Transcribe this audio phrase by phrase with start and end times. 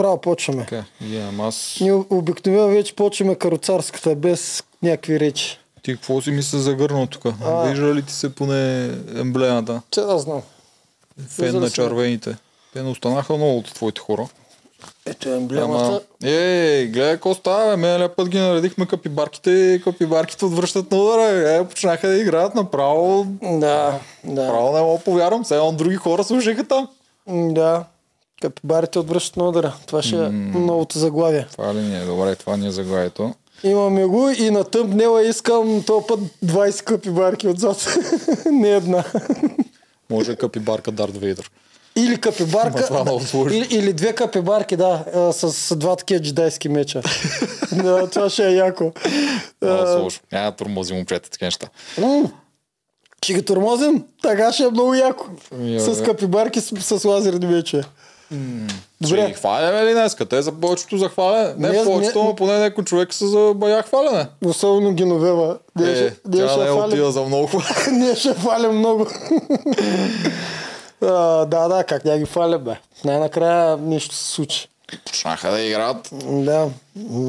[0.00, 0.62] Право почваме.
[0.62, 1.78] Така, имам аз.
[1.80, 5.58] Ние обикновено вече почваме каруцарската, без някакви речи.
[5.82, 7.22] Ти какво си мисля за гърно тук?
[7.44, 7.62] А.
[7.62, 9.82] Вижда ли ти се поне емблемата?
[9.90, 10.42] Че да знам.
[11.28, 11.74] Фен Вижда на се.
[11.74, 12.36] червените.
[12.72, 14.28] Те не останаха много от твоите хора.
[15.06, 15.84] Ето е емблемата.
[15.84, 16.00] Ама,
[16.32, 17.76] ей, гледай какво става, бе.
[17.76, 21.54] Миналия път ги наредихме капибарките и капибарките отвръщат на удара.
[21.54, 23.26] Е, почнаха да играят направо.
[23.42, 24.48] Да, да.
[24.48, 25.44] Право не мога повярвам.
[25.44, 26.88] Сега други хора слушаха там.
[27.28, 27.84] Да.
[28.40, 29.74] Капибарите отвръщат на удара.
[29.86, 31.46] Това ще е новото заглавие.
[31.52, 32.04] Това ли ни е?
[32.04, 33.34] Добре, това ни е заглавието.
[33.62, 37.96] Имаме го и на тъмпнела искам този път 20 капибарки отзад.
[38.46, 39.04] Не една.
[40.10, 41.50] Може капибарка Дарт Вейдър.
[41.96, 43.04] Или капибарка.
[43.34, 47.02] е или, или две капибарки, да, а, с, с два такива джедайски меча.
[47.72, 48.92] да, това ще е яко.
[49.62, 50.20] Много А, сложно.
[50.32, 51.68] Няма да тормози момчета, такива неща.
[53.24, 54.04] Ще ги тормозим?
[54.22, 55.26] Така ще е много яко.
[55.52, 56.04] Ами, С бе.
[56.04, 57.82] капибарки с, с лазерни мече.
[58.30, 58.36] Ще
[59.06, 59.32] ги Добре.
[59.32, 60.26] хваляме ли днеска?
[60.26, 61.54] Те за повечето за хваляне.
[61.58, 64.26] Не, Не, повечето, но поне някой човек са за бая хваляне.
[64.44, 65.58] Особено Геновева.
[65.76, 66.84] Ние Е, ще- ние тя ще не я фалим.
[66.84, 67.48] отива за много.
[67.92, 69.06] Ние ще фалим много.
[71.02, 71.06] а,
[71.44, 72.74] да, да, как няма ги фалим, бе.
[73.04, 74.66] Най-накрая нещо се случи.
[75.04, 76.10] Почнаха да играят.
[76.24, 76.68] Да.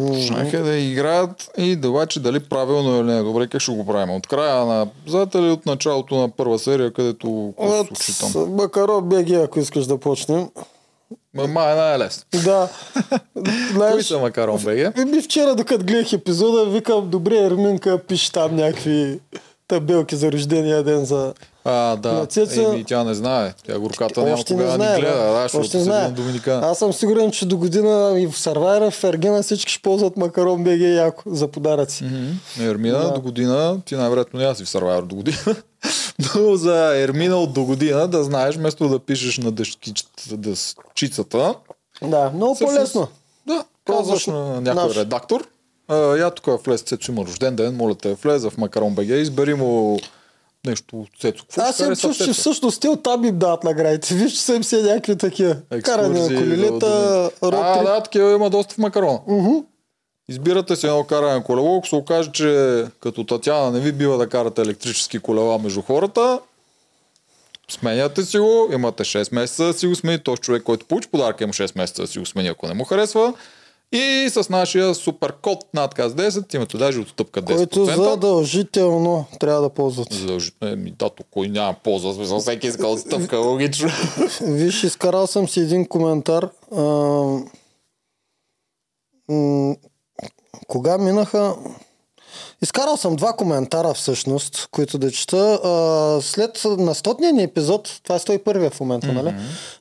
[0.08, 3.24] Почнаха да играят и да обаче дали правилно или не.
[3.24, 4.10] Добре, как ще го правим?
[4.12, 8.42] От края на зад или от началото на първа серия, където какво се там?
[8.44, 10.50] От Макаро БГ, ако искаш да почнем.
[11.34, 12.24] Ма, ма е най-лесно.
[12.36, 12.68] Да.
[13.36, 13.44] Кои
[13.74, 14.98] Знаеш, са Макарон БГ?
[15.06, 19.20] ми вчера, докато гледах епизода, викам, добре, Ерминка, пише там някакви
[19.68, 21.34] табелки за рождения ден за...
[21.66, 22.12] А, да.
[22.12, 23.54] На Цеца- Еми, тя не знае.
[23.68, 25.18] Тя горката няма не кога да знае, ни гледа.
[25.18, 25.50] да.
[25.50, 26.12] Да, Още не знае.
[26.48, 30.64] Аз съм сигурен, че до година и в Сарвайра, в Ергена всички ще ползват Макарон
[30.64, 32.04] БГ яко за подаръци.
[32.04, 32.32] Мгм.
[32.62, 33.12] Ермина Да.
[33.12, 35.38] до година, ти най-вероятно няма си в Survivor до година,
[36.36, 41.56] но за Ермина от до година да знаеш, вместо да пишеш на дъщичицата, дъщицата,
[42.02, 43.08] Да, много Всъщност, по-лесно.
[43.48, 44.98] да, казваш на някой наш.
[44.98, 45.48] редактор,
[45.88, 49.54] а, я тук влез, Цецо има рожден ден, моля те, влезе в Макарон БГ, избери
[49.54, 50.00] му
[50.66, 51.46] нещо от Цецо.
[51.58, 54.14] Аз в чувство, че всъщност те оттам им дават наградите.
[54.16, 55.56] Виж, че са им се някакви такива.
[55.84, 57.32] Каране на колелета, да, да.
[57.42, 57.86] А, ротри.
[57.86, 59.20] да, такива има доста в Макарона.
[59.28, 59.50] Мгм.
[60.32, 64.18] Избирате си едно каране на колело, ако се окаже, че като Татяна не ви бива
[64.18, 66.40] да карате електрически колела между хората,
[67.72, 71.44] сменяте си го, имате 6 месеца да си го смени, този човек, който получи подарка
[71.44, 73.34] има 6 месеца да си го смени, ако не му харесва.
[73.92, 77.56] И с нашия супер код надказ 10 имате даже отстъпка 10%.
[77.56, 80.14] Който задължително трябва да ползват.
[80.14, 80.74] Задължително.
[80.74, 83.90] Еми, да, кой няма полза, смисъл, всеки иска отстъпка, логично.
[84.42, 86.50] Виж, изкарал съм си един коментар.
[86.76, 86.82] А,
[90.68, 91.56] кога минаха...
[92.64, 95.60] Изкарал съм два коментара всъщност, които да чета.
[95.64, 99.14] А, след на стотния ни епизод, това е 101 в момента, mm-hmm.
[99.14, 99.34] нали?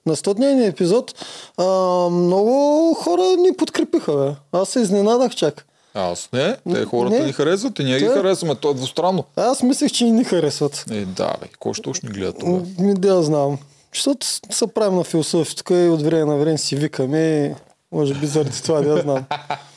[0.06, 1.14] На стотния ни епизод
[1.56, 1.64] а,
[2.10, 4.58] много хора ни подкрепиха, бе.
[4.58, 5.66] Аз се изненадах чак.
[5.94, 7.26] Аз не, те хората Не.
[7.26, 9.24] ни харесват и ние ги Те- харесваме, то е двустранно.
[9.36, 10.84] Аз мислех, че и ни харесват.
[10.90, 12.60] Е, да, бе, кой ще още ни гледа това?
[12.78, 13.58] Ми да знам.
[13.94, 17.54] Защото се правим на философия, тук и от време на време си викаме, и
[17.96, 19.24] може би заради това, да знам.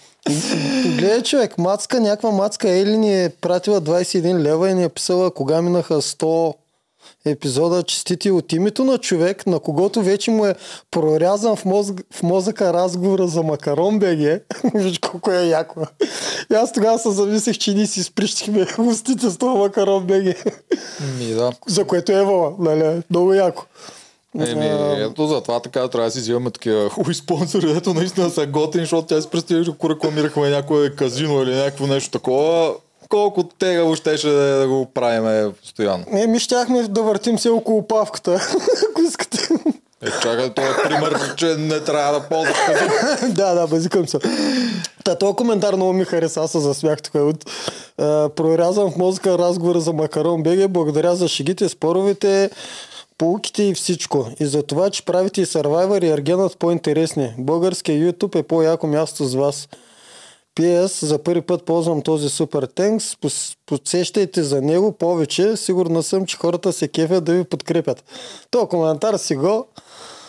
[0.97, 5.31] Гледай човек, мацка, някаква мацка Ели ни е пратила 21 лева и ни е писала
[5.31, 6.53] кога минаха 100
[7.25, 10.56] епизода честити от името на човек, на когото вече му е
[10.91, 14.41] прорязан в, мозък, в мозъка разговора за Макарон БГ.
[14.75, 15.81] Виж колко е яко.
[16.51, 20.45] И аз тогава се замислих, че ние си сприщихме устите с това Макарон БГ.
[21.19, 21.51] Ми, да.
[21.67, 23.01] За което е Евала, нали?
[23.09, 23.66] Много яко.
[24.39, 28.45] Еми, А, ето затова така трябва да си взимаме такива хубави спонсори, ето наистина са
[28.45, 32.73] готини, защото тя си представи, ако рекламирахме някое казино или някакво нещо такова,
[33.09, 36.05] колко тегаво щеше да, е да го правиме постоянно.
[36.13, 38.31] Е, ми щяхме да въртим се около павката,
[38.91, 39.47] ако искате.
[40.01, 42.57] Е, чакай, това е пример, че не трябва да ползваш
[43.29, 44.19] да, да, базикам се.
[45.03, 47.16] Та, този коментар много ми хареса, аз се засмях тук.
[47.16, 47.45] От,
[47.97, 50.69] а, прорязан в мозъка разговора за Макарон БГ.
[50.69, 52.49] Благодаря за шегите, споровете,
[53.18, 54.28] полуките и всичко.
[54.40, 57.34] И за това, че правите и Survivor и Аргенът по-интересни.
[57.38, 59.67] Българския YouTube е по-яко място с вас.
[60.55, 63.16] PS, за първи път ползвам този супер тенкс.
[63.16, 65.58] Пос- Подсещайте за него повече.
[65.58, 68.03] Сигурна съм, че хората се кефят да ви подкрепят.
[68.52, 69.67] То коментар си го.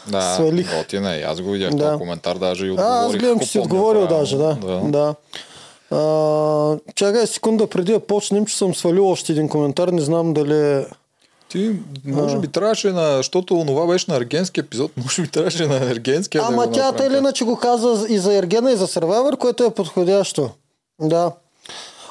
[0.09, 0.77] Да, Свалих.
[0.79, 1.21] готин е.
[1.21, 1.85] Аз го видях Да.
[1.85, 3.07] този коментар, даже и А, отговорих.
[3.07, 4.21] аз гледам, че си помня отговорил правилно.
[4.21, 4.57] даже, да.
[4.85, 5.15] да.
[5.91, 9.89] А, чакай секунда преди да почнем, че съм свалил още един коментар.
[9.89, 10.87] Не знам дали е...
[11.55, 15.77] Ти, може би трябваше на, защото онова беше на ергенски епизод, може би трябваше на
[15.77, 18.87] ергенския да Ама го тя тъй или иначе го каза и за Ергена и за
[18.87, 20.51] Survivor, което е подходящо.
[21.01, 21.33] Да.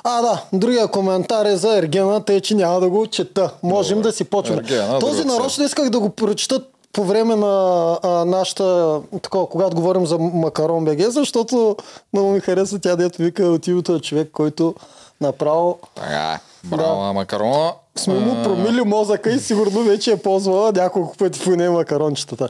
[0.04, 3.54] А, да, другия коментар е за Ергена, тъй че няма да го чета.
[3.64, 4.10] Можем Добре.
[4.10, 4.62] да си почваме.
[4.62, 6.62] Ергена, Този нарочно исках да го прочета
[6.94, 11.76] по време на а, нашата, такова, когато говорим за Макарон БГ, защото
[12.14, 14.76] много ми харесва тя, дето вика от името на човек, който
[15.22, 17.74] направо Така, браво на макарона.
[17.98, 22.50] Сме му промили мозъка и сигурно вече е ползвала няколко пъти по нея макарончетата.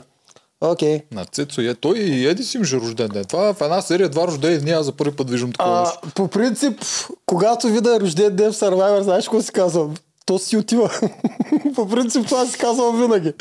[0.60, 1.00] Окей.
[1.12, 1.74] На Цецо е.
[1.74, 3.24] Той и Еди си имаше рожден ден.
[3.24, 5.98] Това в една серия два рождени дни, аз за първи път виждам такова А, нещо.
[6.14, 6.80] по принцип,
[7.26, 9.94] когато видя рожден ден в Survivor, знаеш какво си казвам?
[10.26, 10.90] То си отива.
[11.74, 13.32] по принцип това си казвам винаги.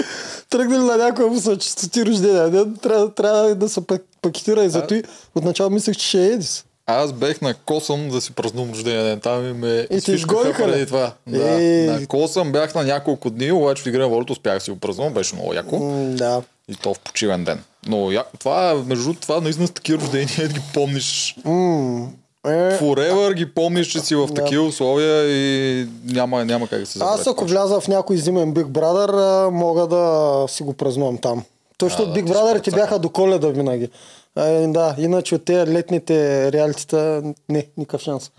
[0.50, 4.70] Тръгнали на някоя му са чистоти рождения ден, трябва, трябва да се пак- пакетира и
[4.70, 5.04] зато и
[5.36, 6.66] отначало мислех, че ще е Едис.
[6.86, 9.20] Аз бех на Косъм да си празнувам рождения ден.
[9.20, 10.72] Там и ме изфишкаха ли?
[10.72, 11.12] преди това.
[11.28, 11.62] Да.
[11.62, 11.88] Ей.
[11.88, 14.78] На Косъм бях на няколко дни, обаче в игра на волята успях да си го
[14.80, 15.14] празнувам.
[15.14, 15.80] Беше много яко.
[16.10, 16.42] Да.
[16.68, 17.64] И то в почивен ден.
[17.88, 18.24] Но я...
[18.40, 21.36] това, между това наистина с такива рождения ги помниш.
[21.46, 22.08] М,
[22.46, 22.50] е,
[22.80, 27.20] Forever ги помниш, че си в такива условия и няма, няма как да се забравят.
[27.20, 31.44] аз ако вляза в някой зимен Big Brother, мога да си го празнувам там.
[31.78, 33.90] Точно от Big Brother ти бяха до коледа винаги.
[34.36, 38.32] А, да, иначе от тези летните реалитета, не, никакъв шанс.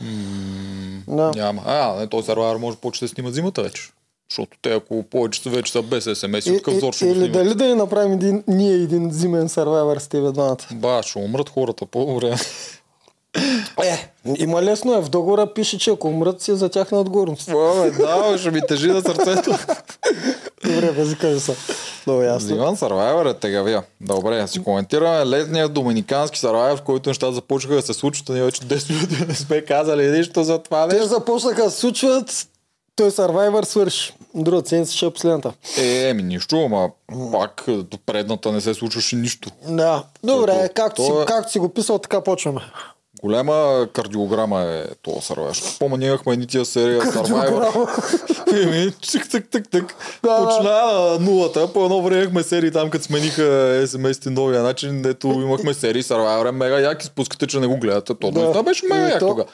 [1.09, 1.33] Да.
[1.37, 1.63] Няма.
[1.67, 3.83] А, не, този сервер може повече да снимат зимата вече.
[4.31, 7.29] Защото те, ако повече са вече са без СМС, от какъв зор ще го или
[7.29, 10.57] дали да ни направим един, ние един зимен сървайвер с тебе двамата?
[10.73, 12.37] Ба, ще умрат хората по време.
[13.85, 15.01] Е, има лесно е.
[15.01, 17.47] В договора пише, че ако умрат си е за тяхна отговорност.
[17.99, 19.59] Да, ще ми тежи на сърцето.
[20.65, 21.55] Добре, бе, кажи са.
[22.07, 22.49] Много ясно.
[22.49, 23.83] Зиман Сарвайвер е тегавия.
[24.01, 28.63] Добре, си коментираме летния доминикански Сарвайвер, в който нещата започнаха да се случват, ние вече
[28.63, 31.09] 10 минути не сме казали нищо за това Те нещо.
[31.09, 32.47] започнаха да се случват,
[32.97, 34.15] той сървайвер свърши.
[34.35, 35.53] Друга седмица ще е последната.
[35.79, 36.89] Е, еми нищо, ама
[37.33, 39.51] пак до предната не се случваше нищо.
[39.69, 40.05] Да.
[40.25, 42.61] Добре, както си, то е- както си го писал, така почваме.
[43.25, 45.57] Голема кардиограма е този Сарвайвер.
[45.79, 46.99] Помня, ние имахме едни тия серия.
[47.01, 47.89] Кардиограма.
[48.55, 49.95] Еми, чик, так, так, так.
[50.23, 50.37] Да.
[50.39, 51.69] Почна на нулата.
[51.69, 53.43] По едно време имахме серии там, като смениха
[53.87, 58.15] смс-ти новия начин, дето имахме серии Survivor, мега як, изпускате, че не го гледате.
[58.15, 58.53] То, Да.
[58.53, 58.63] да.
[58.63, 59.49] беше мега И як то- тогава.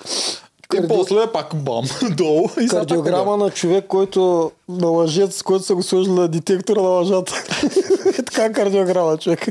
[0.65, 2.49] И Карди- после пак бам, долу.
[2.61, 7.45] И Кардиограма на човек, който на лъжец, който са го сложили на детектора на лъжата.
[8.09, 9.47] Е така кардиограма, човек.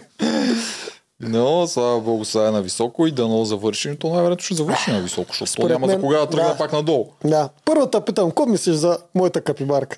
[1.22, 3.96] Но, слава богу, сега е на високо и дано завърши.
[4.00, 6.50] То най-вероятно ще завърши на високо, защото то Според няма за мен, кога да тръгне
[6.50, 6.58] да.
[6.58, 7.08] пак надолу.
[7.24, 7.50] Да.
[7.66, 9.98] Първо те питам, какво мислиш за моята капибарка?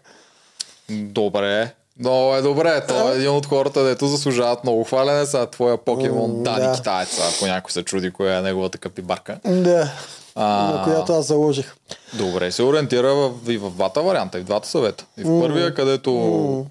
[0.89, 1.73] Добре.
[1.99, 5.25] Но е добре, той е един от хората, дето заслужават много хвалене.
[5.25, 6.73] Сега твоя покемон М, Дани да.
[6.75, 9.37] Китаец, ако някой се чуди коя е неговата капибарка.
[9.45, 9.91] Да.
[10.35, 10.71] А.
[10.71, 11.75] На която аз заложих.
[12.13, 15.05] Добре, се ориентира в, и в двата варианта, и в двата съвета.
[15.17, 16.11] И в първия, където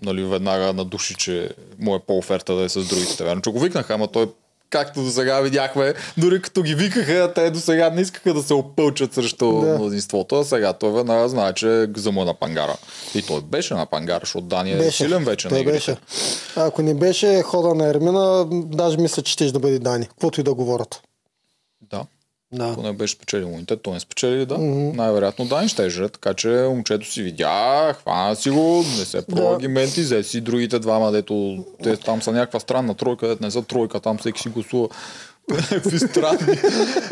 [0.03, 3.25] нали, веднага надуши, че му е по-оферта да е с другите.
[3.25, 4.29] Верно, че го викнаха, ама той
[4.71, 8.55] както до сега видяхме, дори като ги викаха, те до сега не искаха да се
[8.55, 9.75] опълчат срещу Да.
[9.75, 12.77] мнозинството, а сега той веднага знае, че за му е на пангара.
[13.15, 15.77] И той беше на пангара, защото Дани е силен вече Той на игрите.
[15.77, 15.97] беше.
[16.57, 20.07] Ако не беше хода на Ермина, даже мисля, че ще да бъде Дани.
[20.07, 21.01] Каквото и да говорят.
[22.53, 22.67] Да.
[22.67, 22.73] Да.
[22.73, 24.55] Ако не беше спечелил имунитет, той не спечели, да.
[24.55, 24.97] Mm-hmm.
[24.97, 29.27] Най-вероятно Дани ще е жрет, така че момчето си видя, хвана си го, не се
[29.27, 29.85] про Да.
[29.85, 34.01] взе си другите двама, дето те там са някаква странна тройка, дето не са тройка,
[34.01, 34.89] там всеки си гласува
[35.51, 36.57] някакви странни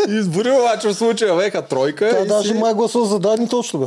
[0.08, 2.22] избори, обаче в случая веха тройка.
[2.24, 2.54] И даже си...
[2.54, 3.86] май гласува за Дани точно бе.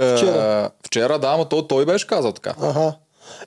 [0.00, 0.70] Е, вчера.
[0.86, 2.54] вчера, да, ама то, той беше казал така.
[2.62, 2.94] Ага.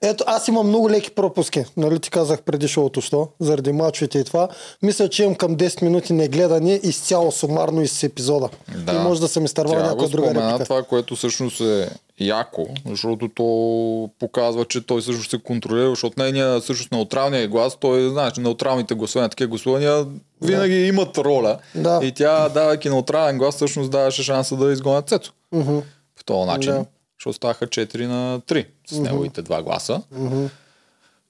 [0.02, 1.66] Ето, аз имам много леки пропуски.
[1.78, 3.28] Нали ти казах преди шоуто, що?
[3.40, 4.48] Заради мачовете и това.
[4.82, 8.50] Мисля, че имам към 10 минути негледане изцяло сумарно из епизода.
[8.94, 10.64] И може да съм изтървал някаква друга реплика.
[10.64, 16.60] това, което всъщност е яко, защото то показва, че той всъщност се контролира, защото нейния
[16.60, 20.06] всъщност неутралния глас, той знаеш, че неутралните гласувания, такива гласувания
[20.42, 21.58] винаги имат роля.
[21.76, 22.00] Да.
[22.04, 25.32] И тя, давайки неутрален глас, всъщност даваше шанса да изгонят Цецо.
[25.52, 25.78] Мгм.
[26.16, 26.72] По този начин.
[26.72, 26.86] Да.
[27.24, 30.02] Защото ставаха 4 на 3 с неговите два гласа.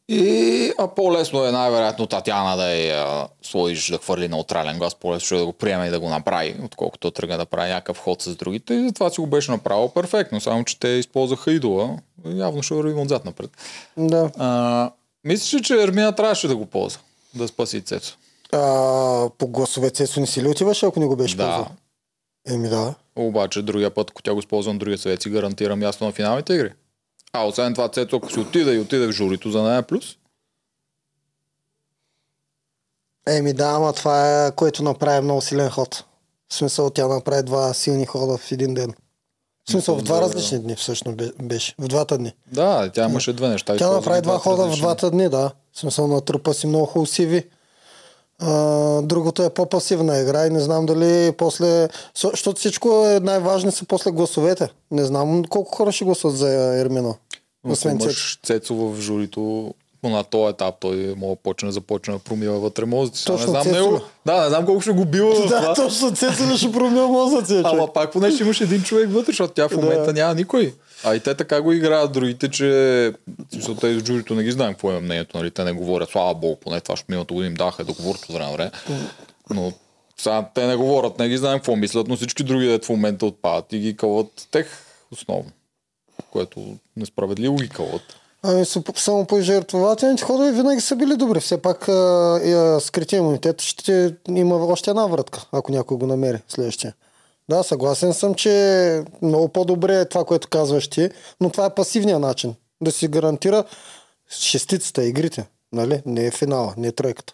[0.10, 5.36] И а по-лесно е най-вероятно Татяна да я сложиш да хвърли неутрален глас, по-лесно ще
[5.36, 8.36] е да го приеме и да го направи, отколкото тръгне да прави някакъв ход с
[8.36, 8.74] другите.
[8.74, 11.98] И затова си го беше направил перфектно, само че те използваха идола.
[12.26, 13.50] Явно ще вървим отзад напред.
[13.98, 14.32] Да.
[14.38, 14.92] А,
[15.24, 17.02] мислиш ли, че Ермина трябваше да го ползва?
[17.36, 18.16] Да спаси Цецо?
[18.52, 18.60] А,
[19.38, 21.44] по гласове Цецо не си ли отиваше, ако не го беше Да.
[21.46, 21.68] ползвал?
[22.48, 22.94] Еми да.
[23.16, 26.54] Обаче другия път, ако тя го използва на другия съвет, си гарантира място на финалните
[26.54, 26.72] игри.
[27.34, 30.18] А освен това, Цецо, ако си отиде и отиде в журито, за нея плюс.
[33.28, 36.04] Еми да, ама това е което направи много силен ход.
[36.50, 38.94] В смисъл тя направи два силни хода в един ден.
[39.68, 41.76] В смисъл в два различни дни всъщност бе- беше.
[41.80, 42.34] В двата дни.
[42.52, 43.78] Да, тя имаше две неща.
[43.78, 44.82] Тя направи два хода в различни.
[44.82, 45.52] двата дни, да.
[45.74, 47.48] В смисъл на трупа си много хубаво CV.
[49.02, 51.88] Другото е по-пасивна игра и не знам дали после...
[52.16, 54.70] Защото всичко е най-важни са после гласовете.
[54.92, 57.16] Не знам колко хора ще гласуват за Ермино.
[57.64, 59.74] Но Освен имаш Цецо в журито,
[60.04, 63.26] на този етап той мога почне да започне да промива вътре мозъци.
[63.26, 63.76] Точно, не знам Цецо.
[63.76, 64.00] него.
[64.26, 65.74] Да, не знам колко ще го бива Да, това.
[65.74, 67.66] точно Цецо ще промил мозъци, човек.
[67.66, 70.14] Ама пак поне ще имаш един човек вътре, защото тя в момента Да.
[70.14, 70.74] няма никой.
[71.06, 73.14] А и те така го играят другите, че
[73.54, 75.52] смисъл, те из журито не ги знаем какво е мнението, нали?
[75.52, 78.72] Те не говорят, слава богу, поне това ще миналото година им даха договор от време.
[79.50, 79.72] Но
[80.18, 83.26] сега те не говорят, не ги знаем какво мислят, но всички други дет в момента
[83.26, 84.68] отпадат и ги кълват тех
[85.12, 85.52] основно.
[86.32, 86.66] Което
[86.98, 88.02] несправедливо ги кълват.
[88.44, 91.40] Ами само по жертвователните ходове винаги са били добри.
[91.40, 91.82] Все пак
[92.84, 96.94] скрития имунитет ще има още една вратка, ако някой го намери следващия.
[97.50, 101.10] Да, съгласен съм, че много по-добре е това, което казваш ти,
[101.42, 102.56] но това е пасивният начин.
[102.82, 103.64] Да си гарантира
[104.30, 105.46] шестицата, игрите.
[105.72, 106.02] Нали?
[106.06, 107.34] Не е финала, не е тройката.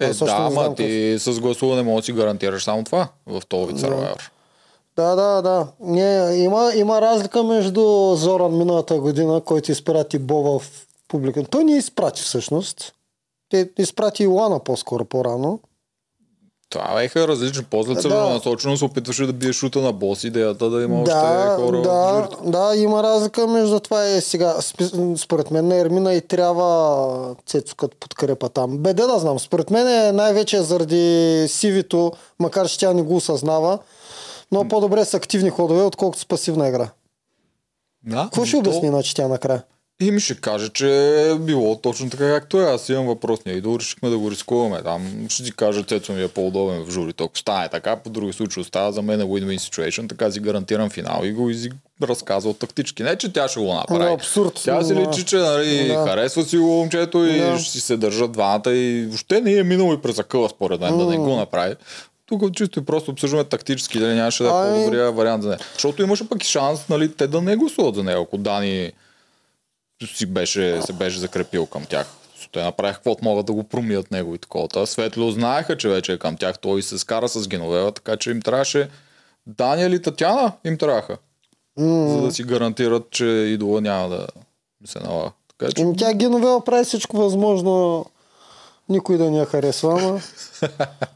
[0.00, 3.72] Е, Аз да, ама ти с гласуване можеш да си гарантираш само това в този
[3.72, 4.30] вид Survivor.
[4.96, 5.66] Да, да, да.
[5.80, 11.44] Не, има, има разлика между Зоран миналата година, който изпрати Бова в публика.
[11.44, 12.94] Той не изпрати всъщност.
[13.48, 15.60] Те изпрати Илана по-скоро по-рано.
[16.72, 17.64] Това беха различни.
[17.64, 18.00] После Да.
[18.00, 22.28] целенасочено се опитваше да бие шута на бос, идеята да има Да, още хора да,
[22.44, 24.54] да, има разлика между това и сега.
[25.16, 28.78] Според мен на Ермина и трябва Цецо като подкрепа там.
[28.78, 29.38] Беде да знам.
[29.38, 33.78] Според мен е най-вече заради сивито, макар че тя не го осъзнава.
[34.52, 36.88] Но по-добре с активни ходове, отколкото с пасивна игра.
[38.04, 39.62] Да, Какво ще то- обясни, значи тя накрая?
[40.02, 40.88] И ми ще каже, че
[41.30, 42.64] е било точно така както е.
[42.64, 43.40] Аз имам въпрос.
[43.46, 44.82] Ние и да решихме да го рискуваме.
[44.82, 47.24] Там ще ти кажа, Цецо ми е по-удобен в журито.
[47.24, 50.90] Ако стане така, по други случаи остава за мен е win-win situation, така си гарантирам
[50.90, 51.70] финал и го изи
[52.02, 53.02] разказал тактически.
[53.02, 54.04] Не, че тя ще го направи.
[54.04, 54.60] Но абсурд.
[54.64, 56.06] Тя си личи, че нали, Да.
[56.08, 57.58] харесва си го момчето и Да.
[57.58, 60.98] ще си се държат двамата и въобще не е минало и през акъла според мен
[60.98, 61.74] да не го направи.
[62.26, 65.60] Тук чисто и просто обсъждаме тактически, дали нямаше да е по-добрия вариант за нея.
[65.72, 68.92] Защото имаше пък и шанс нали, те да не гласуват за него, ако Дани
[70.06, 72.06] си беше, се беше закрепил към тях.
[72.52, 74.68] Те направиха каквото могат да го промият него и такова.
[74.68, 76.58] Та Светло знаеха, че вече е към тях.
[76.58, 78.88] Той се скара с Геновева, така че им трябваше
[79.46, 81.16] Дания или Татяна им трябваха.
[81.78, 84.26] За да си гарантират, че идола няма да
[84.84, 85.30] се налага.
[85.48, 88.06] Така че Ами Тя Геновева прави всичко възможно
[88.92, 90.20] никой да ни я харесва, ама...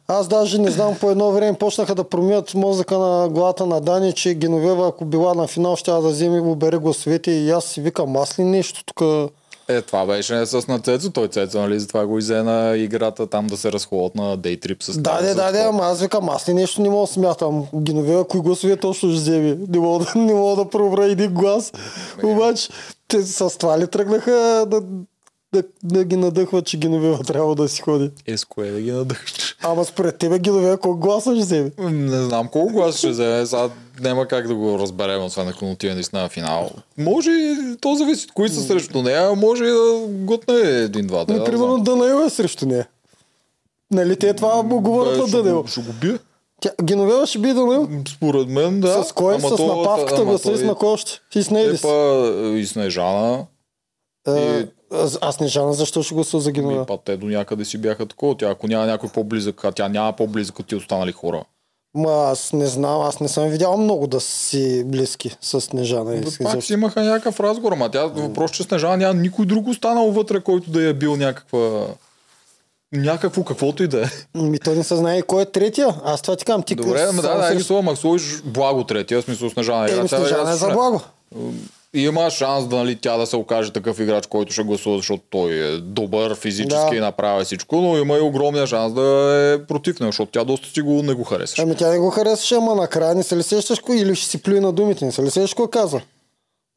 [0.08, 4.12] Аз даже не знам, по едно време почнаха да промият мозъка на главата на Дани,
[4.12, 7.80] че Геновева, ако била на финал, ще да вземе и обере гласовете и аз си
[7.80, 9.30] викам, аз ли нещо тук...
[9.68, 11.10] Е, това беше с на Цецо.
[11.10, 14.98] Той Цецо, нали, затова го изе на играта там да се разходят на дейтрип с
[14.98, 17.66] Да, тази, да, да, ама аз викам, аз ли нещо не мога да смятам.
[17.74, 19.56] Геновева, кои гласове точно ще вземе?
[19.68, 21.72] Не мога да, не мога да пробра един глас.
[22.22, 22.68] Обаче,
[23.08, 24.80] те с това ли тръгнаха да,
[25.52, 28.10] да, да ги надъхват, че Геновева трябва да си ходи?
[28.26, 29.56] Е, с кое да ги надъхнеш?
[29.62, 31.70] Ама според тебе Геновева колко гласа ще вземе?
[31.80, 33.46] Не знам колко глас ще вземе.
[33.46, 33.68] Сега
[34.00, 36.70] няма как да го разберем, освен ако отиде наистина на финал.
[36.98, 41.24] Може и то зависи от кои са срещу нея, може и да готне един-два.
[41.24, 41.78] Да, Ми, да примерно.
[41.78, 42.88] Данаил е срещу нея.
[43.90, 46.18] Нали те това му говорят на го- Ще го бие.
[46.60, 47.88] Тя, Геновева ще би Данаил.
[48.08, 49.04] Според мен, да.
[49.04, 49.34] с кой?
[49.34, 51.12] Ама с то- напавката ама гласа и с на кой още?
[51.34, 51.82] И с Нейдис.
[51.82, 53.46] па и Снежана.
[54.28, 54.64] Е, аз,
[55.20, 56.86] аз не жана защо ще гласува за Ми, Геновева.
[56.86, 58.36] па те до някъде си бяха такова.
[58.36, 61.44] Тя, ако няма някой по-близък, а тя няма по-близък от ти останали хора.
[61.94, 66.30] Ма аз не знам, аз не съм видял много да си близки с Снежана.
[66.30, 70.10] с- Пак си имаха някакъв разговор, ама тя въпрос, че Снежана няма никой друг останал
[70.10, 71.86] вътре, който да я е бил някаква...
[72.92, 74.06] Някакво, каквото и да е.
[74.34, 75.94] Ми той не се знае кой е третия.
[76.04, 76.62] Аз това ти казвам.
[76.62, 77.42] Ти Добре, ама да, да,
[79.22, 79.86] смисъл Снежана.
[79.86, 80.74] игра, Еми, цяла Снежана игра е с за Шрек.
[80.74, 81.00] благо.
[81.36, 85.22] И има шанс да, нали, тя да се окаже такъв играч, който ще гласува, защото
[85.30, 86.96] той е добър физически Да.
[86.96, 89.02] и направи всичко, но има и огромния шанс да
[89.54, 91.62] е против него, защото тя доста си го не го харесваше.
[91.62, 94.42] Ами тя не го харесваше, ама накрая не се ли сещаш кой или ще си
[94.42, 96.00] плюи на думите, не се ли сещаш кой каза?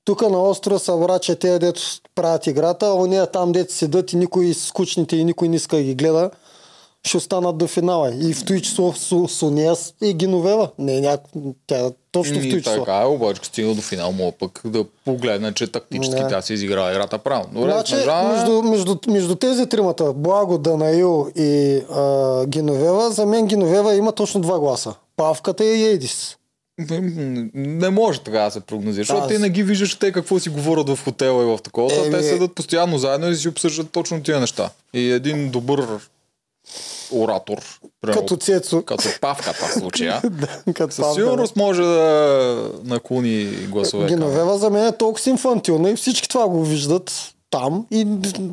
[0.05, 1.81] Тук на острова събра, че те дето
[2.15, 5.83] правят играта, а ония там дето седат и никой скучните и никой не иска да
[5.83, 6.29] ги гледа,
[7.03, 8.13] ще останат до финала.
[8.21, 10.69] И в той число с, с нея и Геновева.
[10.79, 11.21] Не, няк...
[11.67, 12.73] тя точно в той число.
[12.75, 16.91] така е, обаче стигна до финал, мога пък да погледна, че тактически тя си изиграла
[16.91, 17.61] играта правилно.
[17.63, 23.95] Значи, Снежана- между, между, между тези тримата, Благо, Данаил и а, Геновева, за мен Геновева
[23.95, 24.93] има точно два гласа.
[25.15, 26.35] Павката и Едис.
[26.91, 26.99] М,
[27.53, 30.49] Не може така да се прогнозира, защото Аз- ти не ги виждаш те какво си
[30.49, 31.95] говорят в хотела и в такова.
[31.97, 34.69] Еми- Те седат постоянно заедно и си обсъждат точно тия неща.
[34.93, 35.87] И един добър
[37.11, 37.57] оратор,
[38.01, 38.81] примерно, Като Цецо.
[38.81, 44.07] като павката в случая, Да, като със сигурност може да наклони гласове.
[44.07, 48.07] Геновева за мен е толкова инфантилна и всички това го виждат там и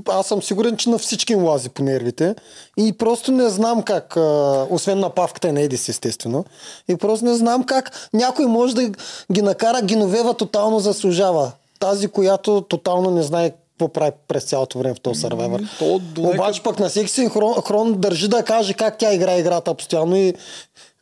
[0.09, 2.35] аз съм сигурен, че на всички им лази по нервите
[2.77, 6.45] и просто не знам как, а, освен на павката на Едис естествено,
[6.89, 8.91] и просто не знам как някой може да
[9.33, 11.53] ги накара Геновева тотално заслужава.
[11.81, 15.63] Тази, която тотално не знае какво прави през цялото време в този сървайвър.
[15.79, 20.17] То до Обаче пък на всеки синхрон държи да каже как тя играе играта постоянно
[20.17, 20.35] и,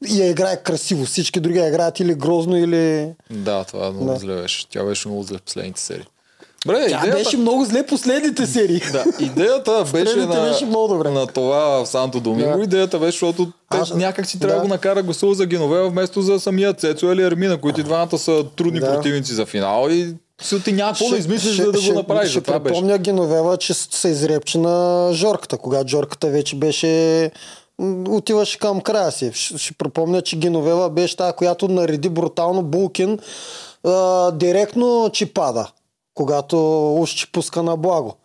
[0.09, 1.05] и я играе красиво.
[1.05, 3.09] Всички други я играят или грозно, или...
[3.31, 4.17] Да, това много Да.
[4.17, 4.69] зле беше.
[4.69, 6.05] Тя беше много зле в последните серии.
[6.67, 7.19] Бре, Тя идеята...
[7.19, 8.81] беше много зле последните серии.
[8.93, 11.11] Да, идеята беше на, беше много добре.
[11.11, 12.57] на това в Санто Доминго.
[12.59, 12.65] Да.
[12.65, 16.23] Идеята беше, защото те Аз- някак си трябва да го накара гласува за Геновева вместо
[16.23, 18.95] за самия Цецо или Армина, които двамата са трудни Да.
[18.95, 22.31] противници за финал и си ти няма какво да измислиш, за да го направиш.
[22.31, 22.63] Ще беше.
[22.63, 27.31] припомня Геновева, че се изрепче на Жорката, когато Жорката вече беше
[28.09, 29.31] отиваше към края си.
[29.35, 33.19] Ще, ще припомня, че Геновева беше тази, която нареди брутално Булкин
[33.85, 35.69] а, директно, че пада,
[36.15, 38.17] когато уж че пуска на благо.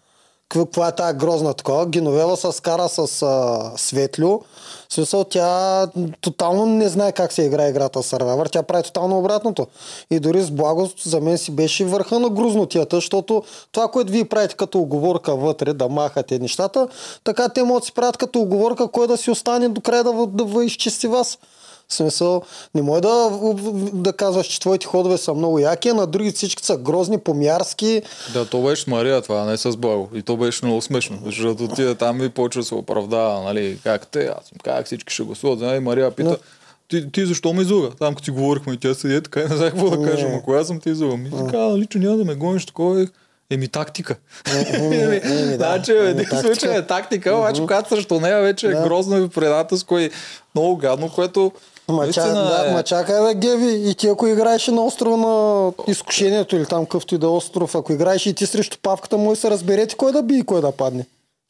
[0.49, 1.85] Каква- е тази грозна такова?
[1.85, 4.41] Геновева се скара с а, Светлю.
[4.89, 5.87] В смисъл, тя
[6.21, 8.51] тотално не знае как се играе играта с Survivor.
[8.51, 9.67] Тя прави тотално обратното.
[10.11, 14.25] И дори с благо за мен си беше върха на грузнотията, защото това, което вие
[14.25, 16.87] правите като оговорка вътре, да махате нещата,
[17.23, 20.27] така те могат да си правят като оговорка, кой да си остане до края да,
[20.27, 21.37] да ви изчисти вас.
[21.89, 22.41] В смисъл,
[22.75, 23.29] не може да,
[23.93, 28.01] да казваш, че твоите ходове са много яки, а на други всички са грозни, помярски.
[28.33, 30.09] Да, то беше с Мария това, не с Благо.
[30.13, 34.25] И то беше много смешно, защото тия там и почва се оправдава, нали, как те,
[34.25, 35.59] аз им казах, всички ще гласуват.
[35.59, 36.37] Нали, Мария пита, Да.
[36.89, 37.89] ти, ти защо ме излага?
[37.99, 40.25] Там като си говорихме и тя седи е така и не знае какво да кажа,
[40.29, 41.17] ама коя съм ти излага?
[41.17, 43.01] Ми така, нали, че няма да ме гониш такова.
[43.01, 43.07] е,
[43.51, 44.15] Еми тактика.
[44.73, 45.19] еми,
[45.49, 45.55] да.
[45.55, 49.99] Значи, в един случай е тактика, обаче когато срещу нея вече е грозно и предателско
[49.99, 50.11] и
[50.55, 51.51] много гадно, което
[51.89, 55.71] Ма, наистина да, е- ма чакай бе, Геви, и ти ако играеше на острова на
[55.87, 59.29] изкушението или там къвто и да е остров, ако играеш и ти срещу павката, може
[59.29, 61.05] да се разберете кой да би и кой да падне.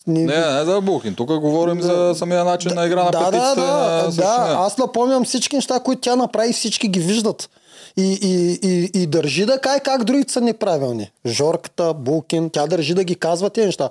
[0.08, 1.16] Ни- Не, не за Бухин.
[1.16, 3.56] Тук говорим за самия начин на игра на да, да, петицата.
[3.56, 7.50] да, на да, аз напомням всички неща, които тя направи, всички ги виждат.
[7.98, 11.12] И, и, и, и държи да кай как другите са неправилни.
[11.26, 13.90] Жорката, Булкин, тя държи да ги казва тези неща.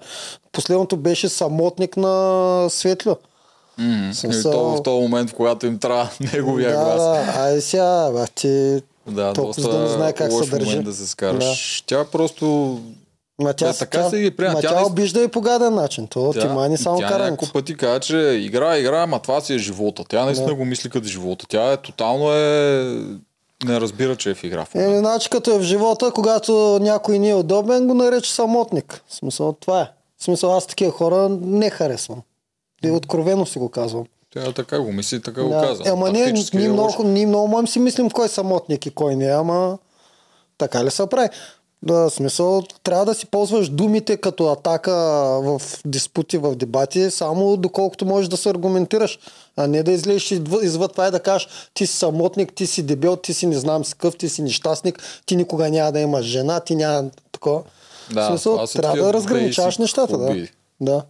[0.53, 3.17] Последното беше самотник на Светло.
[3.81, 7.03] И Смисъл- то в този момент, в когато им трябва неговия да, глас.
[7.03, 10.79] да, ай сега, бе, ти Да, толкова доста да не знае как се държи.
[10.79, 11.85] да се скараш.
[11.87, 12.79] Тя просто...
[13.39, 14.55] Ма тя, Бе, така тя, си ги приема.
[14.55, 16.07] ма Тя тя, обижда и по гаден начин.
[16.07, 17.31] То ти мани само тя карането.
[17.31, 20.05] няколко пъти каза, че игра, игра, ама това си е живота.
[20.05, 20.55] Тя наистина Да.
[20.55, 21.47] го мисли като живота.
[21.49, 22.85] Тя е тотално е...
[23.65, 24.65] Не разбира, че е в игра.
[24.65, 24.75] В.
[24.75, 29.03] Еми, значи като е в живота, когато някой ни е удобен, го нарече самотник.
[29.09, 29.87] В смисъл, това е.
[30.19, 32.19] В смисъл, аз такива хора не харесвам.
[32.85, 34.05] И откровено си го казвам.
[34.35, 35.61] Тя така го мисли, така го Да.
[35.61, 35.83] каза.
[35.87, 38.91] Ама ние, Тактически ние, е много, ние много можем си мислим кой е самотник и
[38.91, 39.79] кой не е, ама
[40.59, 41.29] така ли се прави?
[41.83, 44.93] Да, смисъл, трябва да си ползваш думите като атака
[45.43, 49.19] в диспути, в дебати, само доколкото можеш да се аргументираш,
[49.57, 50.31] а не да излезеш
[50.63, 53.85] извън това и да кажеш ти си самотник, ти си дебел, ти си не знам
[53.85, 57.63] си къв, ти си нещастник, ти никога няма да имаш жена, ти няма такова.
[58.13, 60.19] Да, смисъл, трябва да разграничаваш нещата.
[60.19, 60.47] Да.
[60.81, 61.03] да.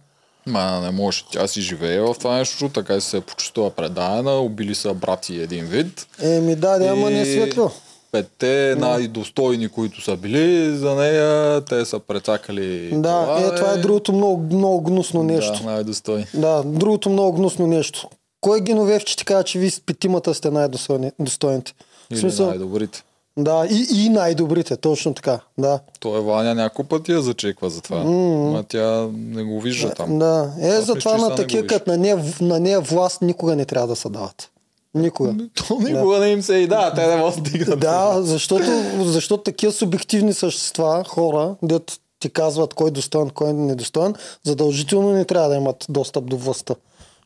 [0.45, 1.23] Ма не може.
[1.31, 5.35] Тя си живее в това нещо, така и се е почувствала предадена, убили са брати
[5.35, 6.07] един вид.
[6.21, 7.71] Еми да, да, ама не е светло.
[8.11, 13.39] Петте най-достойни, които са били за нея, те са прецакали Да, това.
[13.39, 15.63] е, това е другото много, много гнусно нещо.
[15.63, 16.25] Да, най-достойни.
[16.33, 18.09] Да, другото много гнусно нещо.
[18.41, 21.73] Кой Геновев, че ти казва, че вие с петимата сте най-достойните?
[22.11, 23.03] Или смисъл, най-добрите.
[23.43, 25.39] Да, и, и най-добрите, точно така.
[25.57, 25.79] Да.
[25.99, 27.97] Той е Ваня няколко пъти я зачеква за това.
[27.97, 28.51] Mm-hmm.
[28.51, 30.19] Ма тя не го вижда там.
[30.19, 33.87] Да, е, Аз затова на такива, като на нея, на нея власт никога не трябва
[33.87, 34.49] да се дават.
[34.95, 35.35] Никога.
[35.67, 37.79] То никога не им се и да, те не могат да стигнат.
[37.79, 38.65] Да, защото,
[38.99, 45.11] защото такива субективни същества, хора, дето ти казват кой е достоен, кой е недостоен, задължително
[45.11, 46.75] не трябва да имат достъп до властта.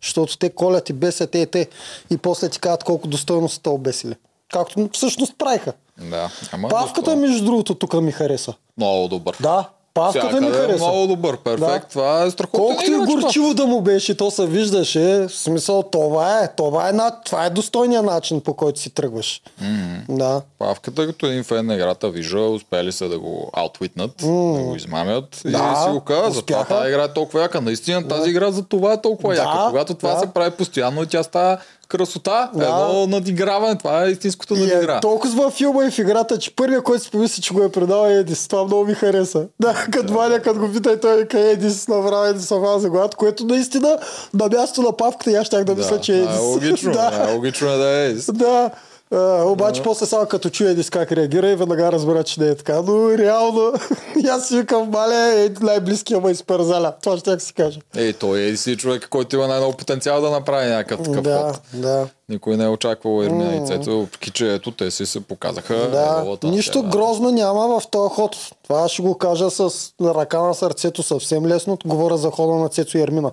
[0.01, 1.67] Защото те колят и бесят те и те
[2.09, 4.15] и после ти казват колко достойно са те обесили.
[4.53, 5.73] Както всъщност правиха.
[6.01, 8.53] Да, ама Павката, доста- между другото, тук ми хареса.
[8.77, 9.37] Много добър.
[9.41, 10.85] Да, павката ми е хареса.
[10.85, 11.85] много добър, перфект.
[11.85, 11.89] Да.
[11.89, 14.99] Това е страхотен Колкото и горчиво да му беше, то се виждаше.
[15.29, 16.93] В смисъл, това е, това е,
[17.25, 19.41] това е достойният начин, по който си тръгваш.
[19.63, 20.17] Mm-hmm.
[20.17, 20.41] Да.
[20.59, 24.57] Павката като един фен на играта вижда, успели са да го аутвитнат, mm.
[24.57, 26.31] да го измамят Да, и си го казва.
[26.31, 27.61] Затова тази игра е толкова яка.
[27.61, 29.65] Наистина тази игра за това е толкова Да, яка.
[29.69, 30.19] Когато това да.
[30.19, 31.57] се прави постоянно тя става
[31.93, 32.63] красота, Да.
[32.63, 33.77] едно надиграване.
[33.77, 34.97] Това е истинското И надигра.
[34.97, 37.71] е толкова във филма и в играта, че първия, който си помисли, че го е
[37.71, 38.47] предал е Едис.
[38.47, 39.45] Това много ми хареса.
[39.59, 43.15] Да, като Ваня, като го пита и той вика Едис, направо Едис сама за глад,
[43.15, 43.97] което наистина
[44.33, 46.37] на място на павката и аз щях да мисля, че е да, Едис.
[46.37, 47.11] е логично, да.
[47.11, 47.33] да.
[47.33, 48.13] логично е да е.
[48.33, 48.69] да.
[49.11, 52.55] А, обаче после само като чуе Едис как реагира и веднага разбира, че не е
[52.55, 52.81] така.
[52.81, 53.73] Но реално,
[54.31, 56.93] аз си викам, мале, е най-близкия му изпързаля.
[57.03, 57.79] Това ще си кажа.
[57.95, 61.61] Ей, той е си човек, който има най-много потенциал да направи някакъв такъв Да, ход.
[61.73, 62.07] да.
[62.29, 65.75] Никой не е очаквал Ермина и Цецо, въпреки че ето те си се показаха.
[65.75, 66.89] Да, ролята, нищо да.
[66.89, 68.37] грозно няма в този ход.
[68.63, 69.69] Това ще го кажа с
[70.01, 71.77] ръка на сърцето съвсем лесно.
[71.85, 73.31] Говоря за хода на Цецо и Ермина.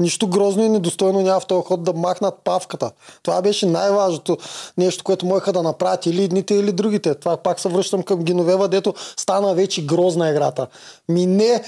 [0.00, 2.90] Нищо грозно и недостойно няма в този ход да махнат павката.
[3.22, 4.36] Това беше най-важното
[4.78, 7.14] нещо, което можеха да направят или едните, или другите.
[7.14, 10.66] Това пак се връщам към Геновева, дето стана вече грозна играта.
[11.08, 11.62] Ми не,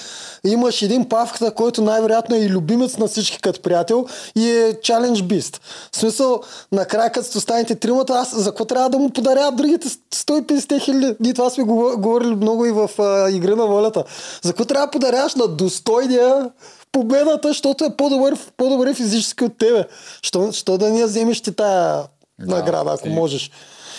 [0.44, 4.06] имаш един павката, който най-вероятно е и любимец на всички като приятел
[4.36, 5.60] и е чалендж бист.
[5.92, 6.40] В смисъл,
[6.72, 11.16] накрая като останете тримата, аз за какво трябва да му подаряват другите 150 хиляди?
[11.20, 14.04] Ние това сме говор- говорили много и в а, Игри на волята.
[14.42, 16.50] За какво трябва да подаряваш на достойния
[16.94, 19.84] победата, защото е по-добър, по-добре физически от тебе.
[20.22, 22.02] Що, що да не я вземеш ти тая
[22.38, 23.50] Да, награда, ако ти- можеш.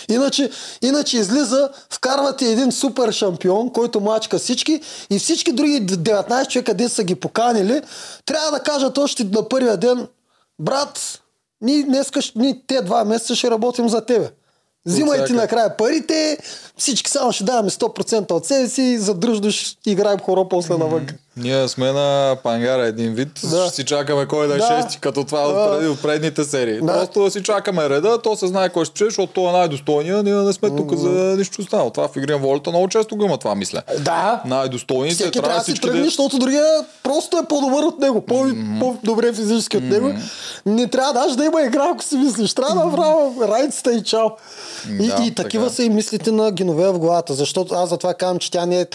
[0.09, 0.49] Иначе,
[0.81, 6.89] иначе излиза, вкарвате един супер шампион, който мачка всички и всички други 19 човека, къде
[6.89, 7.81] са ги поканили,
[8.25, 10.07] трябва да кажат още на първия ден,
[10.59, 11.21] брат,
[11.61, 14.29] ние днеска, ние те два месеца ще работим за тебе.
[14.85, 16.37] Взимай ти накрая парите,
[16.77, 21.07] всички само ще даваме 100% от себе си и задръжно ще играем хоро после навън.
[21.37, 23.29] Ние сме на пангара един вид.
[23.43, 23.65] Да.
[23.65, 24.67] Ще си чакаме кой да е Да.
[24.67, 25.47] шести, като това Да.
[25.49, 26.73] от, преди, от предните серии.
[26.75, 26.85] Да.
[26.87, 30.23] Просто да си чакаме реда, то се знае кой ще чуе, защото той е най-достойния,
[30.23, 31.89] ние не сме тук за нищо останало.
[31.89, 33.81] Това в игри на волята много често го има това, мисля.
[33.99, 36.05] Да, Най-достойните Всеки трябва да си тръгне, да...
[36.05, 36.65] защото другия
[37.03, 38.45] просто е по-добър от него, по-
[38.79, 40.13] по-добре физически от него.
[40.65, 42.53] Не трябва даже да има игра, ако си мислиш.
[42.53, 44.27] Трябва да направя райцата и чао.
[44.91, 45.75] И, Да, и такива така.
[45.75, 48.85] са и мислите на Геновея в главата, защото аз затова казвам, че тя не е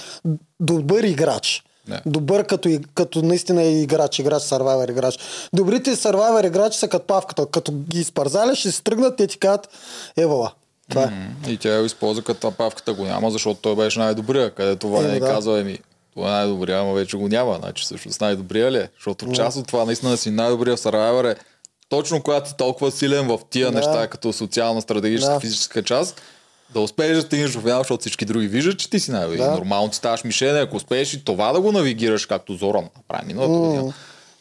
[0.61, 1.63] добър играч.
[1.89, 2.01] Не.
[2.07, 5.19] Добър като, като наистина е играч, играч, сървайвер играч.
[5.53, 7.47] Добрите сървайвер играчи са като павката.
[7.47, 9.69] Като ги изпарзаля, ще се тръгнат, те ти казват,
[10.17, 10.53] евала.
[10.91, 11.51] Това е.
[11.51, 15.13] И тя я използва като павката го няма, защото той беше най-добрия, където това Еми,
[15.13, 15.27] не да.
[15.27, 15.79] казва, еми,
[16.15, 17.59] това е най-добрия, ама вече го няма.
[17.63, 18.89] Значи всъщност най-добрия ли е?
[18.97, 21.35] Защото част от това наистина си най-добрия в е
[21.89, 23.77] точно когато си толкова силен в тия Да.
[23.77, 25.41] неща, като социална, стратегическа, Да.
[25.41, 26.21] физическа част,
[26.75, 29.51] да успееш да стигнеш до финал, защото всички други виждат, че ти си най Да.
[29.51, 33.59] Нормално ти ставаш мишене, ако успееш и това да го навигираш, както Зоран направи миналата
[33.59, 33.93] година.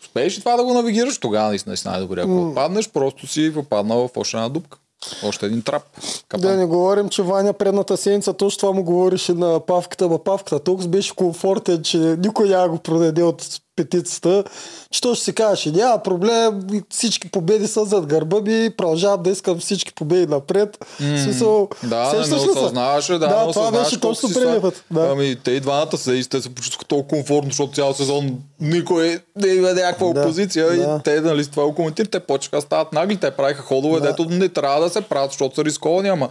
[0.02, 2.24] Успееш и това да го навигираш, тогава наистина си най-добрия.
[2.24, 4.78] Ако паднеш, просто си попаднал в още една дупка.
[5.24, 5.84] Още един трап.
[6.02, 6.58] Да Капан.
[6.58, 10.88] не говорим, че Ваня предната седмица точно това му говореше на павката, ма павката толкова
[10.88, 14.44] беше комфортен, че никой няма го продаде от петицата,
[14.92, 19.30] че то ще си кажеше, няма проблем, всички победи са зад гърба ми, продължавам да
[19.30, 20.78] искам всички победи напред.
[21.00, 22.36] В смисъл, Да, не, се?
[22.36, 24.74] осъзнаваше, да, да не това беше точно си предния слаб.
[24.74, 24.84] път.
[24.92, 25.10] Да.
[25.12, 29.20] Ами те и двамата се и те се почувстваха толкова комфортно, защото цял сезон никой
[29.36, 30.76] не има някаква Да, опозиция да.
[30.76, 34.00] и те нали, с това го коментират, те почнаха да стават нагли, те правиха ходове,
[34.00, 34.08] Да.
[34.08, 36.30] дето не трябва да се правят, защото са рисковани, ама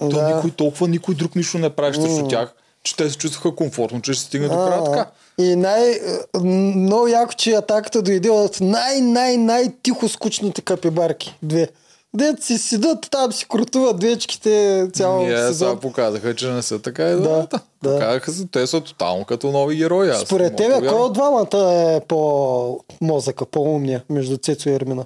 [0.00, 0.34] то Да.
[0.34, 4.12] никой толкова, никой друг нищо не прави срещу тях, че те се чувстваха комфортно, че
[4.12, 5.06] ще стигне до края така.
[5.40, 6.00] И най-
[6.42, 11.34] много яко, че атаката дойде от най-най-най-тихо скучните капибарки.
[11.42, 11.68] Две.
[12.14, 15.78] Дет си седат, там си крутуват двечките цял Ние сега сезон.
[15.80, 17.48] показаха, че не са така и Да, да.
[17.82, 20.10] Показаха се, те са тотално като нови герои.
[20.10, 21.48] Аз Според тебе, кой от двамата
[21.88, 25.04] е по-мозъка, по-умния между Цецо и Ермина?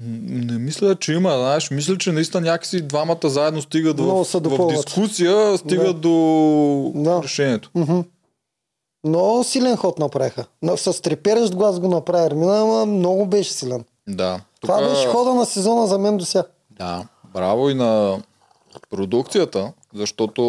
[0.00, 1.70] Не мисля, че има, знаеш.
[1.70, 6.00] Мисля, че наистина някакси двамата заедно стигат в, в дискусия, стигат Да.
[6.00, 7.20] до Да.
[7.24, 7.70] решението.
[7.74, 8.00] Мгм.
[9.06, 10.44] Много силен ход направиха.
[10.62, 13.84] Но С треперещ глас го направи Ермина, ама много беше силен.
[14.08, 14.40] Да.
[14.60, 16.44] Това Тука- беше хода на сезона за мен до сега.
[16.70, 17.06] Да.
[17.24, 18.18] Браво и на
[18.90, 20.42] продукцията, защото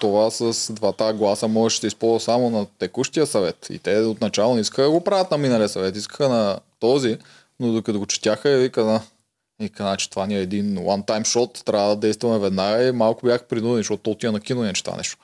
[0.00, 3.66] това с двата гласа може да се използва само на текущия съвет.
[3.70, 7.18] И те отначало не искаха да го правят на миналия съвет, искаха на този,
[7.60, 9.00] но докато го четяха, вика,
[9.60, 13.26] на Вика, значи това ни е един one-time shot, трябва да действаме веднага и малко
[13.26, 15.18] бях принуден, защото то отива на кино и не че това нещо.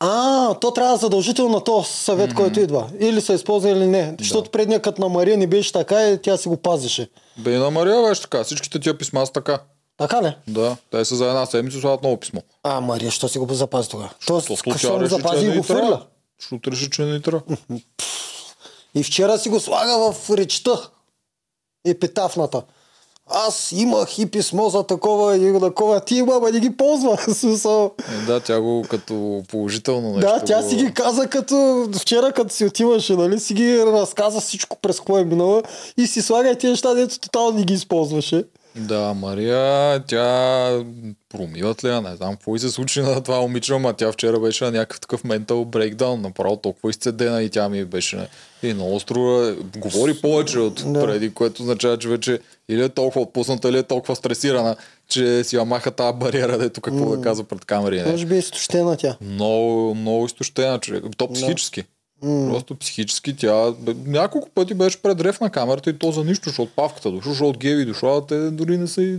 [0.00, 2.36] А, то трябва задължително на този съвет, mm-hmm.
[2.36, 2.90] който идва.
[3.00, 4.16] Или се използва или не.
[4.18, 7.08] Защото предния като на Мария не беше така и тя си го пазеше.
[7.38, 9.58] Бе и на Мария беше така, всичките тия писма са така.
[9.98, 10.36] Така ли?
[10.48, 12.40] Да, те са за една седмица слагат ново писмо.
[12.62, 14.10] А, Мария, що си го запази тогава?
[14.26, 16.02] То що го реши, запази че и не го фърля.
[16.40, 17.42] Защото реши, че не ни трябва.
[18.94, 20.90] И вчера си го слага в речта.
[21.84, 22.62] Епитафната.
[23.30, 26.00] Аз имах и писмо за такова и такова.
[26.00, 27.18] Ти има, ама не ги ползва.
[27.34, 27.90] Смисъл.
[28.26, 30.20] Да, тя го като положително нещо.
[30.20, 30.68] Да, тя го...
[30.68, 35.18] си ги каза като вчера, като си отиваше, нали, си ги разказа всичко през какво
[35.18, 35.62] е минала
[35.96, 38.44] и си слага и тези неща, дето тотално не ги използваше.
[38.76, 40.84] Да, Мария, тя
[41.28, 42.00] промиват ли, я?
[42.00, 45.00] не знам какво и се случи на това момиче, ама тя вчера беше на някакъв
[45.00, 48.28] такъв ментал брейкдаун, направо толкова изцедена и тя ми беше
[48.62, 51.06] и на острова, говори повече от Да.
[51.06, 54.76] преди, което означава, че вече или е толкова отпусната, или е толкова стресирана,
[55.08, 58.02] че си я маха тази бариера, дето какво да казва пред камери.
[58.02, 58.10] Не.
[58.10, 59.16] Може би е изтощена тя.
[59.20, 61.04] Много, много изтощена човек.
[61.16, 61.84] То психически.
[62.20, 63.74] Просто психически тя
[64.06, 67.84] няколко пъти беше предрев на камерата и то за нищо, защото павката дошла, защото Геви
[67.84, 69.18] дошла, те дори не са и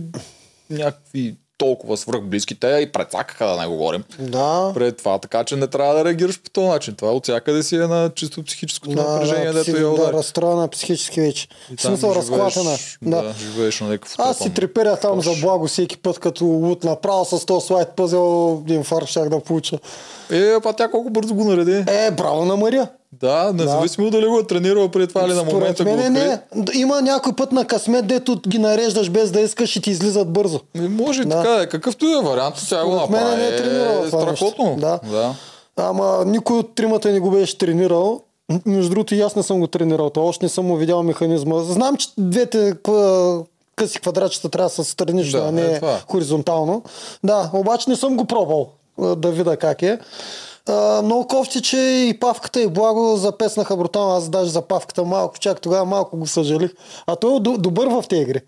[0.70, 2.54] някакви толкова свръхблизки.
[2.60, 4.70] Те и прецакаха да не говорим Да.
[4.74, 6.94] пред това, така че не трябва да реагираш по този начин.
[6.94, 10.68] Това от всякъде си е на чисто психическото Да, напрежение, да, дето я да, разстроена
[10.68, 11.48] психически вече.
[11.78, 12.76] В смисъл разклатена.
[13.02, 13.22] Да.
[13.22, 17.24] Да, живееш на някакъв Аз си треперя там за благо всеки път, като лут направо
[17.24, 19.78] с този слайд пъзел, инфаркт щях да получа.
[20.30, 21.84] Е, па тя колко бързо го нареди.
[21.88, 22.88] Е, браво на Мария.
[23.14, 26.10] Да, независимо дали го е тренирала преди това или на момента го мен откри.
[26.10, 26.40] не.
[26.74, 30.60] Има някой път на късмет, дето ги нареждаш без да искаш и ти излизат бързо.
[30.74, 31.36] Ми, може Да.
[31.36, 31.66] така да е.
[31.66, 33.36] Какъвто и е вариант, тя го мен направи.
[33.36, 34.76] не е тренирала е страхотно.
[34.78, 35.00] Да.
[35.10, 35.34] да.
[35.76, 38.20] Ама никой от тримата не го беше тренирал.
[38.66, 40.10] Между другото и аз не съм го тренирал.
[40.10, 41.58] То още не съм му видял механизма.
[41.58, 42.74] Знам, че двете
[43.76, 45.98] къси квадратчета трябва да са странично, Да, а не е това.
[46.08, 46.82] хоризонтално.
[47.24, 48.68] Да, обаче не съм го пробвал
[49.16, 49.98] да видя как е.
[50.68, 54.16] А, много кофти, че и павката и благо запеснаха брутално.
[54.16, 56.70] Аз даже за павката малко, чак тогава малко го съжалих.
[57.06, 58.40] А той е добър в тези игри.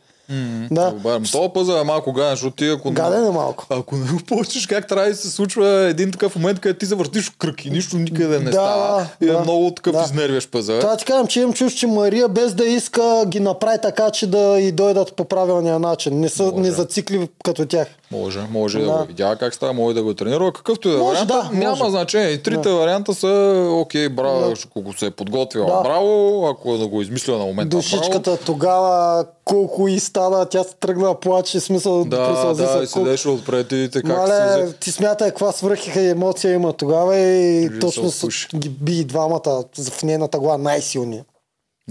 [0.71, 0.91] Да.
[0.91, 2.91] Добре, този пъзъл е малко гаден, защото ти ако...
[2.91, 3.67] Гаден е малко.
[3.71, 7.31] Ако не го получиш как трябва да се случва един такъв момент, където ти завъртиш
[7.39, 9.07] кръг и нищо никъде не Да, става.
[9.21, 10.03] И е да, много такъв да.
[10.03, 10.81] изнервящ пъзъл.
[10.81, 14.27] Това ти казвам, че имам чувство, че Мария без да иска ги направи така, че
[14.27, 16.21] да и дойдат по правилния начин.
[16.21, 16.57] Не са Може.
[16.57, 17.89] не зацикли като тях.
[18.11, 18.85] Може, може да.
[18.87, 18.93] Да.
[18.93, 20.53] го видя как става, може да го тренира.
[20.53, 21.91] Какъвто и да е Може, варианта, да, няма може.
[21.91, 22.29] значение.
[22.29, 23.29] И трите варианта са
[23.73, 25.81] окей, браво, ако се е подготвила, Да.
[25.83, 27.83] браво, ако да го измисля на момента, браво.
[27.83, 32.83] Душичката тогава колко и стана, тя се тръгна да плаче, смисъл Да, присълзи да, се
[32.83, 37.69] и седеше отпред и те как Мале, ти смятай каква свръхиха емоция има тогава и
[37.69, 41.23] Дори точно се ги би и двамата в нейната глава най-силни.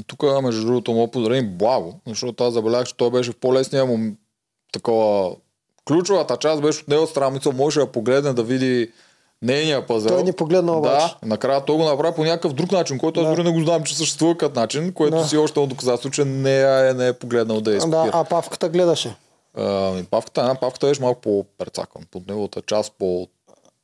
[0.08, 4.16] Тук, между другото, му поздравим Благо, защото аз забелязах, че той беше в по-лесния му
[4.74, 5.36] такова...
[5.88, 8.92] Ключовата част беше от него страна, мисъл, може да погледне да види
[9.44, 10.10] нейния пазар.
[10.10, 11.06] Той ни погледна обаче.
[11.06, 13.32] Да, накрая той го направи по някакъв друг начин, който аз Да.
[13.32, 15.24] дори не го знам, че съществува като начин, което Да.
[15.24, 18.70] си още едно доказателство, че не е, не е погледнал да е Да, а Павката
[18.70, 19.16] гледаше.
[19.58, 22.02] Ами, павката, една павката беше малко по-прецакан.
[22.12, 23.28] Под неговата част по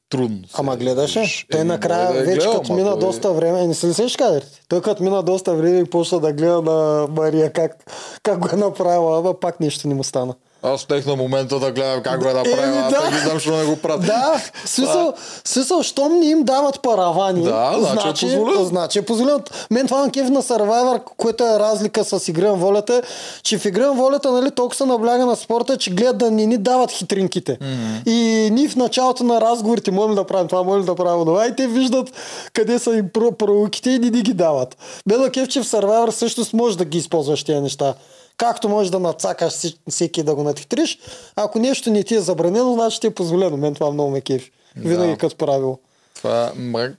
[0.10, 0.38] трудно.
[0.54, 1.20] Ама гледаше.
[1.20, 1.48] виж.
[1.52, 3.94] Той Еми, накрая да е вече гледал, като мина той- доста време, не се ли
[3.94, 4.62] сещаш кадрите?
[4.70, 7.92] Той като мина доста време и почна да гледа на Мария как,
[8.24, 10.34] как го е направила, ама пак нещо не му стана.
[10.64, 13.02] Аз тех на момента да гледам как го е направил, Еми, аз да.
[13.02, 13.12] да.
[13.12, 14.00] ги знам, що не го правя.
[14.00, 15.14] Да, смисъл,
[15.46, 18.64] смисъл, щом не им дават паравани, Да, значи е позволено.
[18.66, 19.40] значи е позволено.
[19.72, 23.02] Мен това на кеф на Survivor, което е разлика с Игра на волята, е,
[23.44, 26.46] че в Игра на волята нали, толкова се набляга на спорта, че гледат да не
[26.46, 27.58] ни дават хитринките.
[27.58, 28.10] Mm-hmm.
[28.10, 31.48] И ние в началото на разговорите можем да правим това, можем да правим това.
[31.48, 32.12] И те виждат
[32.54, 34.78] къде са им про- пророките и не ни ги дават.
[35.06, 37.94] Мен на кеф, че в Survivor всъщност можеш да ги използваш тези неща.
[38.40, 39.54] Както можеш да нацакаш
[39.90, 41.00] всеки да го надхитриш,
[41.36, 43.58] ако нещо не ти е забранено, значи ти е позволено.
[43.58, 44.52] Мен това много ме кефи.
[44.76, 45.18] Винаги Да.
[45.18, 45.80] като правило.
[46.16, 46.90] Това, ма,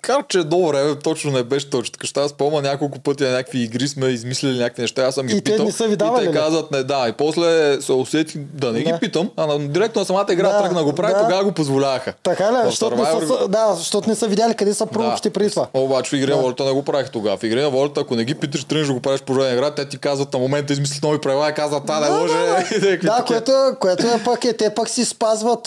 [0.00, 2.06] Кар, че едно време точно не беше точно така.
[2.06, 5.02] Ще аз спомня няколко пъти на някакви игри сме измислили някакви неща.
[5.02, 5.66] Аз съм ги И те питал.
[5.66, 6.36] не са ви давали и те ли?
[6.36, 7.06] казват не, да.
[7.08, 7.42] И после
[7.80, 8.98] се усетих да не ги Да.
[8.98, 11.20] питам, а на, директно на самата игра Да, тръгна да го прави, да.
[11.20, 12.12] тогава го позволяваха.
[12.22, 12.56] Така ли?
[12.64, 15.66] Защото не, са, да, защото не са видяли къде са пророките преди това.
[15.74, 16.42] Обаче в игри на Да.
[16.42, 17.36] волята не го правих тогава.
[17.36, 19.54] В игри на волята, ако не ги питаш, тръгнеш да го правиш по време на
[19.54, 22.34] игра, те ти казват на момента, измислят нови правила и казват, та не Да, може.
[22.34, 22.40] да,
[22.80, 22.80] да.
[22.80, 23.24] Да, такива.
[23.26, 25.66] което, е- което е пак е, те пак си спазват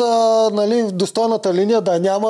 [0.52, 2.30] нали, достойната линия да няма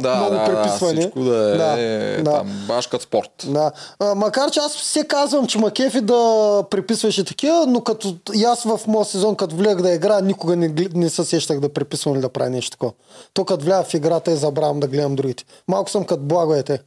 [0.00, 1.10] да, много да, преписване.
[1.18, 2.36] Всичко да е Да, да.
[2.36, 3.30] там баш като спорт.
[3.46, 3.72] Да.
[3.98, 8.44] А, макар че аз се казвам, че макефи да преписваш и такива, но като и
[8.44, 12.14] аз в моят сезон, като влях да игра, никога не, не се сещах да преписвам
[12.14, 12.92] или да правя нещо такова.
[13.34, 15.44] То като вля в играта и забравям да гледам другите.
[15.68, 16.80] Малко съм като благо е те.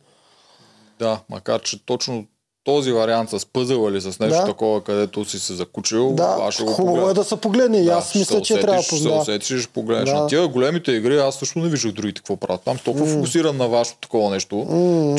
[1.00, 2.26] Да, макар че точно
[2.64, 4.46] този вариант с пъзъл или с нещо Да.
[4.46, 7.12] такова, където си се закучил, Да, аз ще го хубаво погледна.
[7.12, 7.78] е да се погледне.
[7.78, 9.16] И аз ще мисля, че трябва да усетиш, ще се да.
[9.16, 10.10] усетиш ще погледнеш.
[10.10, 10.16] Да.
[10.16, 12.62] На тия големите игри аз също не виждах другите какво правят.
[12.62, 14.66] Там толкова фокусиран на вашето такова нещо,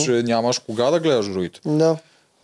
[0.04, 1.60] че нямаш кога да гледаш другите.
[1.66, 1.96] Да.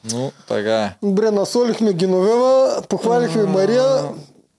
[0.05, 0.93] Но така е.
[1.03, 3.85] Добре, насолихме Геновева, похвалихме Мария.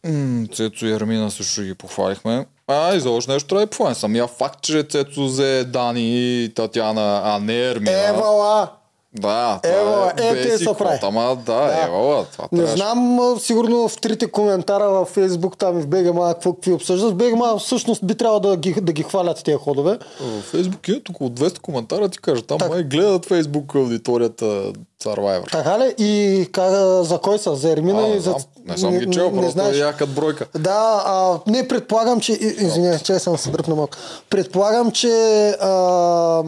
[0.06, 2.46] М, Цецо и Армина също ги похвалихме.
[2.68, 3.96] А, и за още нещо трябва да похвалим.
[3.96, 6.02] Самия факт, че Цецо взе Дани
[6.44, 8.08] и Татяна, а не Ермина.
[8.10, 8.68] Евала!
[9.14, 11.00] Да, Евала, е, е, те са прави.
[11.02, 11.84] Ама да, Да.
[11.84, 12.76] Евала, това Не трябваше.
[12.78, 17.12] знам, сигурно в трите коментара във Фейсбук, там и в БГМА, какво какви обсъждат.
[17.12, 19.98] В БГМА всъщност би трябвало да ги, да ги хвалят тези ходове.
[20.20, 24.46] В Фейсбук имат около 200 коментара, ти кажа, там май гледат Фейсбук аудиторията
[25.04, 25.52] Survivor.
[25.52, 25.96] Така ли?
[25.98, 26.72] И как,
[27.04, 27.56] за кой са?
[27.56, 28.36] За Ермина А, и не, за...
[28.66, 29.76] не съм ги чел, просто знаеш.
[29.76, 30.46] е якът бройка.
[30.56, 32.32] Да, а, не предполагам, че...
[32.34, 33.98] Извинявай, че съм се дръпна малко.
[34.30, 35.10] Предполагам, че
[35.52, 36.44] а,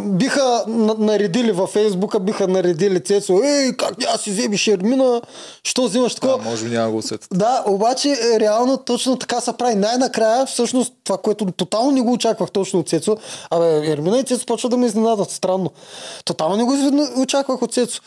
[0.00, 5.20] биха на- наредили във Фейсбука, биха наредили Цецо, ей, как няма си вземи Шермина,
[5.64, 6.38] що взимаш такова?
[6.42, 7.28] А, може би няма да го усетят.
[7.32, 9.74] Да, обаче е, реално точно така се прави.
[9.74, 13.16] Най-накрая, всъщност, това, което тотално не го очаквах точно от Цецо,
[13.50, 15.30] абе, Ермина и Цецо почва да ме изненадат.
[15.30, 15.70] Странно.
[16.24, 18.00] Тотално не го очаквах от Цецо.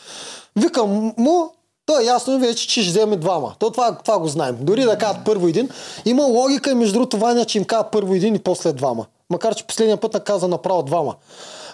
[0.56, 1.50] Викам му,
[1.86, 3.54] то е ясно вече, че ще вземе двама.
[3.58, 4.56] То това, това го знаем.
[4.60, 5.68] Дори да кажат първо един.
[6.04, 9.06] Има логика и между другото Ваня, че им казва първо един и после двама.
[9.30, 11.14] Макар, че последния път наказа направо двама.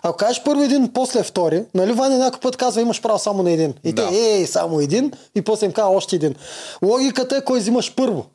[0.02, 3.50] Ако кажеш първо един, после втори, нали Ваня някой път казва имаш право само на
[3.50, 3.74] един.
[3.84, 4.08] И Да.
[4.08, 6.34] те, ей, само един и после им казва още един.
[6.84, 8.26] Логиката е кой взимаш първо.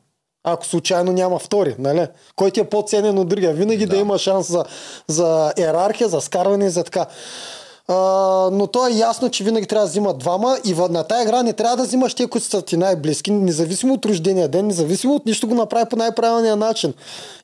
[0.44, 2.06] Ако случайно няма втори, нали?
[2.36, 3.52] Кой ти е по-ценен от другия.
[3.52, 4.64] Винаги да, да има шанс за,
[5.08, 7.06] за иерархия, за скарване и за така.
[7.88, 7.94] А,
[8.52, 11.52] но то е ясно, че винаги трябва да взимат двама и на тази игра не
[11.52, 15.48] трябва да взимаш те, които са ти най-близки, независимо от рождения ден, независимо от нищо
[15.48, 16.94] го направи по най-правилния начин.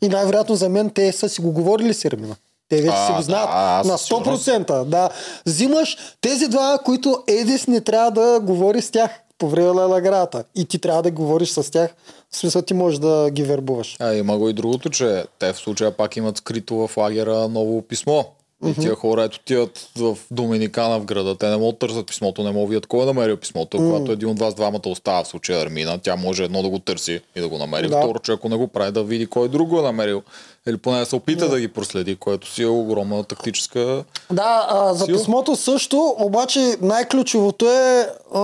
[0.02, 2.36] И най-вероятно за мен те са си го говорили с Ермина.
[2.68, 4.46] Те вече А, си го знаят да, на със сигурност.
[4.46, 4.84] 100%.
[4.84, 5.10] Да.
[5.46, 10.44] Взимаш тези два, които Едис не трябва да говори с тях по време на играта.
[10.54, 11.94] И ти трябва да говориш с тях.
[12.30, 13.96] В смисъл ти можеш да ги вербуваш.
[14.00, 17.82] А, има го и другото, че те в случая пак имат скрито в лагера ново
[17.82, 18.24] писмо.
[18.66, 22.42] И тия хора, ето тият в Доминикана в града, те не могат да търсят писмото,
[22.42, 23.76] не могат да видят кой е намерил писмото.
[23.76, 27.20] Когато един от вас двамата остава в случая Армина, тя може едно да го търси
[27.36, 27.88] и да го намери.
[27.88, 27.98] Да.
[27.98, 30.22] Второ, че ако не го прави, да види кой друг го е намерил.
[30.68, 35.04] Или поне се опита да ги проследи, което си е огромна тактическа Да, а, за
[35.04, 35.18] Сила.
[35.18, 38.40] писмото също, обаче най-ключовото е а,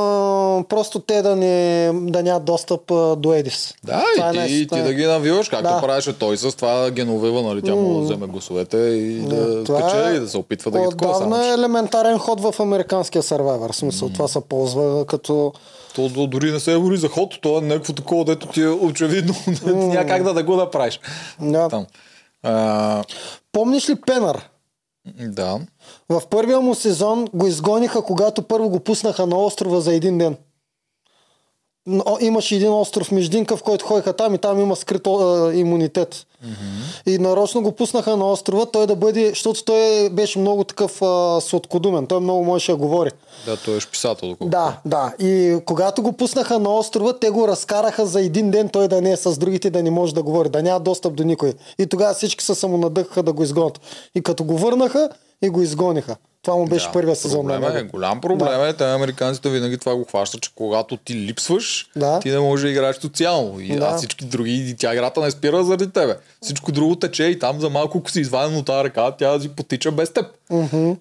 [0.64, 3.74] просто те да, не, да нямат достъп а, до Едис.
[3.84, 5.80] Да, Това е и ти, нещо- ти да ги навиваш, както Да.
[5.80, 7.62] правеше той с това геновива, нали?
[7.62, 10.86] Тя може да вземе гласовете и да Това печели, е да се опитва да ги
[10.90, 11.14] такова.
[11.14, 13.72] Само, е елементарен ход в американския Survivor.
[13.72, 15.52] В смисъл, това се ползва като...
[15.94, 18.68] То, то дори не се говори за ход, то е някакво такова, дето ти е
[18.68, 19.34] очевидно.
[19.66, 21.00] Няма как да, да го направиш.
[21.40, 21.68] Да.
[21.68, 21.86] Там.
[22.42, 23.04] А,
[23.52, 24.50] Помниш ли Пенър?
[25.20, 25.60] да.
[26.08, 30.36] В първия му сезон го изгониха, когато първо го пуснаха на острова за един ден.
[32.20, 36.14] Имаше един остров Междинка, в който ходиха там и там има скрит а, имунитет.
[36.14, 37.08] Mm-hmm.
[37.10, 41.40] И нарочно го пуснаха на острова, той да бъде, защото той беше много такъв а,
[41.40, 43.10] сладкодумен, той много можеше да говори.
[43.46, 44.28] Да, той е писател.
[44.28, 44.50] Доколко.
[44.50, 45.12] Да, да.
[45.18, 49.12] И когато го пуснаха на острова, те го разкараха за един ден той да не
[49.12, 51.52] е с другите, да не може да говори, да няма достъп до никой.
[51.78, 53.80] И тогава всички се самонадъхаха да го изгонят.
[54.14, 55.08] И като го върнаха,
[55.42, 56.16] и го изгониха.
[56.42, 57.46] Това му беше Да, първия сезон.
[57.46, 57.90] на Проблем е, него.
[57.90, 62.20] голям проблем е, те американците винаги това го хващат, че когато ти липсваш, Да.
[62.20, 63.60] ти не можеш да играеш социално.
[63.60, 63.84] И Да.
[63.84, 66.16] а всички други, и тя играта не спира заради тебе.
[66.42, 69.48] Всичко друго тече и там за малко, ако си изваден от тази ръка, тя си
[69.48, 70.26] потича без теб.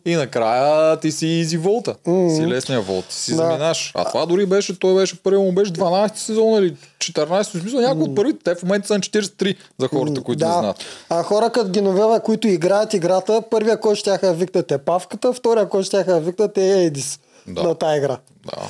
[0.05, 1.95] И накрая ти си изи волта.
[2.05, 3.37] Си лесния волт, си Да.
[3.37, 3.91] заминаш.
[3.95, 7.79] А това дори беше, той беше първи му беше 12 сезон или 14, в смисъл
[7.79, 10.59] някой от първите, те в момента са на 43 за хората, които не Да.
[10.59, 10.77] знаят.
[11.09, 15.69] А хора като Геновева, които играят играта, първия, който ще да викнат е Павката, втория,
[15.69, 17.63] който ще да викнат е Едис Да.
[17.63, 18.17] на тази игра.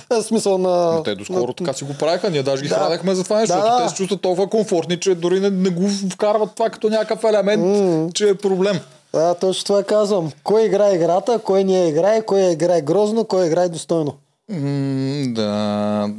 [0.09, 0.17] Да.
[0.17, 0.91] Е, смисъл на...
[0.91, 2.75] Но те доскоро така си го правиха, ние даже ги Да.
[2.75, 5.69] хранехме за това нещо, Да, защото те се чувстват толкова комфортни, че дори не, не
[5.69, 7.63] го вкарват това като някакъв елемент,
[8.13, 8.79] че е проблем.
[9.13, 10.31] Да, точно това казвам.
[10.43, 14.13] Кой играе играта, кой не играе, кой играе грозно, кой играе достойно.
[14.49, 16.09] М, да.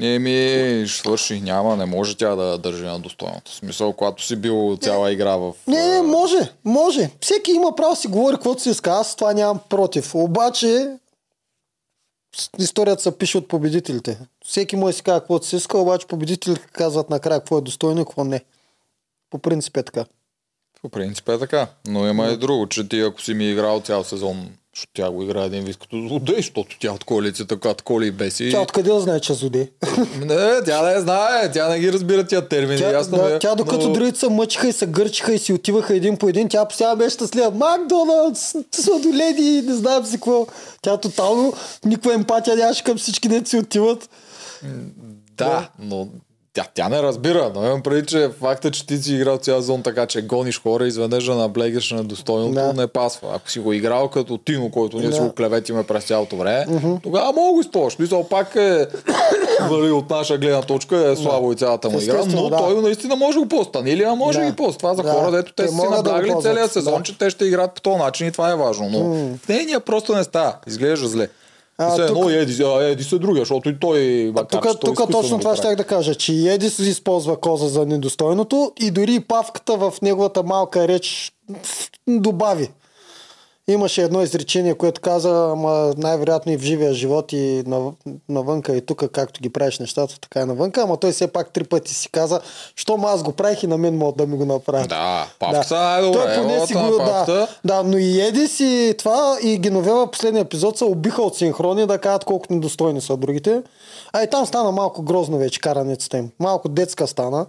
[0.00, 1.40] Еми, свърши.
[1.40, 3.52] Няма, не може тя да държи на достойното.
[3.52, 5.52] В смисъл, когато си бил цяла игра в...
[5.66, 7.10] Не, не, може, може.
[7.20, 8.90] Всеки има право да си говори каквото си иска.
[8.90, 10.14] Аз това нямам против.
[10.14, 10.96] Обаче
[12.58, 14.18] историята се пише от победителите.
[14.44, 18.00] Всеки може да си казва каквото си иска, обаче победителите казват накрая какво е достойно
[18.00, 18.44] и какво не.
[19.30, 20.04] По принцип е така.
[20.82, 21.66] По принцип е така.
[21.86, 25.22] Но има и друго, че ти ако си ми играл цял сезон, защото тя го
[25.22, 28.50] играе един вид като злодей, защото тя от коалицията, която коли и беси.
[28.50, 29.70] Тя откъде да знае, че е злодей?
[30.20, 32.80] Не, тя не знае, тя не ги разбира тия термини.
[32.80, 35.52] Тя, ясно да, е, тя докато но- другите се мъчиха и се гърчиха и си
[35.52, 37.50] отиваха един по един, тя постоянно беше щастлива.
[37.50, 40.46] Макдоналдс, сладоледи, не знам си какво.
[40.82, 44.10] Тя тотално никаква емпатия нямаше към всички, дето си отиват.
[45.36, 46.08] Да, но
[46.54, 49.82] тя, тя не разбира, но имам преди, че факта, че ти си играл цял зон
[49.82, 52.72] така, че гониш хора, изведнъж да наблегаш на достойното, Да.
[52.72, 53.28] не пасва.
[53.32, 55.14] Ако си го играл като Тино, който ние Да.
[55.14, 56.66] си го клеветиме през цялото време,
[57.02, 57.98] тогава мога да го използваш.
[57.98, 58.86] Мисъл, пак е
[59.70, 62.56] нали, от наша гледна точка е слабо и цялата му игра, но да.
[62.56, 63.64] той наистина може да го ползва.
[63.64, 64.50] Станилия може да Да.
[64.50, 64.78] ги ползва.
[64.78, 65.10] Това за Да.
[65.10, 66.42] хора, дето те Те си да наблягали ползват.
[66.44, 67.02] целия сезон, Да.
[67.02, 68.88] че те ще играят по този начин и това е важно.
[68.88, 68.98] Но
[69.36, 70.54] в нейния просто не става.
[70.66, 71.28] Изглежда зле.
[71.78, 74.94] А, Все тук- едно Еди, а, Еди се другия, защото и той, макар Тук, той
[74.94, 79.76] тук точно това ще да кажа, че Едис използва коза за недостойното и дори Павката
[79.76, 81.32] в неговата малка реч
[82.08, 82.70] добави.
[83.68, 87.94] Имаше едно изречение, което каза, ама най-вероятно и в живия живот и нав-
[88.28, 91.64] навънка и тук, както ги правиш нещата, така и навънка, ама той все пак три
[91.64, 92.40] пъти си каза,
[92.76, 94.88] щом аз го правих и на мен могат да ми го направят.
[94.88, 96.18] Да, павката е най-добре.
[96.18, 100.40] Той поне си Ролята го, да, да, но и Едис и това и Геновева последния
[100.40, 103.62] епизод се убиха от синхрони да кажат колко недостойни са другите.
[104.12, 106.30] А и там стана малко грозно вече карането им.
[106.38, 107.46] Малко детска стана.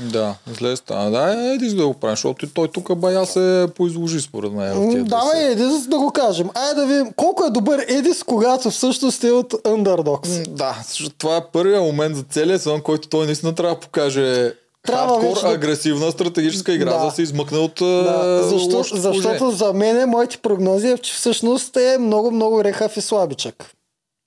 [0.00, 1.10] Да, зле стана.
[1.10, 5.04] Да, Едис да го прави, защото той тук бая се поизложи според мен.
[5.04, 6.48] Давай Едис да го кажем.
[6.54, 10.48] Айде да видим колко е добър Едис, когато всъщност е от Underdogs.
[10.48, 10.76] Да,
[11.18, 14.52] това е първият момент за целия сезон, който той наистина трябва да покаже
[14.86, 16.98] Трябва хардкор, вече агресивна стратегическа игра, Да.
[16.98, 21.14] за да се измъкне от Да, защо, лошото защото за мен моите прогнози е, че
[21.14, 23.70] всъщност е много, много рехав и слабичък.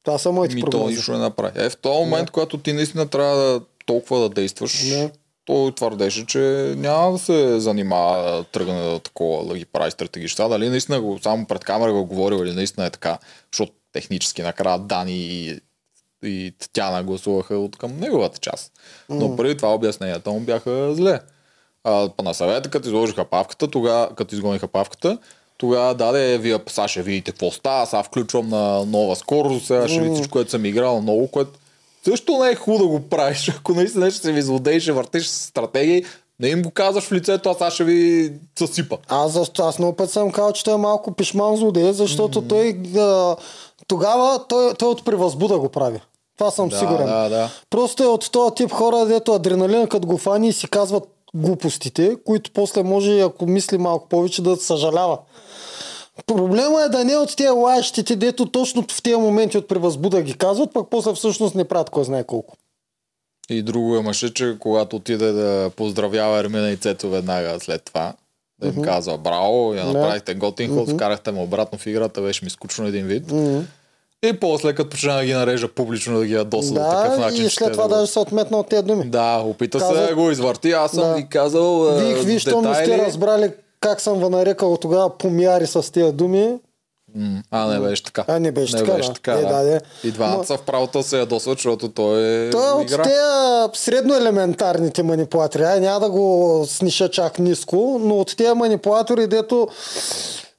[0.03, 0.95] Това са моите Ми то прогнози.
[0.95, 1.51] нищо не направи.
[1.55, 5.11] Е, в този момент, когато ти наистина трябва да толкова да действаш, Не.
[5.47, 10.49] Той твърдеше, че няма да се занимава тръгне да такова, да ги прави стратегическа.
[10.49, 13.17] Дали наистина го, само пред камера го е говорил или наистина е така,
[13.51, 15.59] защото технически накрая Дани и,
[16.23, 18.71] и Тяна гласуваха от към неговата част.
[19.09, 21.19] Но преди това обясненията му бяха зле.
[21.83, 25.17] А, па на съвета, като изложиха павката, тогава, като изгониха павката,
[25.57, 29.99] тогава даде, вие сега ще видите какво става, сега включвам на нова скорост, сега ще
[29.99, 31.59] видите всичко, което съм играл много, което
[32.09, 35.27] също не е хубаво да го правиш, ако наистина ще се ви злодей, ще въртиш
[35.27, 36.03] стратегии,
[36.39, 38.95] не им го казваш в лицето, а сега ще ви съсипа.
[39.07, 42.49] Аз, защо, аз много път съм казал, че той е малко пишман злодей, защото mm-hmm.
[42.93, 43.35] той а,
[43.87, 45.99] тогава той, той от превъзбуда го прави.
[46.37, 47.05] Това съм Да, сигурен.
[47.05, 47.49] да, да.
[47.69, 51.03] Просто е от този тип хора, дето адреналина като го фани и си казват
[51.33, 55.17] глупостите, които после може, ако мисли малко повече, да съжалява.
[56.25, 60.21] Проблема е да не е от тези лаещите, дето точно в тези моменти от превъзбуда
[60.21, 62.55] ги казват, пък после всъщност не правят кой знае колко.
[63.49, 68.13] И друго имаше, че когато отиде да поздравява Ермина и Цецо веднага след това,
[68.59, 69.93] да им казва браво, я Да.
[69.93, 73.31] направихте готин ход, вкарахте ме обратно в играта, беше ми скучно един вид.
[73.31, 73.59] Мгм.
[74.23, 77.45] И после, като почна да ги нарежа публично да ги ядоса до такъв Да, начин,
[77.45, 79.03] и след това да даже се отметна от тези думи.
[79.05, 80.71] Да, опита Каза- се да го извърти.
[80.71, 81.13] Аз съм Да.
[81.15, 85.67] ви казал е, Вие, вие, щом не сте разбрали как съм ви нарекал тогава помяри
[85.67, 86.57] с тези думи,
[87.51, 88.25] А, не беше така.
[88.27, 89.13] А, не беше така, беше да.
[89.13, 89.63] така, Е, да.
[89.63, 89.79] да.
[90.03, 94.15] И двамата са в правото се ядосват, защото той е Той е от тези средно
[94.15, 95.63] елементарните манипулатори.
[95.63, 99.67] Ай, няма да го сниша чак ниско, но от тези манипулатори, дето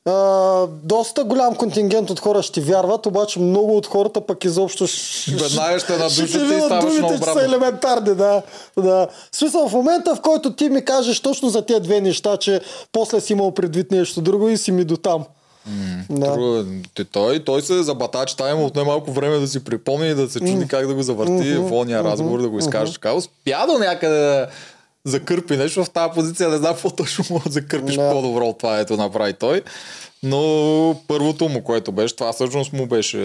[0.09, 5.31] а, доста голям контингент от хора ще вярват, обаче много от хората пък изобщо ще,
[5.31, 8.43] Веднага ще надушат и ставаш думите, че са елементарни, да.
[8.77, 9.09] да.
[9.33, 12.61] В смисъл, в момента, в който ти ми кажеш точно за тези две неща, че
[12.93, 15.25] после си имал предвид нещо друго и си ми до там.
[16.11, 16.33] Да.
[16.33, 20.09] Друго, те- той, той се забата, че там има отне малко време да си припомни
[20.09, 23.13] и да се чуди как да го завърти в ония разговор, да го изкаже така.
[23.13, 24.47] Успя до някъде да
[25.07, 26.49] закърпи нещо в тази позиция.
[26.49, 28.11] Не знам какво точно може да закърпиш Да.
[28.12, 29.62] по-добро от това, ето направи той.
[30.22, 30.40] Но
[31.09, 33.18] първото му, което беше, това всъщност му беше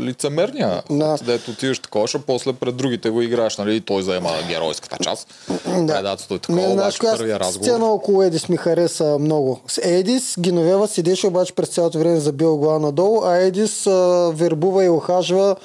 [0.00, 0.82] лицемерния.
[0.90, 1.16] Да.
[1.22, 3.80] Дето отиваш такова, после пред другите го играш, нали?
[3.80, 5.34] Той заема геройската част.
[5.66, 5.86] Да.
[5.86, 7.68] Предателство и такова, Не, обаче коя първия разговор.
[7.68, 9.60] сцена около Едис ми хареса много.
[9.68, 13.90] С Едис, Гиновева седеше обаче през цялото време забил глава надолу, а Едис а,
[14.34, 15.56] вербува и охажва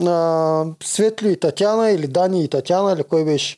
[0.00, 3.56] а, Светло и Татяна или Дани и Татяна или кой беше.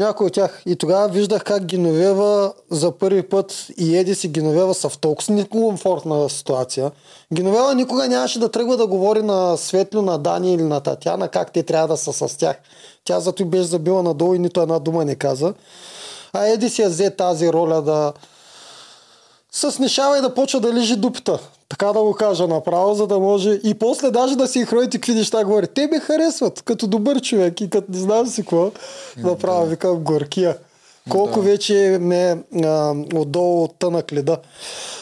[0.00, 0.62] Някой от тях.
[0.66, 5.34] И тогава виждах как Гиновева за първи път и Едис и Гиновева са в толкова
[5.34, 6.90] некомфортна ситуация.
[7.34, 11.52] Гиновева никога нямаше да тръгва да говори на Светло, на Дани или на Татяна как
[11.52, 12.56] те трябва да са с тях.
[13.04, 15.54] Тя зато и беше забила надолу и нито една дума не каза.
[16.32, 18.12] А Едис я взе тази роля да
[19.52, 21.38] се снишава и да почва да лижи дупата.
[21.70, 25.14] Така да го кажа направо, за да може и после даже да си хроите какви
[25.14, 25.66] неща говори.
[25.66, 28.70] Те ме харесват като добър човек и като не знам си какво.
[29.16, 30.58] Направо викам горкия.
[31.10, 34.38] Колко вече ме а, отдолу от тънък леда.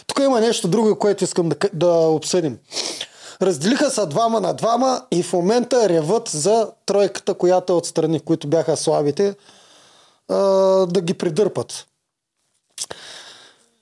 [0.06, 2.58] Тук има нещо друго, което искам да, да обсъдим.
[3.42, 8.48] Разделиха се двама на двама и в момента реват за тройката, която е отстрани, които
[8.48, 9.34] бяха слабите,
[10.28, 10.36] а,
[10.86, 11.86] да ги придърпат.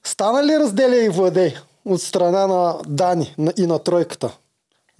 [0.04, 1.54] Стана ли разделя и владей
[1.86, 4.30] от страна на Дани и на тройката?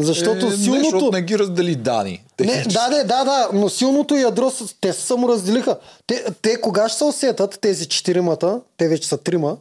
[0.00, 0.82] Защото е, Не, силното...
[0.82, 2.24] защото не ги раздели Дани.
[2.40, 5.78] Не, да, да, да, да, но силното ядро, те се саморазделиха.
[6.06, 9.56] Те, те кога ще се усетат, тези четиримата, те вече са трима,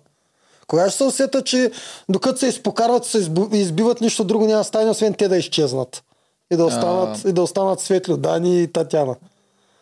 [0.67, 1.71] кога ще се усетат, че
[2.09, 3.17] докато се изпокарват, се
[3.51, 6.03] избиват, нищо друго няма стане, освен те да изчезнат.
[6.51, 9.15] И да останат, и да останат светли Дани и Татяна.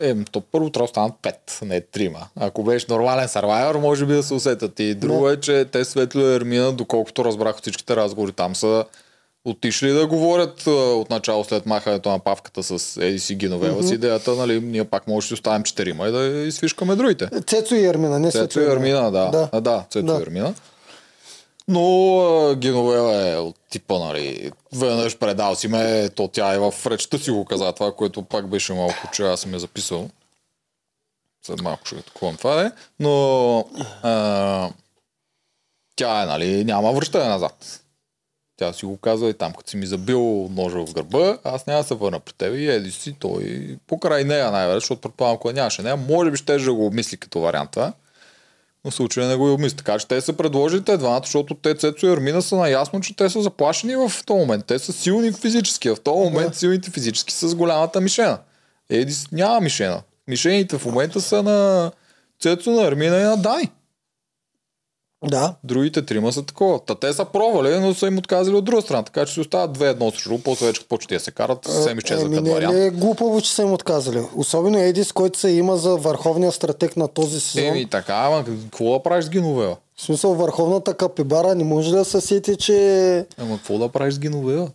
[0.04, 2.20] Е, то първо трябва да станат пет, не трима.
[2.40, 4.80] Ако беше нормален сървайвер, може би да се усетят.
[4.80, 8.86] И друго е, че те Светло и Ермина, доколкото разбрах от всичките разговори там са
[9.46, 14.36] отишли да говорят от начало след махането на павката с Еди си Гиновева с идеята,
[14.36, 17.30] нали, ние пак може да оставим четирима и да изфишкаме другите.
[17.48, 19.50] Цецо и Ермина, не Цецо и Ермина, да.
[19.52, 20.14] Да, да Цецо Да.
[20.14, 20.54] и Ермина.
[21.68, 26.74] Но а, Геновева е от типа, нали, веднъж предал си ме, то тя е в
[26.86, 30.10] речта си го каза, това, което пак беше малко, че аз съм е записал.
[31.46, 32.72] След малко ще такова това е.
[33.00, 33.58] Но
[34.04, 34.70] а,
[35.96, 37.80] тя е, нали, няма връщане назад.
[38.58, 41.82] Тя си го казва и там, като си ми забил ножа в гърба, аз няма
[41.82, 45.50] да се върна при теб и еди си той покрай нея най-вероятно, защото предполагам, ако
[45.50, 47.94] я нямаше нея, може би ще да го обмисли като вариант това.
[48.86, 49.78] Но в случая не го и обмисли.
[49.78, 53.16] Така че те са предложили те двамата, защото те Цецо и Армина са наясно, че
[53.16, 54.66] те са заплашени в този момент.
[54.66, 55.90] Те са силни физически.
[55.90, 56.58] В този момент Да.
[56.58, 58.40] силните физически са с голямата мишена.
[58.90, 60.02] Едис няма мишена.
[60.28, 61.92] Мишените в момента са на
[62.42, 63.64] Цецо, на Армина и на Дай.
[65.30, 65.56] Да.
[65.64, 66.80] Другите трима са такова.
[66.80, 69.04] Та те са пробвали, но са им отказали от друга страна.
[69.04, 71.98] Така че си остават две едно срещу друго, после вече като почти се карат, съвсем
[71.98, 72.76] изчезва Еми, като не е вариант.
[72.76, 74.22] ли глупаво, че са им отказали?
[74.36, 77.70] Особено Едис, който се има за върховния стратег на този сезон.
[77.70, 79.76] Еми така, ама какво да правиш с Гиновева?
[79.96, 84.20] В смисъл, върховната капибара не може да се сети, че Ама какво да правиш с
[84.20, 84.70] Гиновева?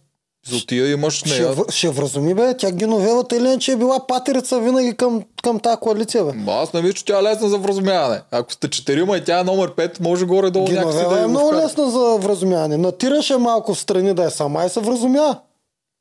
[0.50, 1.52] За тия имаш ще, нея.
[1.52, 1.64] в...
[1.70, 2.56] ще вразуми, бе.
[2.56, 6.32] Тя Геновевата или че е била патерица винаги към, към тази коалиция, бе.
[6.32, 8.20] Ма Аз не мисля, че тя е лесна за вразумяване.
[8.30, 11.28] Ако сте четирима и тя е номер 5, може горе-долу някакси да Геновева е го
[11.28, 12.76] много лесна за вразумяване.
[12.76, 15.38] Натираше малко в страни да е сама и се вразумя.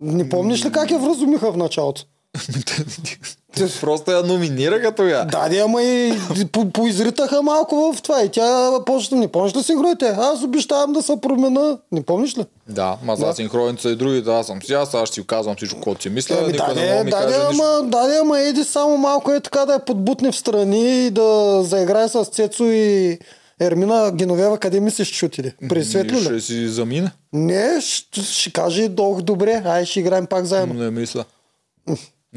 [0.01, 2.01] Не помниш ли как я вразумиха в началото?
[3.81, 5.25] Просто я номинираха тогава.
[5.25, 6.13] Да, де, ама и
[6.51, 8.23] по- поизритаха малко в това.
[8.23, 10.15] И тя почна, не помниш ли си игрите?
[10.17, 11.77] Аз обещавам да се промена.
[11.91, 12.45] Не помниш ли?
[12.69, 15.55] Да, ма за синхроните са и другите, аз съм си, аз аз ще си казвам
[15.55, 17.63] всичко, което си мисля, никой да, не да ми да, каже де, нищо.
[17.63, 21.59] ама, да, ама еди само малко е така да я подбутне в страни и да
[21.63, 23.19] заиграе с Цецо и
[23.61, 25.55] Ермина Геновева, къде мислиш, че отиде?
[25.69, 26.23] При Светло ли?
[26.23, 27.11] Ще си замине.
[27.33, 30.73] Не, ще, ще каже долу добре, ай ще играем пак заедно.
[30.73, 31.25] Не мисля.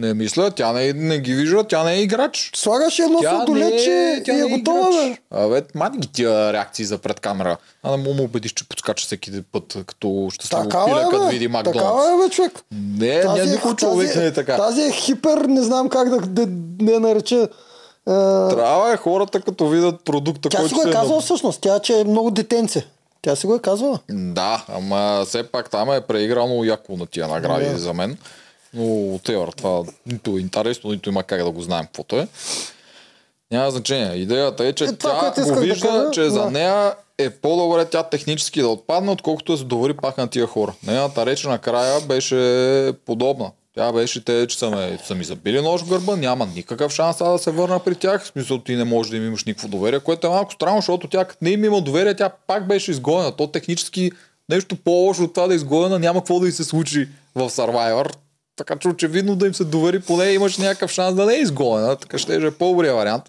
[0.01, 2.51] Не мисля, тя не, не ги вижда, тя не е играч.
[2.55, 5.19] Слагаш едно Тя не сладолет, че тя и не е готова, бе.
[5.31, 7.57] Абе, мани ги тия реакции за пред камера.
[7.83, 11.31] А не му му убедиш, че подскача всеки път, като щастливо Такава пиле, като е,
[11.31, 11.53] види бе.
[11.53, 11.85] Макдоналдс.
[11.85, 12.53] Такава е, бе, човек.
[12.73, 14.57] Не, не, никой човек не е така.
[14.57, 16.47] Тази е хипер, не знам как да, да,
[16.85, 17.49] да я нареча.
[18.07, 21.21] А, Трябва е хората, като видят продукта, тя си който го се е е казала
[21.21, 21.61] всъщност.
[21.61, 22.87] Тя, че е много детенце.
[23.23, 23.99] Тя си го е казвала.
[24.11, 27.79] Да, ама все пак там е преиграно яко на тия награди Да.
[27.79, 28.17] за мен.
[28.75, 32.29] Но Теор, това нито е интересно, нито има как да го знаем каквото е.
[33.53, 34.17] Няма значение.
[34.17, 36.51] Идеята е, че Е, това, тя което го да вижда, кажа, че за да.
[36.51, 40.75] нея е по-добре тя технически да отпадне, отколкото да се довари пак на тия хора.
[40.87, 43.51] Нейната реч накрая беше подобна.
[43.75, 47.17] Тя беше те, че са, ме, са ми забили нож в гърба, няма никакъв шанс
[47.17, 48.25] да се върна при тях.
[48.25, 51.09] В смисъл ти не можеш да им имаш никакво доверие, което е малко странно, защото
[51.09, 53.33] тя като не им има доверие, тя пак беше изгонена.
[53.33, 54.11] То технически
[54.49, 58.15] нещо по-лошо от това да е изгонена, няма какво да й се случи в Survivor.
[58.61, 61.97] Така че очевидно да им се довери, поне имаш някакъв шанс да не е изгонена,
[61.97, 63.23] така ще е по-добрия вариант.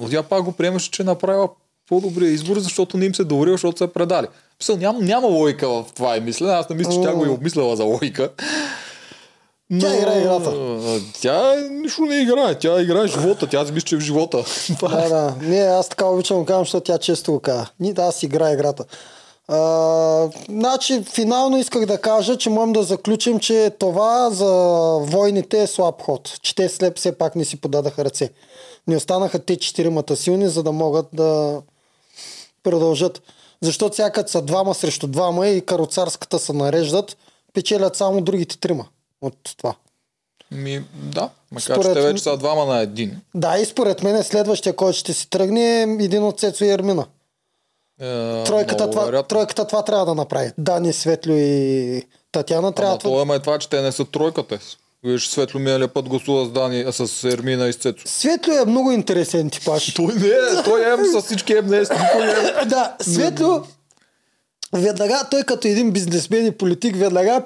[0.00, 1.48] Но тя пак го приемаше, че е направила
[1.88, 4.26] по-добрия избор, защото не им се доверил, защото са я предали.
[4.60, 6.52] Мисъл, няма, няма логика в това и мисля.
[6.52, 8.30] Аз не мисля, че тя го е обмисляла за логика.
[9.80, 10.52] Тя играе играта.
[11.20, 12.54] Тя нищо не играе.
[12.54, 13.46] Тя играе живота.
[13.46, 14.38] Тя си мисля, че е в живота.
[14.38, 14.74] Е.
[14.80, 15.34] Да, да.
[15.42, 17.68] Не, аз така обичам го казвам, защото тя често го казва.
[17.80, 18.84] Ни да, аз играя играта.
[19.52, 24.52] А, значи, финално исках да кажа, че можем да заключим, че това за
[25.00, 26.38] войните е слаб ход.
[26.42, 28.30] Че те след все пак не си подадаха ръце.
[28.86, 31.60] Не останаха те четиримата силни, за да могат да
[32.62, 33.22] продължат.
[33.62, 37.16] Защото сега като са двама срещу двама и кароцарската се нареждат,
[37.54, 38.86] печелят само другите трима
[39.22, 39.74] от това.
[40.50, 41.30] Ми, да.
[41.52, 43.20] Макар, Според че те вече са двама на един.
[43.34, 47.06] Да, и според мен следващия, който ще си тръгне е един от Цецо и Ермина.
[48.00, 50.52] Е, Тройката това, тройката това трябва да направи.
[50.58, 53.22] Дани, Светлю и Татяна трябва Ама това.
[53.22, 54.58] това е това, че те не са тройката.
[55.04, 58.02] Виж, Светло миналия път гласува с Дани, а с Ермина и с Цецо.
[58.08, 59.94] Светлю е много интересен типаж.
[59.96, 61.70] Той не е, той е с всички никой
[62.26, 62.64] не е.
[62.66, 63.62] да, Светлю
[64.72, 67.42] веднага, той като един бизнесмен и политик, веднага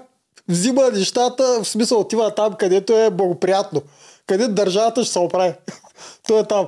[0.48, 3.82] взима нещата, в смисъл отива там, където е благоприятно.
[4.26, 5.52] Където държавата ще се оправи.
[6.28, 6.66] Той е там.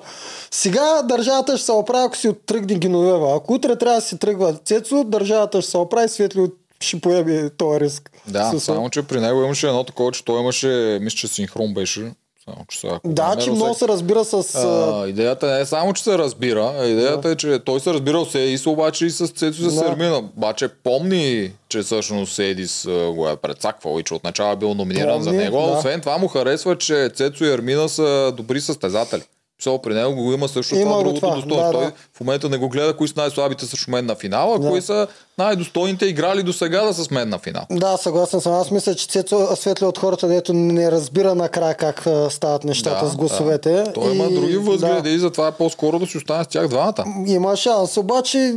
[0.51, 3.37] Сега държавата ще се оправи, ако си оттръгне Геновева.
[3.37, 6.49] Ако утре трябва да си тръгва Цецо, държавата ще се оправи, Светлю
[6.80, 8.11] ще поеме този риск.
[8.28, 11.74] Да, С- само че при него имаше едно такова, че той имаше, мисля, че синхрон
[11.74, 12.12] беше.
[12.49, 14.55] Само, че сега, Да, че много се разбира с...
[14.55, 18.34] а, идеята не е само, че се разбира, идеята е, че той се разбира с
[18.34, 19.86] Едис, обаче и с Цецо Да.
[19.88, 20.18] Ермина.
[20.18, 25.30] Обаче помни, че всъщност Едис го е прецаквал и че отначало е бил номиниран за
[25.30, 25.57] Помни, него.
[25.59, 25.72] да.
[25.72, 29.22] Освен това му харесва, че Цецо и Ермина са добри състезатели.
[29.59, 31.62] Писал при него го има също Има това го другото това, достоинство.
[31.62, 31.92] да, Той да.
[32.12, 34.68] в момента не го гледа кои са най-слабите срещу мен на финала, а Да.
[34.68, 35.07] кои са
[35.38, 37.62] най-достойните играли до сега да са с мен на финал.
[37.70, 38.52] Да, съгласен съм.
[38.52, 42.00] Аз мисля, че Цецо Светли от хората, дето не разбира накрая как
[42.30, 43.72] стават нещата с гласовете.
[43.74, 43.92] Да.
[43.92, 45.11] Той има И- други възгледи да.
[45.11, 47.04] и затова е по-скоро да си остане с тях двамата.
[47.26, 48.54] Има шанс, обаче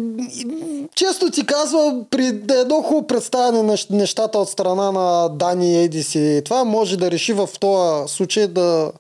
[0.96, 6.16] често ти казва, при едно хубаво представяне на нещата от страна на Дани и Едис
[6.16, 8.92] и това може да реши в този случай да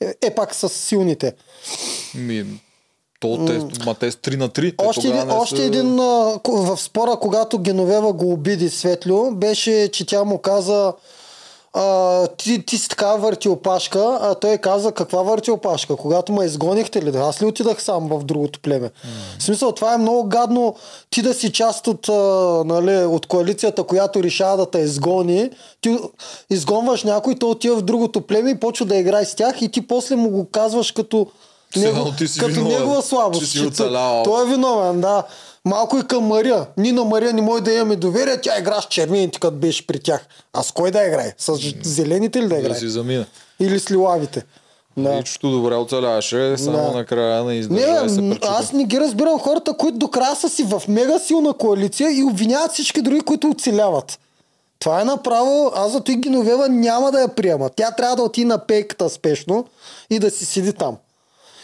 [0.00, 1.32] е, е пак с силните.
[2.14, 2.46] Ми,
[3.20, 4.76] то те, ма те с 3 на 3.
[4.78, 5.96] Те Още един, още са- един
[6.46, 10.92] в спора, когато Геновева го обиди Светлю, беше, че тя му каза
[11.72, 15.96] а, ти, ти си така въртиопашка, а той каза каква въртиопашка?
[15.96, 17.16] Когато ме изгонихте ли?
[17.16, 18.90] Аз ли отидах сам в другото племе?
[19.38, 20.74] В смисъл, това е много гадно
[21.10, 22.12] ти да си част от, а,
[22.64, 25.50] нали, от коалицията, която решава да те изгони.
[25.80, 25.98] Ти
[26.50, 29.86] изгонваш някой, той отива в другото племе и почва да играе с тях и ти
[29.86, 31.26] после му го казваш като,
[31.76, 33.40] едно ти си като виновен, негова слабост.
[33.40, 34.22] че си оцелял.
[34.24, 35.22] той е виновен, да.
[35.68, 36.66] Малко и към Мария.
[36.76, 39.98] Ние на Мария не може да имаме доверие, тя игра с червените, като беше при
[39.98, 40.26] тях.
[40.52, 41.34] А с кой да играе?
[41.38, 41.52] С
[41.82, 42.74] зелените ли да да играе?
[42.74, 43.26] си замина.
[43.60, 44.44] Или с лилавите?
[44.96, 45.08] Да.
[45.10, 46.90] Ничото добре оцеляваше, само Да.
[46.90, 48.46] накрая не Не, издържа и се пречупи.
[48.50, 52.22] аз не ги разбирам хората, които до края са си в мега силна коалиция и
[52.22, 54.18] обвиняват всички други, които оцеляват.
[54.78, 57.70] Това е направо, аз зато и Геновева няма да я приема.
[57.70, 59.64] Тя трябва да отиде на пейката спешно
[60.10, 60.96] и да си седи там.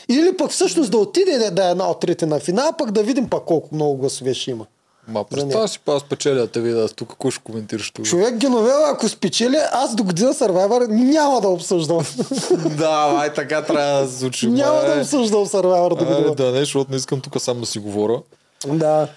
[0.09, 3.29] Или пък всъщност да отиде да- е една от трите на финал, пък да видим
[3.29, 4.67] пак колко много гласове ще има.
[5.09, 8.05] Ма представя си аз печеля да те видя тук, какво ще коментираш тук.
[8.05, 11.99] Човек Геновева, ако спечели, аз до година Survivor няма да обсъждам.
[12.79, 14.47] да, ай така трябва да случи.
[14.47, 16.35] няма да обсъждам Survivor до година.
[16.35, 18.21] да не, защото не искам тук сам да си говоря.
[18.67, 19.09] Да.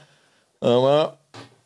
[0.61, 1.09] Ама,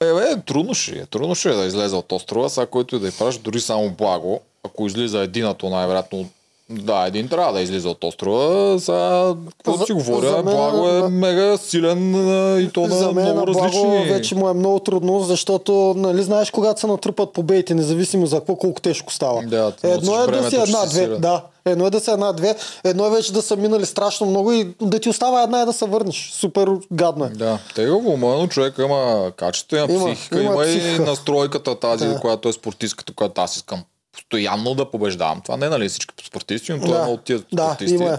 [0.01, 1.05] е, бе, трудно ще е.
[1.05, 2.49] Трудно ще е да излезе от острова.
[2.49, 6.30] Сега който и да й праш, дори само благо, ако излиза едината, най-вероятно
[6.74, 8.39] да, един трябва да излиза от острова.
[8.80, 12.13] Сега, какво За- си говоря, за мен- Благо е на- мега силен
[12.59, 14.05] и то За на мен на много Благо различни...
[14.05, 18.55] вече му е много трудно, защото, нали, знаеш, когато се натрупат победите, независимо за какво,
[18.55, 19.41] колко тежко става.
[19.41, 21.07] Да, едно е да си една-две.
[21.09, 22.55] Да, едно е да си една-две.
[22.84, 25.74] Едно е вече да са минали страшно много и да ти остава една и да
[25.74, 26.32] се върнеш.
[26.34, 27.30] Супер гадно е.
[27.30, 30.88] Да, тегаво, но човек има качество, има, Има, психика, има има, психика.
[30.93, 32.19] и настройката тази, Да.
[32.19, 33.84] която е спортистката, която аз искам
[34.14, 35.41] постоянно да побеждавам.
[35.41, 36.95] Това не е нали всички спортисти, но той Да.
[36.95, 37.95] е една от тия Да, спортисти.
[37.95, 38.18] има е.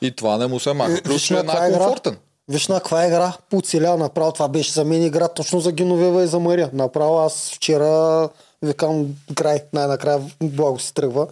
[0.00, 0.92] И това не му се маха.
[0.92, 2.16] Е, Плюс, че е най-комфортен.
[2.48, 4.32] Виж на каква игра поцеля направо.
[4.32, 6.70] Това беше за мен игра точно за Геновева и за Мария.
[6.72, 8.28] Направо аз вчера
[8.62, 11.26] викам край, най-накрая благо си тръгва.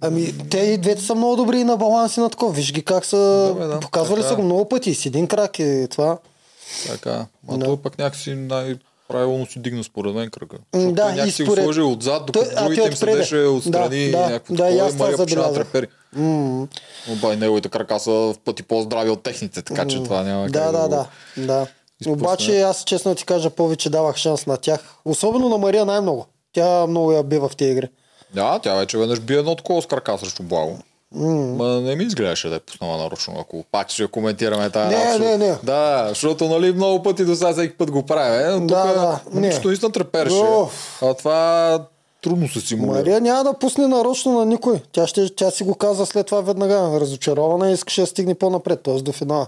[0.00, 2.52] Ами, те и двете са много добри и на баланс и на такова.
[2.52, 3.16] Виж ги как са...
[3.16, 3.80] Да, бе, да.
[3.80, 4.36] Показвали Така са е.
[4.36, 4.94] го много пъти.
[4.94, 6.18] С един крак и това.
[6.86, 7.26] Така.
[7.44, 7.64] Ма Да.
[7.64, 8.34] той пък някакси
[9.12, 10.56] най-правилно си дигна според мен кръга.
[10.74, 14.04] Защото да, той и някакси според- го сложи отзад, докато Той- другите им седеше отстрани
[14.04, 15.54] Да, да, някакво да, и такова Мария да забелязах.
[15.54, 15.86] трепери.
[16.16, 16.66] М,
[17.10, 20.72] Обаче неговите крака са в пъти по-здрави от техните, така че това няма Да, как
[20.72, 21.06] да, го- да.
[21.38, 21.66] да.
[22.00, 22.12] изпусне.
[22.12, 24.80] Обаче аз честно ти кажа повече давах шанс на тях.
[25.04, 26.26] Особено на Мария най-много.
[26.52, 27.88] Тя много я бе в тези игри.
[28.34, 30.78] Да, тя вече веднъж бие едно такова с крака срещу Благо.
[31.14, 35.18] Ма не ми изглеждаше да е пуснала нарочно, ако пак ще коментираме тази Не, работа,
[35.18, 35.56] не, не.
[35.62, 38.64] Да, защото нали много пъти до сега всеки път го правим.
[38.64, 39.46] е, Да, тук да, не.
[39.46, 40.42] нищо наистина трепереше.
[41.02, 41.78] А това
[42.22, 42.94] трудно се симулира.
[42.94, 44.80] Мария няма да пусне нарочно на никой.
[44.92, 47.00] Тя, ще, тя си го каза след това веднага.
[47.00, 48.94] Разочарована и искаше да стигне по-напред, т.е.
[48.94, 49.46] до финала.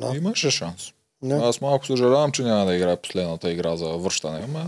[0.00, 0.16] Да.
[0.16, 0.92] Имаше шанс.
[1.22, 1.34] Не.
[1.34, 4.40] Аз малко съжалявам, че няма да играе последната игра за връщане.
[4.44, 4.66] Ама...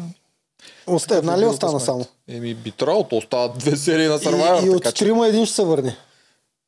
[0.87, 2.07] Оста, една ли остана само?
[2.29, 4.67] Еми, би трябвало, то остават две серии на И, Survivor.
[4.67, 5.05] и от така че...
[5.05, 5.97] трима един ще се върне.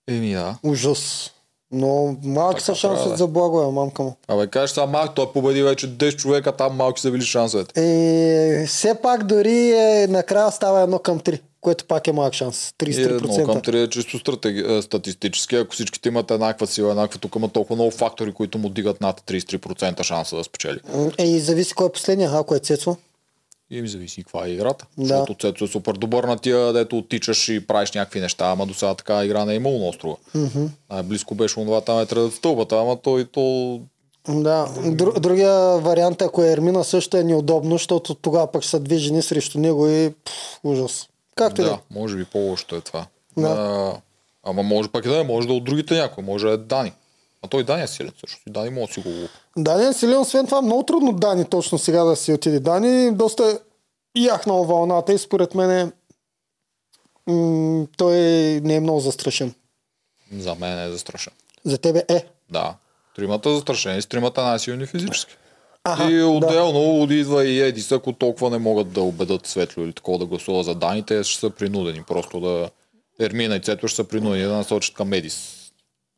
[0.08, 0.56] Еми, да.
[0.62, 1.30] Ужас.
[1.72, 3.16] Но малки Така са трябва да е.
[3.16, 4.16] за благо, е, мамка му.
[4.28, 7.80] Абе, кажеш сега малко, той победи вече 10 човека, там малки са били шансовете.
[7.80, 12.72] Е, все пак дори е, накрая става едно към 3, което пак е малък шанс.
[12.86, 13.68] И едно към 33%.
[13.68, 14.64] 3 е чисто стратеги...
[14.68, 15.56] е, статистически.
[15.56, 19.20] Ако всичките имат еднаква сила, еднаква, тук има толкова много фактори, които му дигат над
[19.20, 20.78] 33% шанса да спечели.
[21.18, 22.96] Е, и зависи кой е последния, ако е Цецо.
[23.70, 24.86] И ми зависи каква е играта.
[24.98, 25.06] Да.
[25.06, 28.74] Защото Цецо е супер добър на тия, дето оттичаш и правиш някакви неща, ама до
[28.74, 30.16] сега така игра не е имало на острова.
[30.36, 30.68] Mm-hmm.
[30.90, 33.80] Най-близко беше онова там е трябва стълбата, ама той то
[34.28, 38.98] Да, Дру, другия вариант, ако е Ермина, също е неудобно, защото тогава пък са две
[38.98, 41.08] жени срещу него и пф, ужас.
[41.34, 41.70] Както да.
[41.70, 41.94] е.
[41.94, 43.06] може би по-лошото е това.
[43.36, 43.48] Да.
[43.48, 43.92] А,
[44.50, 46.56] ама може пък и да е, може да е от другите някой, може да е
[46.56, 46.92] Дани.
[47.46, 48.40] А той Дани е силен също.
[48.46, 49.10] И Дани може да си го.
[49.56, 52.60] Дани е силен, освен това много трудно Дани точно сега да си отиде.
[52.60, 53.60] Дани доста
[54.16, 55.92] яхнал вълната и според мен е,
[57.26, 58.16] м- той
[58.64, 59.54] не е много застрашен.
[60.38, 61.32] За мен е застрашен.
[61.64, 62.24] За тебе е.
[62.50, 62.74] Да.
[63.16, 65.36] Тримата застрашени, с тримата най-силни физически.
[65.84, 67.14] Аха, и отделно да.
[67.14, 70.74] идва и Едис, ако толкова не могат да убедат Светло или такова да гласува за
[70.74, 72.70] Дани, те ще са принудени просто да
[73.20, 75.65] Ермина и Цето ще са принудени да насочат към Едис.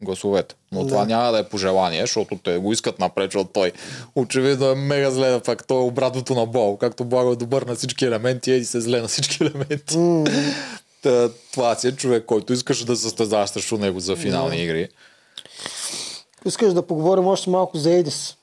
[0.03, 0.55] Гласовете.
[0.73, 0.89] Но Да.
[0.89, 3.73] това няма да е пожелание, защото те го искат напред, защото той
[4.17, 6.77] очевидно е мега зле, пак той е обратното на Бол.
[6.79, 9.99] Както Благо е добър на всички елементи, еди се зле на всички елементи.
[11.03, 14.89] Та, това си е човек, който искаше да състезава срещу него за финални игри.
[16.47, 18.35] Искаш да поговорим още малко за Едис.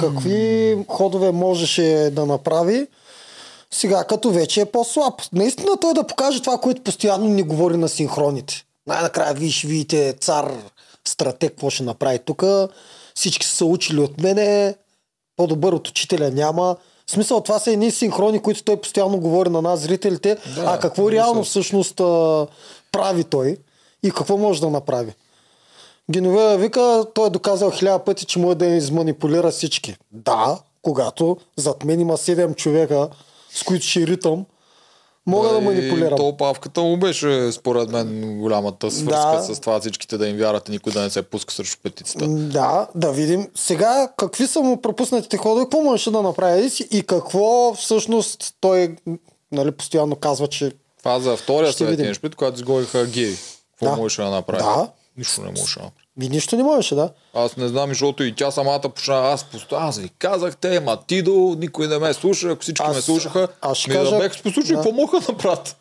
[0.00, 2.86] Какви ходове можеше да направи
[3.70, 5.14] сега, като вече е по-слаб.
[5.32, 8.64] Наистина той да покаже това, което постоянно ни говори на синхроните.
[8.86, 10.52] Най-накрая виж, видите, цар,
[11.10, 12.44] стратег, какво ще направи тук.
[13.14, 14.74] Всички са се учили от мене.
[15.36, 16.76] По-добър от учителя няма.
[17.06, 20.36] В смисъл, това са едни синхрони, които той постоянно говори на нас, зрителите.
[20.54, 22.46] Да, а какво реално всъщност а,
[22.92, 23.56] прави той
[24.02, 25.12] и какво може да направи?
[26.10, 29.96] Геновея вика, той е доказал хиляда пъти, че може да изманипулира всички.
[30.12, 33.08] Да, когато зад мен има 7 човека,
[33.50, 34.44] с които ще ритам,
[35.26, 36.16] мога да, И манипулирам.
[36.16, 39.54] То павката му беше, според мен, голямата свързка Да.
[39.54, 42.28] с това всичките да им вярват и никой да не се пуска срещу петицата.
[42.28, 43.48] Да, да видим.
[43.54, 48.96] Сега, какви са му пропуснатите ходове, какво можеше да направи и какво всъщност той
[49.52, 52.04] нали, постоянно казва, че Това за втория Ще съвет видим.
[52.04, 53.36] имаш пред, когато изгониха Гиви.
[53.70, 53.96] Какво Да.
[53.96, 54.62] можеше да направи?
[54.62, 54.88] Да.
[55.16, 55.90] Нищо не можеше да.
[56.16, 57.10] Ми нищо не можеше, да?
[57.34, 59.14] Аз не знам, защото и тя самата почна.
[59.16, 59.76] Аз, посто...
[59.76, 63.48] аз ви казах, те, ма Тидо, никой не ме слуша, ако всички Аз- ме слушаха,
[63.60, 64.74] аз ще ми кажа- да бех послушали, да.
[64.74, 65.76] какво мога да направят?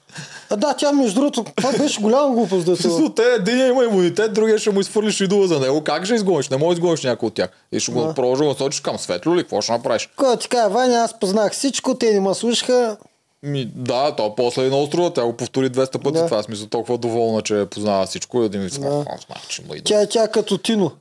[0.50, 2.90] А, да, тя между другото, това беше голяма глупост да се...
[3.16, 5.84] Те един има имунитет, другия ще му изфърлиш идола за него.
[5.84, 6.50] Как ще изгониш?
[6.50, 7.50] Не можеш да изгониш някой от тях.
[7.72, 8.14] И ще го Да.
[8.14, 9.42] продължи да сочиш към светло ли?
[9.42, 10.10] Какво ще направиш?
[10.16, 12.98] Кой ти кажа, Ваня, аз познах всичко, те не ме слушаха.
[13.44, 16.20] Ми, да, то после и на острова, тя го повтори 200 пъти.
[16.20, 16.26] Да.
[16.26, 18.42] Това е смисъл толкова доволна, че познава всичко.
[18.42, 19.06] И един вид, Да.
[19.48, 19.74] че му.
[19.84, 20.92] Тя е тя като Тино.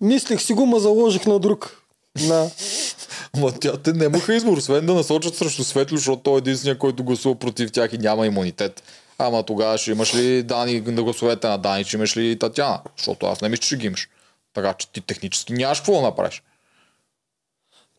[0.00, 1.82] Мислех си го, ма заложих на друг.
[2.28, 2.50] Да.
[3.36, 7.04] Ма тя, те нямаха избор, освен да насочат срещу Светло, защото той е единствения, който
[7.04, 8.82] гласува против тях и няма имунитет.
[9.18, 12.80] Ама тогава ще имаш ли Дани на гласовете на Дани, ще имаш ли Татяна?
[12.96, 14.08] Защото аз не мисля, че ги имаш.
[14.54, 16.42] Така че ти технически нямаш какво да направиш.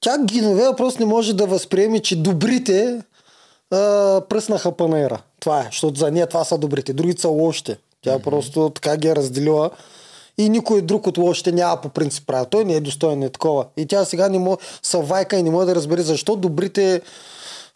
[0.01, 3.01] Тя Гиновея просто не може да възприеме, че добрите
[3.71, 5.21] а, пръснаха панаира.
[5.39, 7.77] Това е, защото за нея това са добрите, другите са лошите.
[8.01, 8.23] Тя mm-hmm.
[8.23, 9.69] просто така ги е разделила
[10.37, 12.45] и никой друг от лошите няма по принцип право.
[12.45, 13.65] Той не е достоен е такова.
[13.77, 17.01] И тя сега не може, са вайка и не може да разбере защо добрите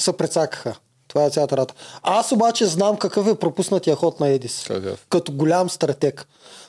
[0.02, 0.76] се прецакаха.
[1.08, 1.74] Това е цялата рата.
[2.04, 4.64] Аз обаче знам какъв е пропуснатия ход на Едис.
[4.68, 5.06] Какъв?
[5.10, 6.28] Като голям стратег.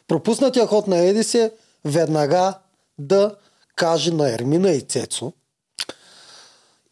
[0.08, 1.52] Пропуснатия ход на Едис е
[1.84, 2.54] веднага
[2.98, 3.34] да
[3.76, 5.32] каже на Ермина и Цецо,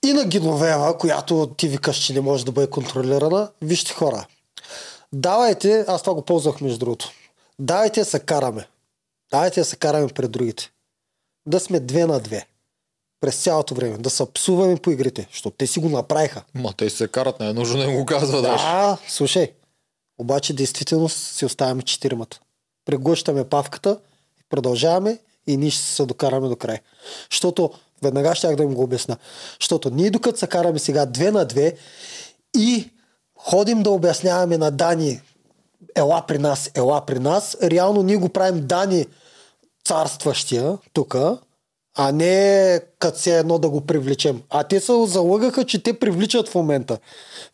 [0.05, 4.27] и на Гиновева, която ти викаш, че не може да бъде контролирана, вижте хора,
[5.13, 7.13] давайте, аз това го ползвах между другото,
[7.59, 8.67] давайте да се караме.
[9.33, 10.71] Давайте да се караме пред другите.
[11.47, 12.47] Да сме две на две.
[13.21, 13.99] През цялото време.
[13.99, 15.29] Да се псуваме по игрите.
[15.31, 16.43] Защото те си го направиха.
[16.55, 18.65] Ма те се карат, не е нужно да им го казва даже.
[18.65, 19.53] Да, слушай.
[20.19, 22.41] Обаче действително си оставяме четиримата.
[22.85, 23.99] Преглъщаме павката,
[24.51, 26.79] продължаваме и ние ще се докараме до край.
[27.31, 27.71] Защото,
[28.03, 29.17] веднага ще да им го обясна,
[29.61, 31.75] защото ние докато се караме сега две на две
[32.57, 32.91] и
[33.39, 35.21] ходим да обясняваме на Дани
[35.97, 39.07] ела при нас, ела при нас, реално ние го правим Дани
[39.85, 41.17] царстващия тук,
[41.97, 44.43] а не като се едно да го привлечем.
[44.51, 46.99] А те се залъгаха, че те привличат в момента.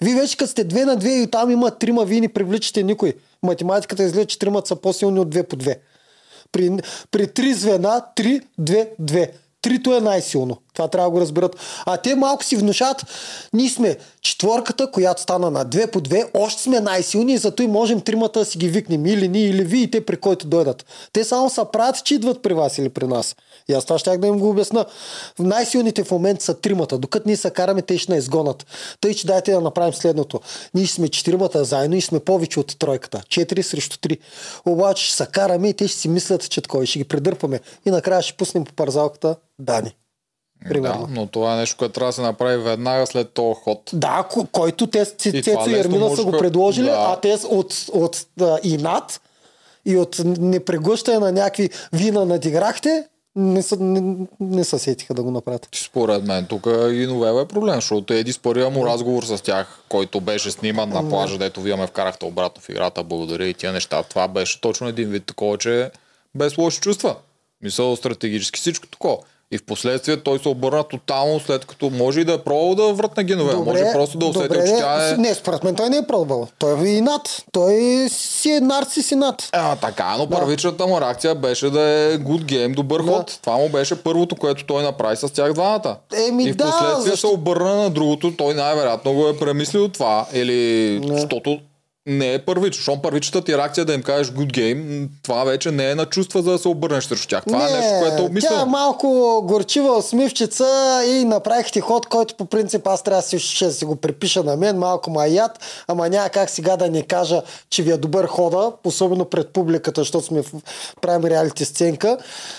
[0.01, 3.15] Вие вече като сте две на две и там има трима, вие не привличате никой.
[3.43, 5.81] Математиката изглежда, че тримата са по-силни от две по две.
[6.53, 6.79] При,
[7.11, 9.33] при три звена, три, две, две.
[9.68, 10.62] Трито е най-силно.
[10.79, 11.57] Това трябва да го разберат.
[11.87, 13.05] А те малко си внушат,
[13.53, 17.67] ние сме четворката, която стана на две по две, още сме най-силни и зато и
[17.67, 19.07] можем тримата да си ги викнем.
[19.07, 20.85] Или ние, или вие, и те при който дойдат.
[21.13, 23.37] Те само са правят, че идват при вас или при нас.
[23.69, 24.85] И аз това щях да им го обясна.
[25.39, 26.99] Най-силните в момента са тримата.
[26.99, 28.67] Докато ние се караме, те ще не изгонат.
[29.01, 30.41] Тъй, че дайте да направим следното.
[30.75, 33.23] Ние сме четиримата заедно и сме повече от тройката.
[33.29, 34.19] Четири срещу три.
[34.67, 36.63] Обаче ще се караме и те ще си мислят, че.
[36.83, 37.61] И ще ги придърпаме.
[37.87, 39.97] И накрая ще пуснем по парзалката Дани.
[40.69, 41.07] Примерно.
[41.07, 43.91] Да, но това е нещо, което трябва да се направи веднага след този ход.
[43.93, 47.07] Да, ко- който те, Цецо и Ермина са го предложили, да.
[47.09, 49.21] а те от, от а, инат
[49.85, 53.05] и от непреглъщане на някакви вина надиграхте,
[53.37, 55.69] не са, не, не са сетиха да го направят.
[55.75, 59.83] Според мен тук и новела е проблем, защото Еди с първия му разговор с тях,
[59.89, 63.73] който беше сниман на плажа, дето вие ме вкарахте обратно в играта, благодаря и тия
[63.73, 64.03] неща.
[64.03, 65.91] Това беше точно един вид такова, че
[66.35, 67.17] без лоши чувства.
[67.63, 69.19] Мисъл стратегически всичко такова.
[69.51, 72.93] И в последствие той се обърна тотално, след като може и да е пробвал да
[72.93, 73.55] вратне генове.
[73.55, 75.17] Може просто да усетил, добре, че тя е...
[75.17, 76.49] Не, според мен той не е пробвал.
[76.59, 77.45] Той е инат.
[77.53, 77.75] Той
[78.09, 79.49] си е нарцис инат.
[79.53, 83.13] А, така, но първичната му реакция беше да е good game, добър Да.
[83.13, 83.39] ход.
[83.43, 85.97] Това му беше първото, което той направи с тях двамата.
[86.29, 89.89] Еми и в да, последствие защо- се обърна на другото, той най-вероятно го е премислил
[89.89, 91.59] това, или защото
[92.09, 92.83] не е първично.
[92.83, 96.43] Щом първичната ти реакция да им кажеш good game, това вече не е на чувства
[96.43, 97.43] за да се обърнеш срещу тях.
[97.47, 98.67] Това е нещо, което е Тя е обмислено.
[98.67, 99.09] малко
[99.45, 100.67] горчива усмивчица
[101.07, 104.57] и направих ти ход, който по принцип аз трябва си, ще си го припиша на
[104.57, 108.27] мен, малко ма яд, ама няма как сега да не кажа, че ви е добър
[108.27, 110.53] хода, особено пред публиката, защото сме в,
[111.01, 112.19] правим реалити сценка,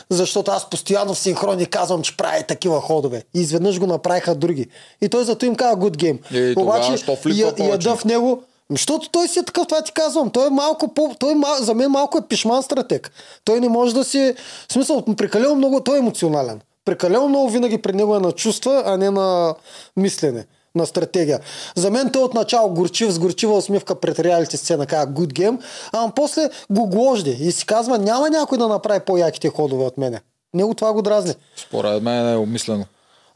[0.09, 3.23] защото аз постоянно в синхрони казвам, че прави такива ходове.
[3.35, 4.67] И изведнъж го направиха други.
[5.01, 6.51] И той зато им казва good game.
[6.51, 7.63] И тогава я- повече?
[7.63, 10.29] яда в него, защото той си е такъв, това ти казвам.
[10.29, 11.15] Той е малко по...
[11.19, 11.55] Той е мал...
[11.59, 13.11] За мен малко е пишман стратег.
[13.43, 14.33] Той не може да си...
[14.69, 15.83] В смисъл, прекалено много...
[15.83, 16.61] Той е емоционален.
[16.85, 19.55] Прекалено много винаги при него е на чувства, а не на
[19.97, 20.45] мислене
[20.75, 21.39] на стратегия.
[21.75, 25.61] За мен той отначало горчив, с горчива усмивка пред реалити сцена, казва good game,
[25.93, 30.21] а после го гложди и си казва, няма някой да направи по-яките ходове от мене.
[30.53, 31.33] Него това го дразни.
[31.55, 32.85] Според мен е обмислено.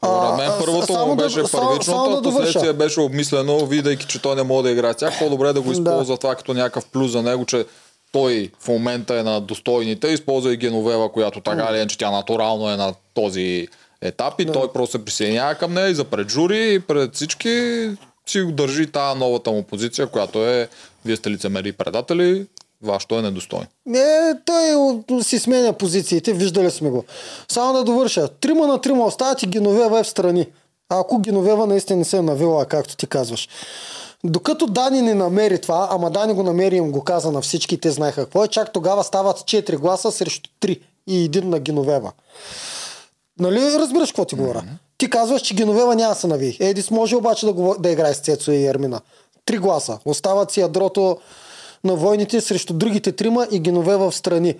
[0.04, 2.44] Според мен първото само му да- беше само- първичното, само да а довърша.
[2.44, 5.18] последствие беше обмислено, видейки, че той не може да играе тях.
[5.18, 7.64] По-добре да го използва това като някакъв плюс за него, че
[8.12, 12.70] той в момента е на достойните, използва и Геновева, която така или иначе тя натурално
[12.70, 13.68] е на този
[14.02, 17.88] етап и той просто се присъединява към нея и за пред жури и пред всички
[18.26, 20.68] си държи тази новата му позиция, която е
[21.04, 22.46] вие сте лицемери и предатели,
[22.84, 23.66] вашето е недостойно.
[23.86, 27.04] Не, той от- си сменя позициите, виждали сме го.
[27.48, 28.28] Само да довърша.
[28.28, 30.46] Трима на трима остават и Геновева е в страни.
[30.88, 33.48] Ако Геновева наистина не се е навила, както ти казваш.
[34.24, 37.80] Докато Дани не намери това, ама Дани го намери и им го каза на всички,
[37.80, 42.12] те знаеха какво е, чак тогава стават 4 гласа срещу 3 и един на Геновева.
[43.38, 44.62] Нали разбираш какво ти говоря?
[44.98, 46.56] Ти казваш, че Геновева няма се нави.
[46.60, 49.00] Едис може обаче да, го, да играе с Цецо и Ермина.
[49.46, 49.98] Три гласа.
[50.04, 51.18] Остават си ядрото
[51.84, 54.54] на войните срещу другите трима и Геновева в страни.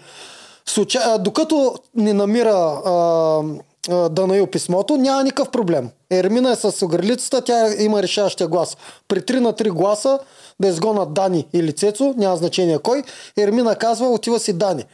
[0.67, 1.19] Случа...
[1.21, 3.43] Докато не намира а,
[3.91, 5.91] а, Данаил писмото, няма никакъв проблем.
[6.11, 8.77] Ермина е с огрелицата, тя има решаващия глас.
[9.09, 10.19] При 3 на 3 гласа
[10.61, 13.03] да изгонат Дани или Цецо, няма значение кой,
[13.39, 14.85] Ермина казва, отива си Дани.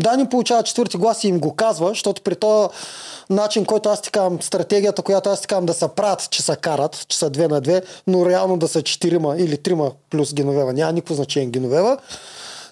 [0.00, 2.68] Дани получава четвърти глас и им го казва, защото при този
[3.30, 6.56] начин, който аз ти казвам, стратегията, която аз ти казвам да се правят, че се
[6.56, 10.72] карат, че са две на две, но реално да са четирима или трима плюс Геновева,
[10.72, 11.98] няма никакво значение Геновева,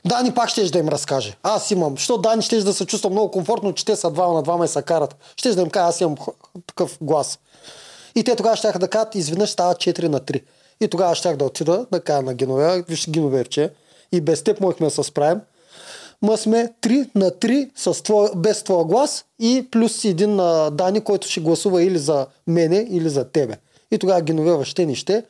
[0.04, 1.36] Дани пак ще да им разкаже.
[1.42, 1.96] Аз имам.
[1.96, 4.68] Що Дани ще да се чувства много комфортно, че те са двама на двама и
[4.68, 5.16] се карат.
[5.36, 6.16] Ще да им кажа, аз имам
[6.66, 7.38] такъв глас.
[8.14, 10.42] И те тогава ще да кажат, изведнъж става 4 на 3.
[10.80, 13.70] И тогава щях да отида да кажа на Геновева, виж Геновевче,
[14.12, 15.40] и без теб можехме да се справим.
[16.22, 21.00] Ма сме 3 на 3 с твоя, без твоя глас и плюс един на Дани,
[21.00, 23.56] който ще гласува или за мене, или за тебе.
[23.90, 25.24] И тогава Геновева ще не ще,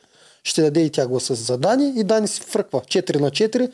[0.45, 3.71] ще даде и тя гласа за Дани и Дани си фръква 4 на 4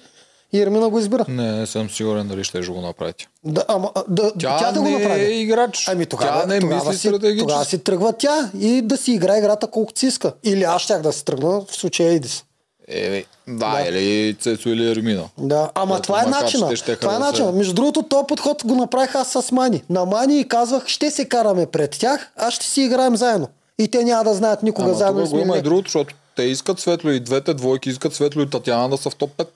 [0.52, 1.24] и Ермина го избира.
[1.28, 3.28] Не, не съм сигурен дали ще го направите.
[3.44, 5.24] Да, ама, да, Тя, тя, да го не направи.
[5.24, 5.88] е играч.
[5.88, 9.38] Ами тогава, Тя не тогава, мисли си, тогава си тръгва тя и да си играе
[9.38, 10.32] играта колкото си иска.
[10.44, 12.44] Или аз щях да се тръгна в случая Едис.
[12.88, 15.24] Е, да, или Цецо или Ермина.
[15.38, 16.76] Да, ама това е начина.
[16.76, 17.52] щяха Това е да начина.
[17.52, 19.82] Между другото, този подход го направих аз с Мани.
[19.90, 23.48] На Мани и казвах, ще се караме пред тях, а ще си играем заедно.
[23.78, 25.22] И те няма да знаят никога Ама заедно.
[25.22, 28.50] тук го има и другото, защото те искат Светло и двете двойки искат Светло и
[28.50, 29.46] Татяна да са в топ 5.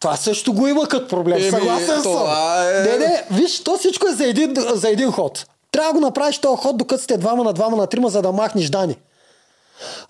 [0.00, 1.38] Това също го има като проблем.
[1.38, 2.12] Еми, Съгласен съм.
[2.12, 5.46] е- Не, не, виж, то всичко е за един, за един ход.
[5.72, 8.32] Трябва да го направиш този ход, докато сте двама на двама на трима, за да
[8.32, 8.96] махнеш Дани.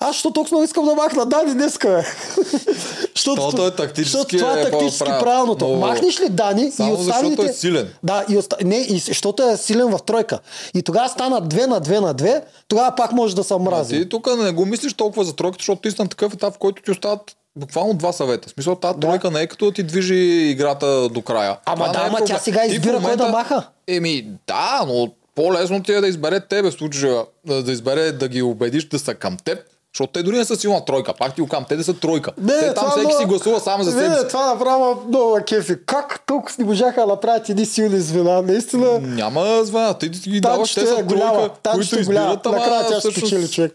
[0.01, 2.05] Аз що толкова много искам да махна Дани днеска, бе.
[3.16, 5.68] Защото е тактически Защото това е е тактически по-прав- правилното.
[5.68, 7.43] но- Махнеш ли Дани Само и защото останалите...
[7.45, 7.89] е силен.
[8.03, 8.57] Да, и оста...
[8.64, 10.39] не, и защото е силен в тройка.
[10.75, 13.95] И тогава стана 2 на 2 на 2, тогава пак може да се мрази.
[13.95, 16.59] Ти тук не го мислиш толкова за тройката, защото ти си на такъв етап, в
[16.59, 17.20] който ти остават
[17.57, 18.49] буквално два съвета.
[18.49, 20.14] В смисъл, тази тройка не е като да ти движи
[20.47, 21.57] играта до края.
[21.66, 22.27] Ама Това да, е ама проблем.
[22.29, 23.62] тя сега избира кой да маха.
[23.89, 28.43] Еми, да, но по-лесно ти е да избере тебе в случая, да избере да ги
[28.43, 29.59] убедиш да са към теб,
[29.95, 31.12] защото те дори не са силна тройка.
[31.14, 32.33] Пак ти го кам, те да са тройка.
[32.49, 34.28] те там всеки си гласува само за не, себе Не, си.
[34.28, 35.76] това направо много кефи.
[35.87, 38.43] Как толкова не можаха да направят едни силни звена?
[38.43, 38.99] Наистина.
[38.99, 41.33] Няма звена, ти ги даваш, те Танчето са е голяма.
[41.33, 42.26] тройка, които е голяма.
[42.26, 43.72] избират, ама Накрая тя ще всъщност спечели човек.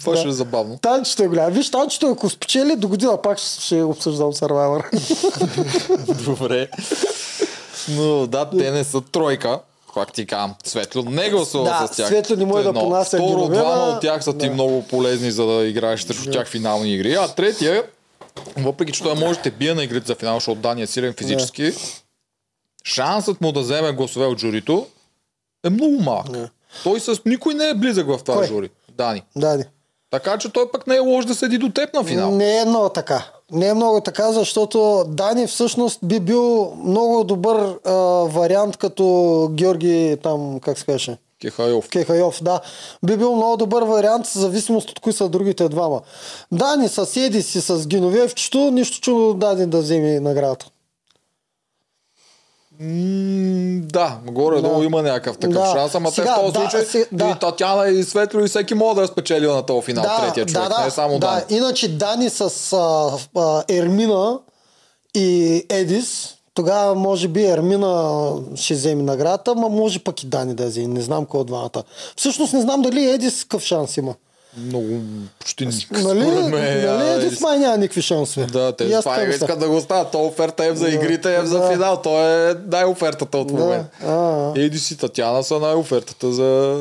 [0.00, 0.28] Това ще Да.
[0.28, 0.78] е забавно.
[0.78, 1.50] Танчето е голямо.
[1.50, 4.84] Виж, танчето ако спечели, до година пак ще обсъждам Survivor.
[6.24, 6.68] Добре.
[7.88, 9.58] Но да, те не са тройка.
[9.96, 12.06] Пак ти казвам, Светло не гласува Да, с тях.
[12.06, 14.52] Светло не може да понася Второ, двама от тях са ти Да.
[14.52, 17.14] много полезни, за да играеш срещу тях финални игри.
[17.14, 17.82] А третия,
[18.56, 21.72] въпреки че той може да бие на игрите за финал, защото Дани е силен физически,
[22.84, 24.86] шансът му да вземе гласове от журито
[25.64, 26.26] е много малък.
[26.84, 28.46] Той с никой не е близък в това Кой?
[28.46, 28.70] жури.
[28.92, 29.22] Дани.
[29.36, 29.64] Да, да.
[30.10, 32.30] Така че той пък не е лош да седи до теб на финал.
[32.30, 33.30] Не е много така.
[33.52, 37.92] Не е много така, защото Дани всъщност би бил много добър а,
[38.24, 41.88] вариант като Георги там, как се каже, Кехайов.
[41.88, 42.60] Кехайов, да.
[43.02, 46.00] Би бил много добър вариант, в зависимост от кои са другите двама.
[46.52, 50.66] Дани с Едис и с Геновевчето, нищо чудо Дани да вземе наградата.
[52.80, 54.84] М, да, горе-долу Да.
[54.84, 55.72] има някакъв такъв Да.
[55.72, 57.24] шанс, ама Сега, те в този да, случай се- да.
[57.26, 60.68] и Татяна и Светло и всеки може да е спечелил на този финал, третия човек,
[60.84, 61.26] не само да.
[61.26, 61.42] Дани.
[61.50, 62.40] Иначе Дани с
[62.72, 64.38] а, а, Ермина
[65.14, 65.26] и
[65.70, 68.12] Едис, тогава може би Ермина
[68.54, 70.86] ще вземе наградата, ма може пък и Дани да вземе.
[70.88, 71.82] Не знам кой от двамата.
[72.16, 74.14] Всъщност не знам дали Едис какъв шанс има.
[74.58, 75.00] Много,
[75.38, 76.50] почти Нали, според мен.
[76.50, 78.46] нали а, Едис май няма никакви шансове.
[78.46, 80.10] Да, те това е, искат да го оставят.
[80.10, 80.90] То оферта е за Да.
[80.90, 81.70] игрите, е за Да.
[81.70, 81.96] финал.
[81.96, 83.54] То е най-офертата от Да.
[83.54, 83.88] момента.
[84.04, 86.76] А, Едис и Татяна са най-офертата за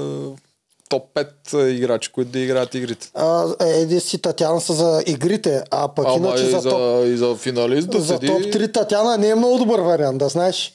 [0.89, 1.27] топ 5
[1.67, 3.07] играчи, които да играят игрите.
[3.13, 7.05] а, Едис и Татяна са за игрите, а пък Ама иначе и за, за, топ,
[7.05, 8.27] и за финалист да за седи...
[8.27, 10.73] топ 3 Татяна не е много добър вариант, да знаеш.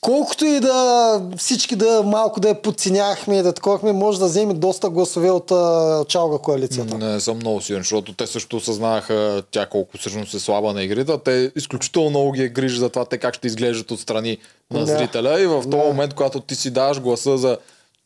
[0.00, 4.54] Колкото и да всички да малко да я подценяхме и да таковахме, може да вземе
[4.54, 6.98] доста гласове от а, чалга коалицията.
[6.98, 11.18] Не съм много сигурен, защото те също осъзнаха тя колко всъщност е слаба на игрите.
[11.24, 14.38] Те изключително много ги е грижи за това те как ще изглеждат отстрани
[14.70, 14.86] на Да.
[14.86, 15.40] зрителя.
[15.40, 15.76] И в този Да.
[15.76, 17.58] момент, когато ти си даваш гласа за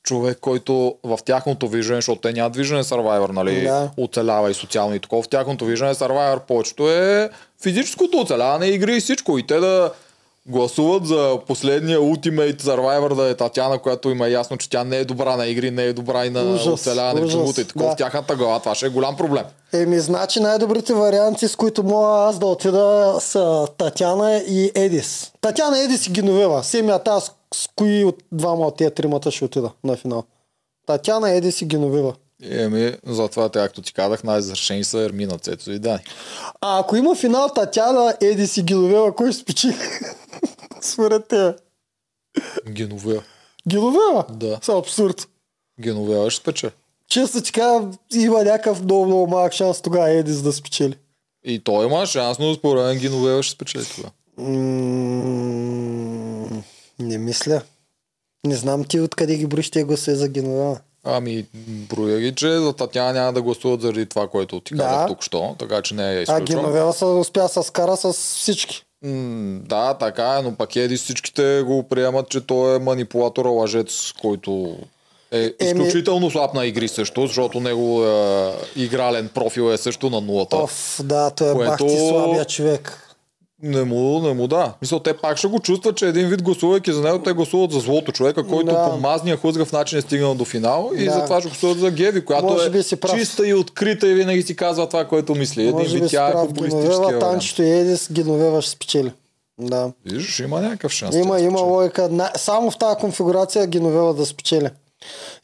[0.03, 3.91] човек, който в тяхното виждане, защото те нямат виждане Survivor, нали, Да.
[3.97, 5.23] оцелява и социално и такова.
[5.23, 7.31] В тяхното виждане Survivor повечето е
[7.63, 9.39] физическото оцеляване, игри и всичко.
[9.39, 9.91] И те да
[10.49, 15.05] гласуват за последния Ultimate Survivor да е Татяна, която има ясно, че тя не е
[15.05, 17.89] добра на игри, не е добра и на Ужас, оцеляване в живота и такова.
[17.89, 17.93] да.
[17.93, 19.45] В тяхната глава това ще е голям проблем.
[19.73, 25.33] Еми, значи най-добрите варианти, с които мога аз да отида са Татяна и Едис.
[25.41, 26.65] Татяна, Едис и Геновева.
[26.65, 30.25] Семия аз с кои от двама от тези тримата ще отида на финал.
[30.87, 32.15] Татяна, Едис и Геновева.
[32.51, 36.03] Еми, затова, както ти казах, най-застрашени са Ермина, Цецо и Дани.
[36.61, 39.77] А ако има финал Татяна, Едис и Геновева, кой ще спечели?
[40.81, 41.55] Според те.
[42.69, 43.23] Геновева.
[43.69, 44.25] Геновева?
[44.31, 44.59] Да.
[44.63, 45.29] Са абсурд.
[45.81, 46.71] Геновева ще спече.
[47.09, 50.95] Често ти казвам, има някакъв много, много малък шанс тогава Едис да спечели.
[51.45, 54.11] И той има шанс, но според мен Геновева ще спечели това.
[54.39, 54.45] М,
[56.99, 57.63] Не мисля.
[58.47, 60.81] Не знам ти откъде ги броиш тези гласове за Геновева.
[61.07, 64.83] Ами, броя ги, че за Татяна няма да гласуват заради това, което ти Да.
[64.83, 66.45] казах тук що, така че не я А изключвам.
[66.63, 68.83] Геновева се успя да се скара с всички.
[69.03, 74.13] М, да, така е, но пък еди всичките го приемат, че той е манипулатор, лъжец,
[74.13, 74.77] който
[75.33, 80.57] е изключително слаб на игри също, защото него е, игрален профил е също на нулата.
[80.57, 83.01] Оф, да, той е Което- бах ти слабия човек.
[83.65, 84.73] Не му, не му да.
[84.83, 87.81] Мисля, те пак ще го чувстват, че един вид гласувайки за него, те гласуват за
[87.81, 88.91] злото човека, който Да.
[88.91, 91.11] по мазния хлъзгав начин е стигнал до финал и Да.
[91.13, 93.19] затова ще гласуват за Геви, която Може е би си прав.
[93.19, 95.63] чиста и открита и винаги си казва това, което мисли.
[95.63, 97.21] Един Може вид тя е вариант.
[97.21, 99.13] Танчето и Едис, Геновева ще спечели.
[99.61, 99.93] Да.
[100.07, 101.15] Виждаш, има някакъв шанс.
[101.17, 102.31] Има, да има логика.
[102.37, 104.69] Само в тази конфигурация Геновева да спечели.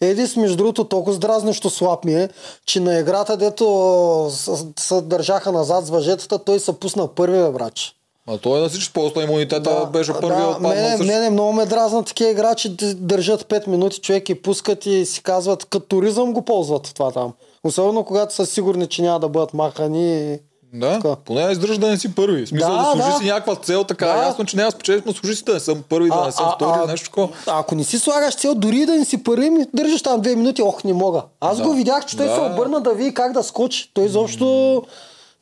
[0.00, 2.28] Едис, между другото, толкова здразнещо слаб ми е,
[2.66, 4.30] че на играта, дето
[4.78, 7.94] се държаха назад с въжетата, той се пусна първия брач.
[8.30, 10.70] А той на всички полста имунитета беше първия да, отпаднал.
[10.70, 11.06] мене, също.
[11.06, 15.64] мене много ме дразнат такива играчи, държат 5 минути, човек и пускат и си казват,
[15.64, 17.32] като туризъм го ползват това там.
[17.64, 20.38] Особено когато са сигурни, че няма да бъдат махани.
[20.74, 21.16] Да, Така.
[21.16, 22.44] поне издържаш да не си първи.
[22.44, 23.18] В смисъл да, Да, служи да.
[23.18, 24.16] си някаква цел, така Да.
[24.18, 26.52] ясно, че няма да спечелиш, но служи си да не съм първи, да не съм
[26.56, 27.28] втори, нещо такова.
[27.46, 30.36] а, ако не си слагаш цел, дори да не си първи, ми държиш там две
[30.36, 31.22] минути, ох, не мога.
[31.40, 31.62] Аз Да.
[31.62, 32.34] го видях, че той Да.
[32.34, 33.90] се обърна да види как да скочи.
[33.94, 34.82] Той изобщо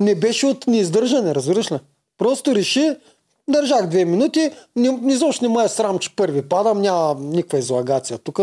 [0.00, 1.78] не беше от неиздържане, разбираш ли?
[2.18, 2.96] Просто реши,
[3.48, 4.50] държах две минути,
[5.06, 8.18] изобщо не ме е срам, че първи падам, няма никаква излагация.
[8.18, 8.40] Тук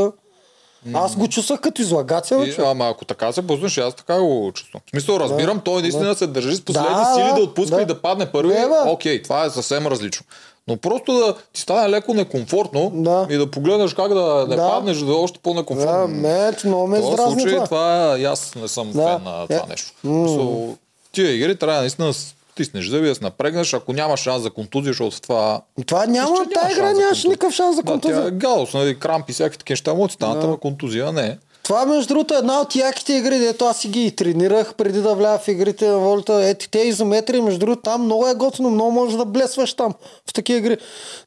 [0.93, 4.81] аз го чувствах като излагация, И, ама ако така се пуснеш, аз така го чувствам.
[4.85, 7.81] В смисъл, разбирам, той наистина се държи с последни Да, сили да, да отпуска да.
[7.81, 8.53] и да падне първи.
[8.53, 8.65] Бе.
[8.87, 10.25] Окей, това е съвсем различно.
[10.67, 13.27] Но просто да ти стане леко некомфортно Да.
[13.29, 14.69] и да погледнеш как да не Да.
[14.69, 16.07] паднеш, да е още Да, по-некомфортно.
[16.07, 17.65] ме, много ме В този издразни случай това.
[17.65, 19.01] това, аз не съм Да.
[19.03, 19.91] фен на това Е, нещо.
[20.05, 20.75] So,
[21.11, 22.13] тия игри трябва наистина да
[22.55, 26.59] стиснеш зъби, да се напрегнеш, ако няма шанс за контузия, защото това Това няма, че
[26.59, 27.29] тази игра нямаше контузия.
[27.29, 28.27] никакъв шанс за да, тя контузия.
[28.27, 31.37] е галус, нали, крампи, всякакви такива неща могат да станат, ама контузия не.
[31.63, 35.01] Това, между другото, е една от яките игри, дето аз си ги и тренирах преди
[35.01, 36.49] да вляза в игрите на волята.
[36.49, 39.93] Ето, те изометри, между другото, там много е готино, много можеш да блесваш там
[40.29, 40.77] в такива игри.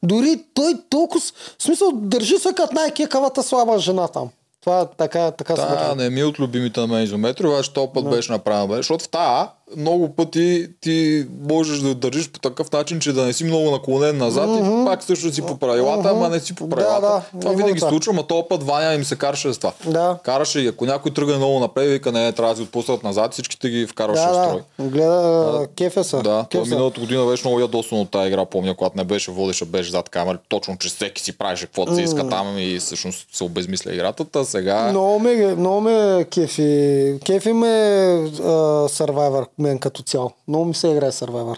[0.03, 1.19] Дори той толкова,
[1.59, 4.29] в смисъл, държи се като най-кекавата слаба жена там.
[4.61, 7.73] Това е така, така се Та не ми е от любимите на мен изометри, обаче
[7.73, 9.47] този път беше направено, защото в тая
[9.77, 14.17] много пъти ти можеш да държиш по такъв начин, че да не си много наклонен
[14.17, 14.83] назад mm-hmm.
[14.83, 17.01] и пак също си по правилата, ама не си по правилата.
[17.01, 17.89] Да, да, това винаги това.
[17.89, 19.73] случва, ма този път Ваня им се караше с това.
[19.85, 20.17] Да.
[20.23, 23.69] Караше и ако някой тръгне много напред, вика не, трябва да си отпуснат назад, всичките
[23.69, 24.61] ги вкарваше в Да, строй.
[24.79, 24.85] да.
[24.89, 26.17] Гледа, кефе са.
[26.17, 26.75] Да, той кеф са.
[26.75, 30.09] миналата година беше много ядосан от тази игра, помня, когато не беше водеше, беше зад
[30.09, 34.25] камера, точно че всеки си правеше каквото се иска там и всъщност се обезмисля играта.
[34.25, 37.13] Та сега Много ме, много ме кефи.
[37.25, 38.51] Кефи ме а,
[38.89, 40.31] Survivor, мен като цяло.
[40.47, 41.57] Много ми се играе Survivor.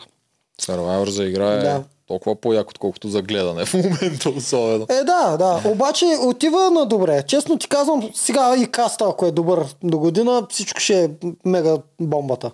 [0.62, 1.84] Survivor за игра е Да.
[2.08, 4.86] толкова по-як, отколкото за гледане в момента особено.
[4.90, 5.62] Е, да, да.
[5.66, 7.24] Обаче отива на добре.
[7.24, 11.10] Честно ти казвам, сега и каста, ако е добър до година, всичко ще е
[11.46, 12.52] мега бомбата.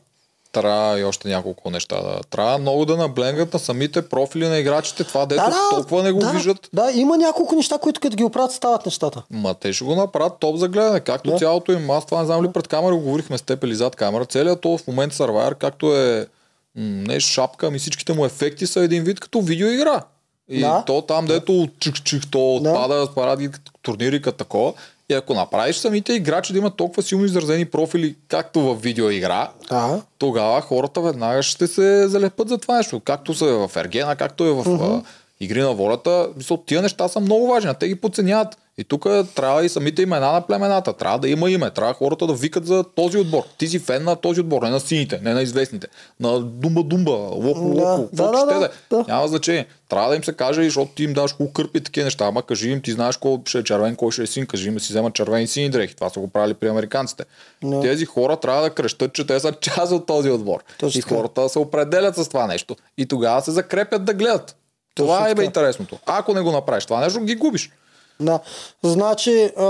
[0.57, 1.95] Трябва и още няколко неща.
[1.95, 2.19] Да.
[2.29, 5.03] Трябва много да наблегнат на самите профили на играчите.
[5.03, 6.69] Това дето толкова не го да, виждат.
[6.73, 9.23] Да, има няколко неща, които като ги оправят стават нещата.
[9.31, 10.99] Ма те ще го направят топ за гледане.
[10.99, 11.37] Както Да.
[11.37, 11.89] цялото им.
[11.89, 14.25] Аз това не знам ли пред камера го говорихме с теб или зад камера.
[14.25, 16.27] Целият то в момент Survivor, както е
[16.75, 20.03] не шапка, ами всичките му ефекти са един вид като видеоигра.
[20.49, 20.83] И Да.
[20.87, 22.69] то там, дето чих-чих, то Да.
[22.69, 23.49] отпада, паради
[23.81, 24.73] турнири като такова.
[25.09, 30.01] И ако направиш самите играчи да имат толкова силно изразени профили, както в видеоигра, Да.
[30.17, 32.99] тогава хората веднага ще се залепат за това нещо.
[32.99, 35.03] Както са в Ергена, както е в uh-huh.
[35.39, 36.29] Игри на волята.
[36.37, 38.57] Мисъл, тия неща са много важни, а те ги подценяват.
[38.79, 40.93] И тук трябва и самите имена на племената.
[40.93, 41.71] Трябва да има име.
[41.71, 43.43] Трябва хората да викат за този отбор.
[43.57, 45.87] Ти си фен на този отбор, не на сините, не на известните.
[46.19, 49.05] На Думба Думба, Локо Локо, да, да, ще да, да, да.
[49.07, 49.65] Няма значение.
[49.89, 52.25] Трябва да им се каже, защото ти им даш хубаво кърпи такива неща.
[52.25, 54.45] Ама кажи им, ти знаеш кой ще е червен, кой ще е син.
[54.45, 55.95] Кажи им да си вземат червени сини дрехи.
[55.95, 57.23] Това са го правили при американците.
[57.63, 57.81] Да.
[57.81, 60.63] Тези хора трябва да крещат, че те са част от този отбор.
[60.79, 62.75] Точно и хората се определят с това нещо.
[62.97, 64.55] И тогава се закрепят да гледат.
[64.97, 65.97] Това Точно е бе интересното.
[66.05, 67.71] Ако не го направиш това нещо, ги губиш.
[68.19, 68.39] Да.
[68.83, 69.65] Значи, а,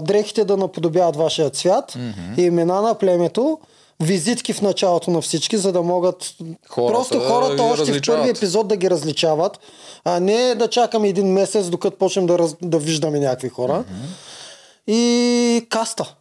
[0.00, 2.40] дрехите да наподобяват вашия цвят, mm-hmm.
[2.40, 3.58] имена на племето,
[4.02, 6.34] визитки в началото на всички, за да могат
[6.68, 8.20] Хората просто да хората ги още в различават.
[8.20, 9.58] първи епизод да ги различават,
[10.04, 13.72] а не да чакаме един месец, докато почнем да, раз, да виждаме някакви хора.
[13.72, 14.92] Mm-hmm.
[14.92, 16.14] И каста.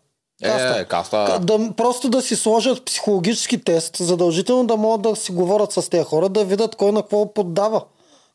[0.44, 1.26] Е, каста.
[1.28, 5.90] Ка- Да, просто да си сложат психологически тест, задължително да могат да си говорят с
[5.90, 7.82] тези хора, да видят кой на какво поддава.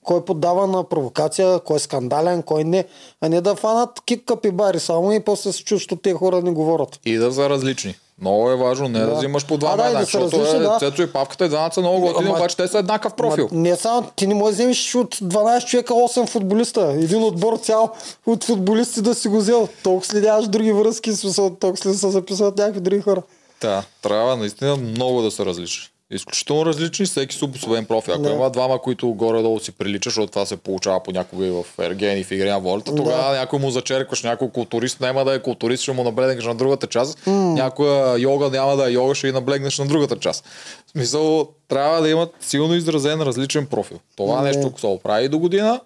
[0.04, 2.84] Кой поддава на провокация, кой е скандален, кой не.
[3.20, 6.50] А не да фанат кик капибари само и после се чуят, защото тези хора не
[6.50, 7.00] говорят.
[7.04, 7.94] И да са различни.
[8.20, 9.14] Много е важно не да, Да.
[9.14, 10.78] взимаш по два А, да, мена, да са защото различни, е, да.
[10.78, 13.48] Цецо и Павката и двамата са много готини, обаче те са еднакъв профил.
[13.52, 16.94] Ма, не само, ти не можеш да вземеш от 12 човека 8 футболиста.
[16.98, 17.92] Един отбор цял
[18.26, 19.68] от футболисти да си го взел.
[19.82, 23.22] Толкова следяваш други връзки, толкова след се записват някакви други хора.
[23.60, 25.89] Да, трябва наистина много да са различни.
[26.12, 28.14] Изключително различни, всеки с обособен профил.
[28.14, 28.30] Ако Да.
[28.30, 32.24] има двама, които горе-долу си приличат, защото това се получава понякога и в Ерген и
[32.24, 35.92] в Игри на волята, тогава някой му зачеркваш, някой културист няма да е културист, ще
[35.92, 37.26] му наблегнеш на другата част.
[37.26, 40.44] Някоя йога няма да е йога, ще и наблегнеш на другата част.
[40.86, 43.98] В смисъл, трябва да имат силно изразен различен профил.
[44.16, 44.48] Това Не.
[44.48, 45.80] нещо, ако се оправи до година,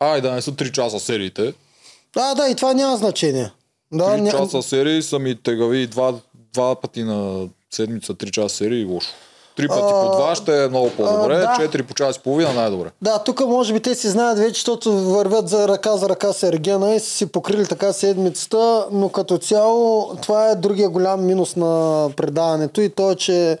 [0.00, 1.54] ай да не са 3 часа сериите.
[2.14, 3.50] Да, да, и това няма значение.
[3.92, 4.30] Да, 3 ня...
[4.30, 6.14] часа серии са ми тегави два,
[6.52, 9.10] два пъти на седмица, 3 часа серии лошо.
[9.58, 11.56] Три пъти по два ще е много по-добре, а, да.
[11.60, 12.88] четири по час и половина най-добре.
[13.02, 16.42] Да, тук може би те си знаят вече, защото вървят за ръка за ръка с
[16.42, 21.56] Ергена и са си покрили така седмицата, но като цяло това е другия голям минус
[21.56, 23.58] на предаването и то е, че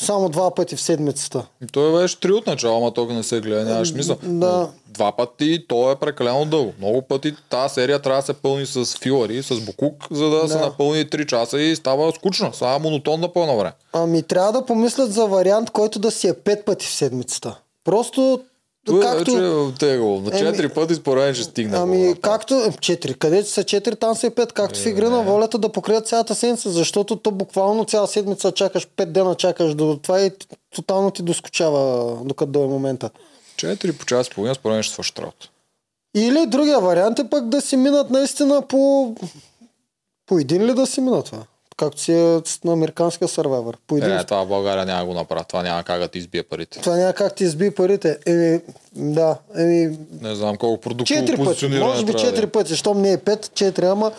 [0.00, 1.46] само два пъти в седмицата.
[1.72, 4.16] Той беше три от начало, ама тук не се гледа, нямаш смисъл.
[4.22, 4.68] Да.
[4.88, 6.72] Два пъти, то е прекалено дълго.
[6.78, 10.58] Много пъти тази серия трябва да се пълни с филари, с букук, за да, се
[10.58, 10.60] Да.
[10.60, 13.72] напълни 3 часа и става скучно, става монотонна пълна време.
[13.92, 17.58] Ами трябва да помислят за вариант, който да си е пет пъти в седмицата.
[17.84, 18.40] Просто
[18.86, 19.32] Това както...
[19.32, 19.50] вече е
[20.40, 21.76] Еми, 4 пъти според мен ще стигне.
[21.76, 22.20] Ами, главата.
[22.20, 25.72] както четири, където са четири, там са и пет, както в игри на волята да
[25.72, 30.30] покрият цялата седмица, защото то буквално цяла седмица чакаш, пет дена чакаш до това и
[30.74, 33.10] тотално ти доскочава докато дойде момента.
[33.56, 35.48] 4 по час и половина според мен ще свършат работа.
[36.16, 39.14] Или другия вариант е пък да си минат наистина по...
[40.26, 41.42] По един ли да си минат това?
[41.78, 43.76] Както си е на американския сървайвър.
[43.86, 44.16] По един.
[44.16, 45.44] Е, това в България няма го направи.
[45.48, 46.80] Това няма как да ти избие парите.
[46.80, 48.18] Това няма как ти изби парите.
[48.26, 48.60] Еми,
[48.94, 51.68] да, еми, Не знам колко продуктово Четири пъти.
[51.68, 52.50] Може би да четири е.
[52.50, 54.12] пъти, щом не е пет, четири, ама...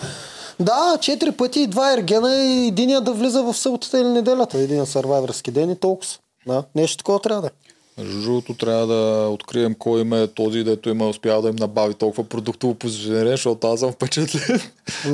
[0.60, 4.57] Да, четири пъти и два ергена и единия да влиза в съботата или неделята.
[4.57, 6.12] Един сървайвърски ден и толкова.
[6.47, 7.51] Да, нещо такова трябва да е.
[7.99, 11.93] Между другото, трябва да открием кой им е този, дето има успял да им набави
[11.93, 14.59] толкова продуктово позициониране, защото аз съм впечатлен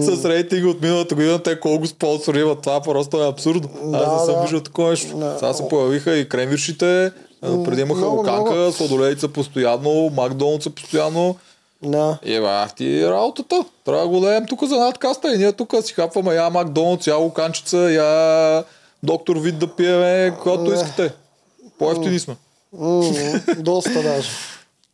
[0.01, 2.61] с рейтинга от миналата година, те колко спонсори имат.
[2.61, 3.69] Това просто е абсурдно.
[3.91, 4.41] Да, аз не съм да.
[4.41, 5.17] виждал такова нещо.
[5.17, 5.35] Да.
[5.39, 7.11] Сега се появиха и кремвиршите,
[7.41, 8.71] преди имаха много.
[8.71, 11.35] сладолейца постоянно, Макдоналдса постоянно.
[11.83, 12.17] Да.
[12.25, 13.65] И бах ти работата.
[13.85, 17.15] Трябва да го дадем тук за надкаста и ние тук си хапваме я Макдоналдс, я
[17.15, 18.63] локанчица, я
[19.03, 20.75] доктор вид да пиеме, когато Не.
[20.75, 21.13] искате.
[21.79, 22.35] По-ефтини сме.
[23.57, 24.29] Доста даже.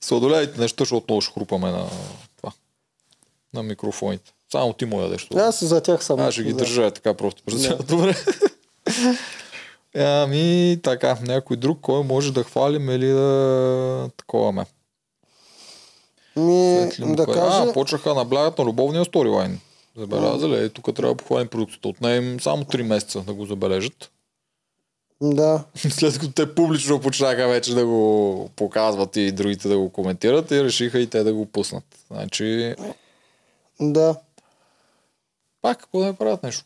[0.01, 1.85] Сладолейте нещо, защото много ще хрупаме на
[2.37, 2.51] това.
[3.53, 4.33] На микрофоните.
[4.51, 5.27] Само ти му ядеш.
[5.35, 6.19] Аз си за тях съм.
[6.19, 8.15] Аз ще ги държа така просто през цялото Добре.
[9.95, 14.65] Ами, така, някой друг, кой може да хвалим или да такова ме.
[16.35, 19.59] Ми, да каже, кажа, А, почнаха наблягат на любовния сторилайн.
[19.97, 21.87] Забелязали, тук трябва да похвалим продукцията.
[21.87, 24.11] Отне им само 3 месеца да го забележат.
[25.21, 25.63] Да.
[25.75, 30.63] След като те публично почнаха вече да го показват и другите да го коментират и
[30.63, 31.83] решиха и те да го пуснат.
[32.11, 32.75] Значи,
[33.79, 34.15] Да.
[35.61, 36.63] пак, да не правят нещо?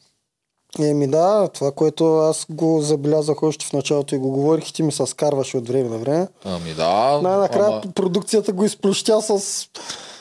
[0.80, 4.84] Еми да, това, което аз го забелязах още в началото и го говорих, и ти
[4.84, 6.28] ми се скарваше от време на време.
[6.44, 9.68] Ами да, Най-накрая ама- продукцията го изплющя с,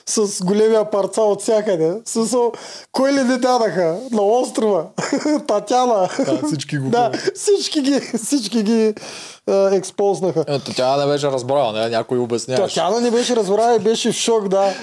[0.06, 1.94] с големия парца от всякъде.
[2.04, 2.36] С,
[2.92, 3.98] кой ли не дадаха?
[4.10, 4.86] На острова.
[5.46, 6.08] Татяна.
[6.18, 8.94] Да, всички го да, всички ги, всички ги
[9.48, 10.44] експознаха.
[10.48, 11.88] Ето, тя не беше разбрала, не?
[11.88, 12.74] някой обясняваше.
[12.74, 14.74] Татяна не беше разбрала и беше в шок, да.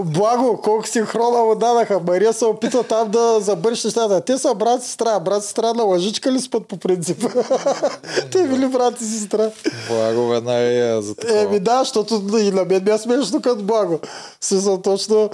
[0.00, 2.00] Благо, колко синхрона му дадаха.
[2.06, 4.20] Мария се опита там да забърши нещата.
[4.20, 5.20] Те са брат и сестра.
[5.20, 7.26] Брат и сестра на лъжичка ли спът по принцип?
[8.30, 9.50] Те били брат и сестра.
[9.88, 11.40] Благо веднага е за такова.
[11.40, 14.00] Еми да, защото и на мен ми е смешно като благо.
[14.40, 15.30] Смисъл точно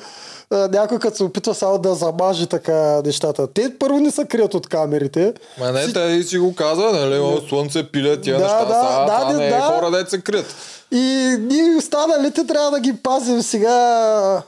[0.51, 3.47] някой като се опитва само да замажи така нещата.
[3.47, 5.35] Те първо не се крият от камерите.
[5.59, 8.75] Ма не, те и си го казва, нали, о, слънце пиле тия Да, неща, да,
[8.75, 9.61] са, да, това не е да.
[9.61, 10.55] хора, де се крият.
[10.93, 14.43] И ние останалите трябва да ги пазим сега.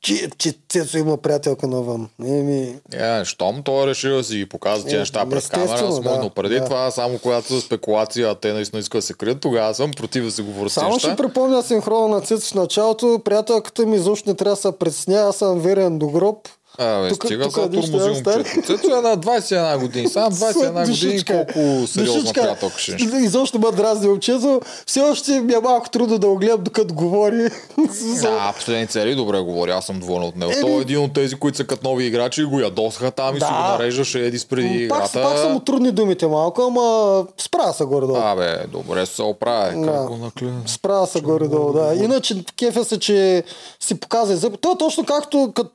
[0.00, 2.08] Че, че Цецо има приятелка навън.
[2.24, 6.22] Еми, Е, щом той реши да си ги показва Е, неща пред естествено, камера, да,
[6.22, 6.64] да, преди да.
[6.64, 10.24] това, само когато са спекулации, а те наистина искат да се крият, тогава съм против
[10.24, 13.20] да се говорят само ще припомня синхрона на Цецо в началото.
[13.24, 15.16] Приятелката ми изобщо не трябва да се притесня.
[15.16, 16.48] Аз съм верен до гроб.
[16.78, 18.62] Абе, Тук- стига тук нищо турмози момчето.
[18.62, 20.08] Цецо е на 21 години.
[20.08, 22.96] Само 21 години колко сериозна приятелка ще е.
[23.16, 24.60] Изобщо ме дразни момчето.
[24.86, 27.48] Все още ми е малко трудно да го гледам докато говори.
[28.22, 30.52] Да, последни цели добре говори, аз съм доволен от него.
[30.52, 33.36] Еми- Той е един от тези, които са като нови играчи и го ядосаха там
[33.36, 35.22] и си го нареждаше Едис преди пак, играта.
[35.22, 38.18] пак са му трудни думите малко, ама справя се горе-долу.
[38.18, 39.72] Абе, добре се оправя.
[39.76, 39.86] Да.
[39.88, 40.54] Как го наклея?
[40.66, 41.94] Справя се горе-долу, да.
[41.94, 43.42] Иначе кефя се, че
[43.80, 44.58] си показа зъб.
[44.60, 45.70] То е точно както като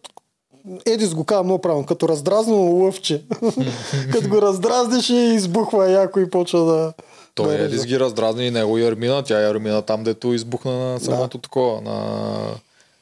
[0.86, 3.22] Едис го казва много правилно, като раздразнено лъвче.
[4.12, 6.94] като го раздразниш и избухва яко и почва да...
[7.36, 7.64] Той да.
[7.64, 9.24] Едис ги раздразни и него и Армина.
[9.24, 12.18] Тя е Армина там, дето избухна на самото такова, на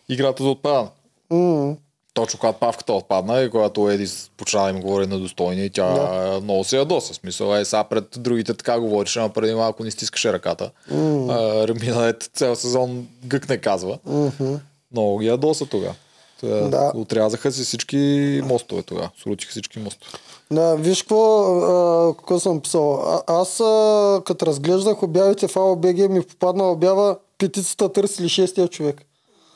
[0.09, 0.88] играта за отпадане.
[1.29, 1.75] М,
[2.13, 6.39] Точно когато павката отпадна и когато Едис почна да им говори недостойни, тя Да.
[6.43, 7.13] много се ядоса.
[7.13, 10.71] Смисъл е, сега пред другите така говориш, ама преди малко не стискаше ръката.
[10.91, 10.95] А,
[11.63, 13.97] Армина е цял сезон гък не казва.
[14.05, 14.55] мгм.
[14.91, 15.93] Много ги ядоса тогава.
[16.41, 16.91] Та, Да.
[16.95, 19.09] Отрязаха си всички мостове тогава.
[19.23, 20.11] Сручиха всички мостове.
[20.51, 22.93] Да, виж какво, какво съм писал.
[22.93, 28.68] А, аз а, като разглеждах обявите в АОБГ ми попадна обява петицата търси ли шестия
[28.68, 29.01] човек.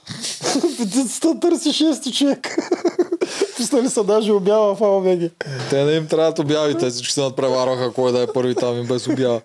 [0.78, 2.58] петицата търси шести човек.
[3.58, 5.32] Пуснали са даже обява в АОБГ.
[5.70, 8.88] Те не им трябват обяви, те всички се надпреварваха кой да е първи там им
[8.88, 9.42] без обява.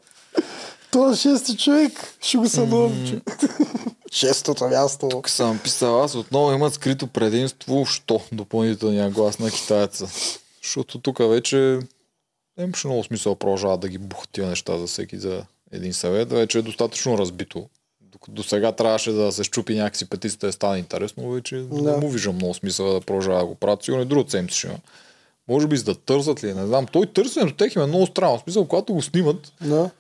[0.91, 3.21] Това шести човек ще го сънувам, че.
[4.11, 5.09] Шестото място.
[5.09, 10.07] Тук съм писал, аз отново имат скрито предимство, що допълнителния глас на китайца.
[10.63, 11.79] Защото тук вече
[12.59, 16.31] нямаше много смисъл да продължават да ги бухат тия неща за всеки за един съвет.
[16.31, 17.69] Вече е достатъчно разбито.
[18.29, 21.91] До сега трябваше да се щупи някакси петицата да стане интересно, вече да.
[21.91, 23.85] Не му виждам много смисъл да продължава да го правят.
[23.85, 24.77] Сигурно и друг седмица ще има.
[25.49, 26.87] Може би за да търсят ли, не знам.
[26.87, 28.39] Той търсенето тех им е много странно.
[28.39, 29.91] В смисъл, когато го снимат, Да.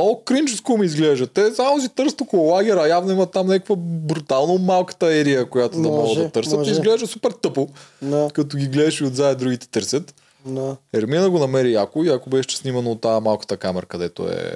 [0.00, 1.26] Много кринческо ми изглежда.
[1.26, 5.88] Те само си търсят около лагера, явно има там някаква брутално малката ерия, която да
[5.88, 6.58] могат Може, да търсят.
[6.58, 6.70] може.
[6.70, 7.68] И изглежда супер тъпо,
[8.02, 8.30] Да.
[8.34, 10.14] като ги гледаш и отзад другите търсят.
[10.46, 10.76] Да.
[10.94, 14.52] Ермина го намери яко, яко беше снимано от тази малката камера, където е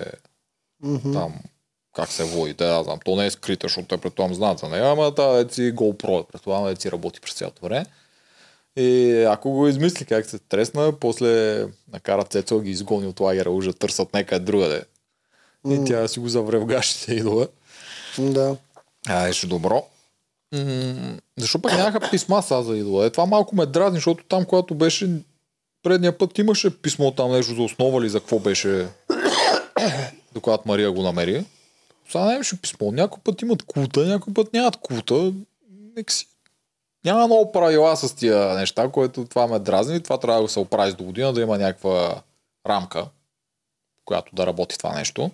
[0.83, 1.13] Мгм.
[1.13, 1.35] там
[1.95, 2.99] как се води, да, знам.
[3.05, 6.27] То не е скрита, защото те предполагам знаят за нея, ама тази е си GoPro,
[6.27, 7.87] предполагам да си работи през цялото време.
[8.77, 13.67] И ако го измисли как се тресна, после накара Цецо ги изгони от лагера, уж
[13.67, 14.83] да търсят някъде другаде.
[15.69, 17.47] И тя си го завре в гащите и долу.
[18.19, 18.57] Да.
[19.09, 19.87] А, беше добро.
[20.53, 23.07] М- защо пък нямаха писма сега за идола?
[23.07, 25.11] Е, това малко ме дразни, защото там, когато беше
[25.83, 28.89] предния път имаше писмо там нещо за основа ли, за какво беше,
[30.35, 31.45] до когато Мария го намери.
[32.09, 32.93] Сега нямаше писмо.
[32.93, 35.33] Някой път имат култа, някой път нямат култа.
[35.97, 36.27] Нека си.
[37.05, 40.03] Няма много правила с тия неща, което това ме дразни.
[40.03, 42.23] Това трябва да се оправи до година, да има някаква
[42.69, 43.07] рамка,
[44.05, 45.31] която да работи това нещо.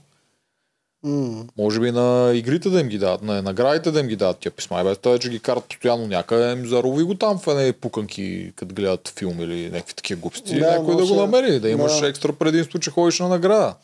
[1.04, 1.44] М.
[1.58, 4.52] Може би на игрите да им ги дадат, на наградите да им ги дадат тия
[4.52, 4.80] писма.
[4.80, 8.52] И без това, че ги карат постоянно някъде, им зарови го там в едни пуканки,
[8.56, 10.58] като гледат филм или някакви такива глупости.
[10.58, 12.08] Да, някой да го намери, да имаш да.
[12.08, 13.74] екстра предимство, че ходиш на награда.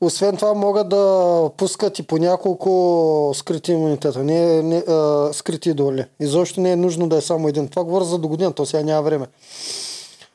[0.00, 6.04] Освен това могат да пускат и по няколко скрити имунитета, не, не а, скрити идоли.
[6.20, 7.68] Изобщо не е нужно да е само един.
[7.68, 9.26] Това говоря за до година, то сега няма време.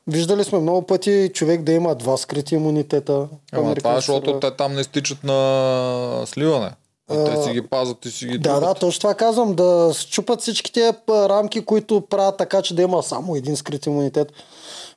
[0.07, 3.27] Виждали сме много пъти човек да има два скрити имунитета.
[3.51, 6.71] Ама това е, защото те там не стичат на сливане.
[7.09, 8.63] А, те си ги пазят и си ги Да, трупат.
[8.63, 9.55] да, точно това казвам.
[9.55, 14.31] Да счупат всички тези рамки, които правят така, че да има само един скрит имунитет.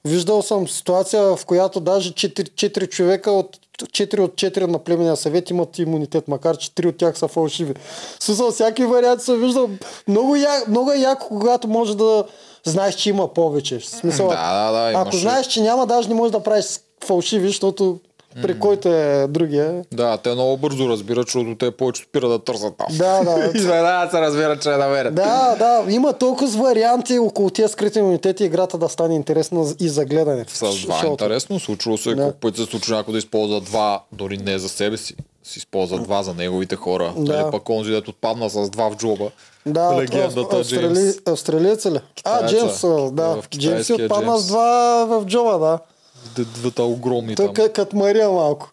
[0.04, 5.16] Виждал съм ситуация, в която даже 4, 4 човека от 4 от 4 на племенния
[5.16, 7.74] съвет имат имунитет, макар че 3 от тях са фалшиви.
[8.20, 9.70] Смисъл, всяки вариант съм виждал.
[10.08, 12.24] Много, я, много е яко, когато може да
[12.66, 13.78] знаеш, че има повече.
[13.78, 16.64] В смисъл, Да, да, да, ако знаеш, че няма, даже не можеш да правиш
[17.04, 17.98] фалшиви, защото
[18.42, 19.82] при който е другия.
[19.92, 22.86] Да, те много бързо разбират, защото те повече спират да търсят там.
[22.90, 23.50] Да, да.
[23.54, 25.14] Изведнага се разбират, че е намерят.
[25.14, 30.04] Да, да, има толкова варианти около тия скрити имунитети играта да стане интересна и за
[30.04, 30.44] гледане.
[30.48, 31.60] С два Защото- интересно.
[31.60, 32.22] Случвало се, Да.
[32.22, 35.14] колко пъти се случва някой да използва два, дори не за себе си.
[35.44, 37.12] Си използва два за неговите хора.
[37.16, 37.34] Да.
[37.34, 39.30] Или пък онзи, дето отпадна с два в джоба.
[39.66, 40.94] Да, Легендата австрали...
[40.94, 41.16] Джеймс.
[41.26, 42.00] австралиец ли?
[42.24, 42.46] А.
[42.48, 42.80] Джеймс,
[43.12, 43.38] да.
[43.56, 46.44] Джеймс отпадна с два в джоба, да.
[46.44, 47.64] Двата огромни Той там.
[47.64, 48.70] е като Мария малко.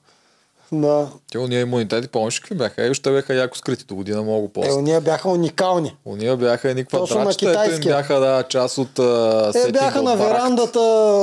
[0.73, 1.07] Да.
[1.31, 2.85] Те уния имунитети, помниш какви бяха?
[2.85, 4.71] Е, още бяха яко скрити до година много Е, после.
[4.71, 5.95] уния бяха уникални.
[6.05, 10.79] Уния бяха едни квадратчета, ето им бяха да, част от а, Е, бяха на верандата,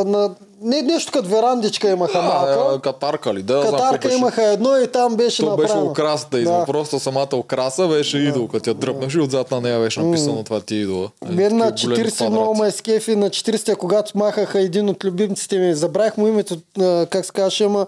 [0.06, 0.30] на...
[0.62, 2.80] не нещо като верандичка имаха А, малка.
[2.82, 3.42] катарка ли?
[3.42, 4.18] Да, знам Катарка беше.
[4.18, 5.90] имаха едно и там беше То беше направено.
[5.90, 6.66] украсата извън.
[6.66, 8.48] Просто самата украса беше идол.
[8.48, 11.08] Като я дръпнеш и отзад на нея беше написано това ти е идола.
[11.22, 15.04] Е, Мен на такива големи 40 много ме скефи, на 40 когато махаха един от
[15.04, 16.56] любимците ми, забрах му името,
[17.06, 17.86] как се казваше, ама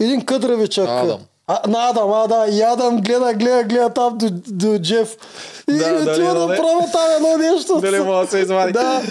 [0.00, 0.88] един къдравичък.
[0.88, 1.18] Адам.
[1.46, 5.16] А, на Адам, а да, и Адам гледа, гледа, гледа там до, до Джеф.
[5.70, 7.80] И Да, да, отива да да пробва там едно нещо.
[7.80, 8.72] Дали мога да се извади?
[8.72, 9.02] Да.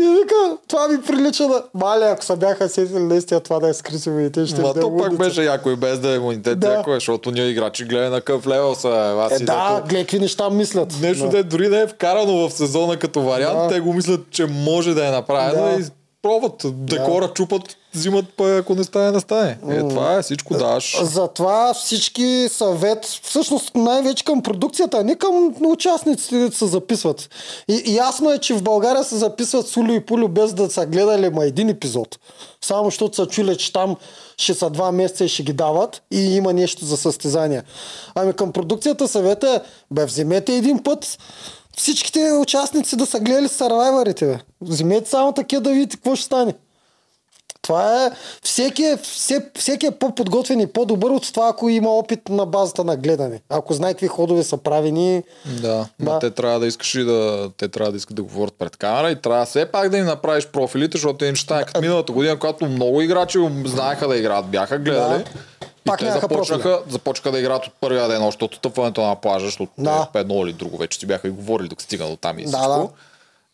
[0.00, 0.34] И вика,
[0.68, 1.62] това ми прилича на...
[1.74, 4.80] Мале, ако са бяха сетили наистина това да е скрито и те ще Ма да
[4.80, 6.68] то пак беше яко и без да е имунитет, Да.
[6.68, 8.88] яко е, защото ние играчи гледа на къв левел са.
[9.20, 10.96] Аз Е, си да, дето- гледай какви неща мислят.
[11.00, 11.30] Нещо да.
[11.30, 11.44] да.
[11.44, 13.68] дори не е вкарано в сезона като вариант, Да.
[13.68, 15.72] те го мислят, че може да е направено Да.
[15.72, 15.84] и
[16.22, 16.66] пробват.
[16.86, 19.58] Декора чупат, взимат, па ако не стане, не стане.
[19.68, 21.02] Е, това е, всичко даваш.
[21.02, 27.30] Затова всички съвет, всъщност най-вече към продукцията, а не към участниците, които се записват.
[27.68, 31.30] И, ясно е, че в България се записват сулю и пулю без да са гледали
[31.30, 32.18] ма един епизод.
[32.60, 33.96] Само защото са чули, че там
[34.36, 37.62] ще са два месеца и ще ги дават и има нещо за състезание.
[38.14, 39.60] Ами към продукцията съвета е,
[39.94, 41.18] бе, вземете един път
[41.76, 44.38] всичките участници да са гледали сървайварите, бе.
[44.60, 46.54] Вземете само такива да видите какво ще стане.
[47.62, 48.10] Това е...
[48.42, 52.84] Всеки е, все, всеки е по-подготвен и по-добър от това, ако има опит на базата
[52.84, 53.40] на гледане.
[53.48, 55.22] Ако знае какви ходове са правени.
[55.62, 56.18] Да, Да.
[56.18, 59.16] те трябва да искаш и да, те трябва да искат да говорят пред камера и
[59.16, 62.66] трябва все пак да им направиш профилите, защото им ще стане като миналата година, когато
[62.66, 65.24] много играчи знаеха да играят, бяха гледали.
[65.24, 65.68] Да.
[65.80, 69.44] И Пак те започнаха, започнаха да играят от първия ден, още от тъпването на плажа,
[69.44, 70.08] защото Да.
[70.12, 70.18] да.
[70.18, 72.48] е едно или друго вече си бяха и говорили, докато стига до там и Да,
[72.48, 72.92] всичко.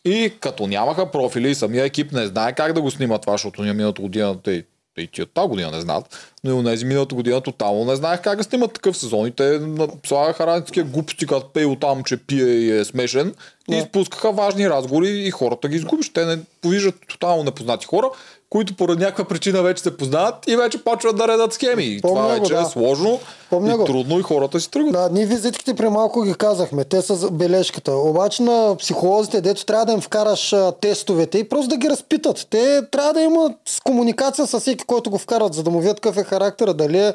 [0.05, 0.11] да.
[0.11, 3.63] И като нямаха профили, и самия екип не знае как да го снима това, защото
[3.63, 4.63] ние миналата година, те,
[4.97, 8.37] и тия тази година не знаят, но и онези миналата година тотално не знаех как
[8.37, 9.61] да снимат такъв сезон и те
[10.07, 13.33] слагаха разни глупости, като пей там, че пие и е смешен
[13.69, 13.77] и Да.
[13.77, 16.13] изпускаха важни разговори и хората ги изгубиш.
[16.13, 18.09] Те не повиждат тотално непознати хора,
[18.49, 21.83] които поради някаква причина вече се познават и вече почват да редат схеми.
[21.85, 22.61] И Помня това вече да.
[22.61, 23.19] е сложно
[23.49, 23.85] Помня и го.
[23.85, 24.93] трудно и хората си тръгват.
[24.93, 26.83] Да, ние визитките при малко ги казахме.
[26.83, 27.91] Те са бележката.
[27.91, 32.47] Обаче на психолозите, дето трябва да им вкараш тестовете и просто да ги разпитат.
[32.49, 33.53] Те трябва да имат
[33.83, 36.73] комуникация с всеки, който го вкарат, за да му видят какъв е характера.
[36.73, 37.13] Дали е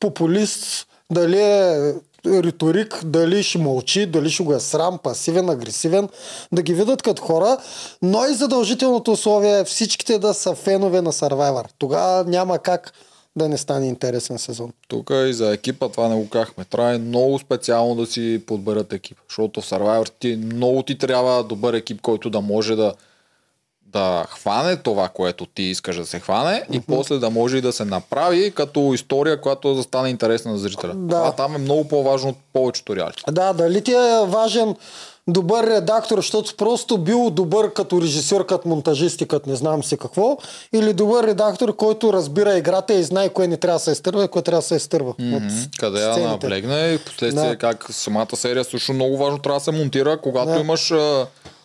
[0.00, 1.92] популист, дали е
[2.26, 6.08] риторик, дали ще мълчи, дали ще го е срам, пасивен, агресивен,
[6.52, 7.58] да ги видят като хора,
[8.02, 11.64] но и задължителното условие е всичките да са фенове на Survivor.
[11.78, 12.92] Тогава няма как
[13.36, 14.72] да не стане интересен сезон.
[14.88, 16.64] Тук и за екипа това не го казахме.
[16.64, 19.18] Трябва много специално да си подберат екип.
[19.28, 22.94] Защото в Survivor ти, много ти трябва добър екип, който да може да,
[23.92, 27.72] да хване това, което ти искаш да се хване и после да може и да
[27.72, 30.92] се направи като история, която да стане интересна на зрителя.
[30.94, 31.16] Да.
[31.16, 33.22] Това там е много по-важно от повечето реалити.
[33.30, 34.76] Да, дали ти е важен
[35.28, 39.96] добър редактор, защото просто бил добър като режисьор, като монтажист и като не знам си
[39.96, 40.38] какво,
[40.72, 44.28] или добър редактор, който разбира играта и знае кое не трябва да се изтърва и
[44.28, 45.14] кое трябва да се изтърва.
[45.18, 45.36] Мгм.
[45.36, 45.42] от
[45.78, 47.56] Къде я наблегне и последствие Да.
[47.56, 50.60] как самата серия също много важно трябва да се монтира, когато Да.
[50.60, 50.92] имаш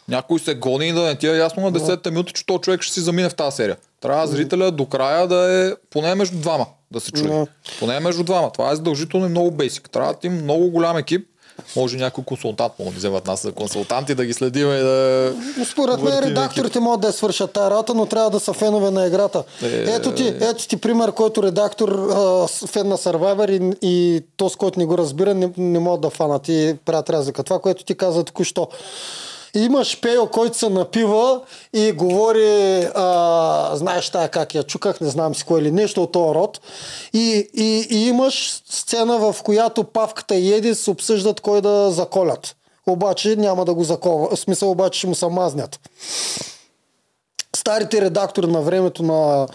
[0.09, 2.81] някой се гони и да не ти е ясно на 10-та минута, че то човек
[2.81, 3.77] ще си замине в тази серия.
[4.01, 7.45] Трябва зрителя до края да е поне между двама да се чуе.
[7.79, 8.51] Поне между двама.
[8.51, 9.89] Това е задължително и много бейсик.
[9.89, 11.27] Трябва да им много голям екип.
[11.75, 15.33] Може някой консултант, могат да вземат нас за консултанти, да ги следим и да...
[15.71, 19.43] Според мен редакторите могат да свършат тази работа, но трябва да са фенове на играта.
[19.63, 24.49] Е, ето, ти, ето ти пример, който редактор, а, фен на Survivor и, и то,
[24.49, 27.43] с който не го разбира, не, не могат да фанат и правят разлика.
[27.43, 28.67] Това, което ти каза току-що.
[29.53, 31.41] Имаш пейл, който се напива
[31.73, 36.11] и говори, а, знаеш тая как я чуках, не знам си кой или нещо от
[36.11, 36.61] този род.
[37.13, 42.55] И, и, и имаш сцена, в която Павката и Едис обсъждат кой да заколят.
[42.87, 44.35] Обаче няма да го закова.
[44.35, 45.79] В смисъл обаче ще му се мазнят
[47.67, 49.47] старите редактори на времето на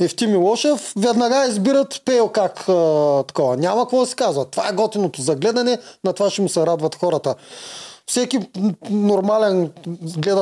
[0.00, 3.56] Евтим Милошев веднага избират пейл как а, такова.
[3.56, 4.44] Няма какво да се казва.
[4.44, 7.34] Това е готиното за гледане, на това ще му се радват хората.
[8.08, 8.38] Всеки
[8.90, 9.72] нормален
[10.18, 10.40] гледа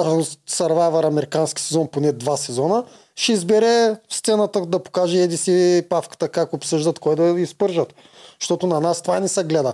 [0.48, 2.84] Survivor американски сезон, поне два сезона,
[3.16, 7.94] ще избере сцената да покаже Еди си павката как обсъждат кой да изпържат.
[8.40, 9.72] Защото на нас това не се гледа.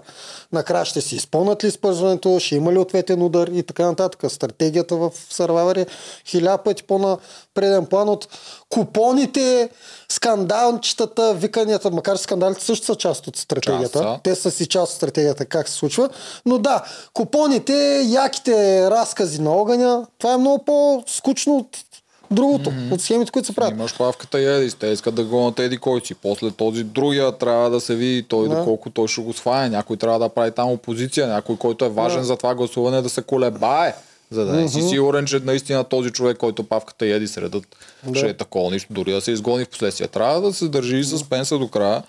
[0.53, 4.33] Накрая ще си изпълнят ли изпържването, ще има ли ответен удар и така нататък.
[4.33, 5.87] Стратегията в Survivor е
[6.27, 7.19] хиляда пъти по-на
[7.55, 8.29] преден план от
[8.69, 9.71] купоните,
[10.09, 14.03] скандалчетата, виканията, макар скандалите също са част от стратегията.
[14.03, 14.23] Част.
[14.23, 16.09] Те са си част от стратегията, как се случва.
[16.47, 16.83] Но да,
[17.13, 21.79] купоните, яките разкази на огъня, това е много по-скучно от
[22.33, 22.93] другото, mm-hmm.
[22.93, 23.75] от схемите, които се правят.
[23.75, 26.15] Имаш павката и Едис, те искат да гонят Еди кой си.
[26.15, 28.57] После този другия трябва да се види той Да.
[28.57, 29.69] доколко той ще го свае.
[29.69, 33.23] Някой трябва да прави там опозиция, някой, който е важен за това гласуване да се
[33.23, 33.95] колебае.
[34.31, 37.65] За да не си сигурен, че наистина този човек, който павката и Еди средат,
[38.15, 40.09] ще е такова нищо, дори да се изгони в последствие.
[40.09, 42.03] Трябва да се държи съспенса до края.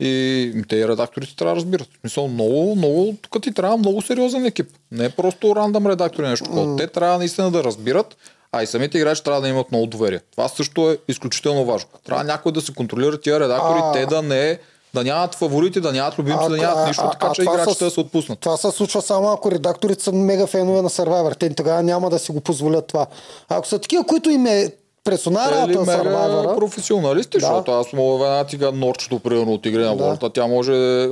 [0.00, 1.88] И те редакторите трябва да разбират.
[1.88, 4.66] В смисъл, много, много, тук ти трябва много сериозен екип.
[4.92, 6.76] Не е просто рандъм редактори нещо такова.
[6.76, 8.16] Те трябва наистина да разбират,
[8.58, 10.20] а и самите играчи трябва да имат много доверие.
[10.30, 11.88] Това също е изключително важно.
[12.06, 13.92] Трябва някой да се контролира тия редактори, А.
[13.92, 14.58] те да не
[14.94, 18.00] да нямат фаворити, да нямат любимци, да нямат нищо, така че това играчите да се
[18.00, 18.38] отпуснат.
[18.38, 21.38] Това се случва само ако редакторите са мега фенове на Survivor.
[21.38, 23.06] Те тогава няма да си го позволят това.
[23.48, 24.72] Ако са такива, които им е
[25.10, 27.46] персонал Или работа на мега Survivor, професионалисти, Да.
[27.46, 30.04] защото аз мога една тига норчето, примерно от игри на Да.
[30.04, 31.10] волята, тя може да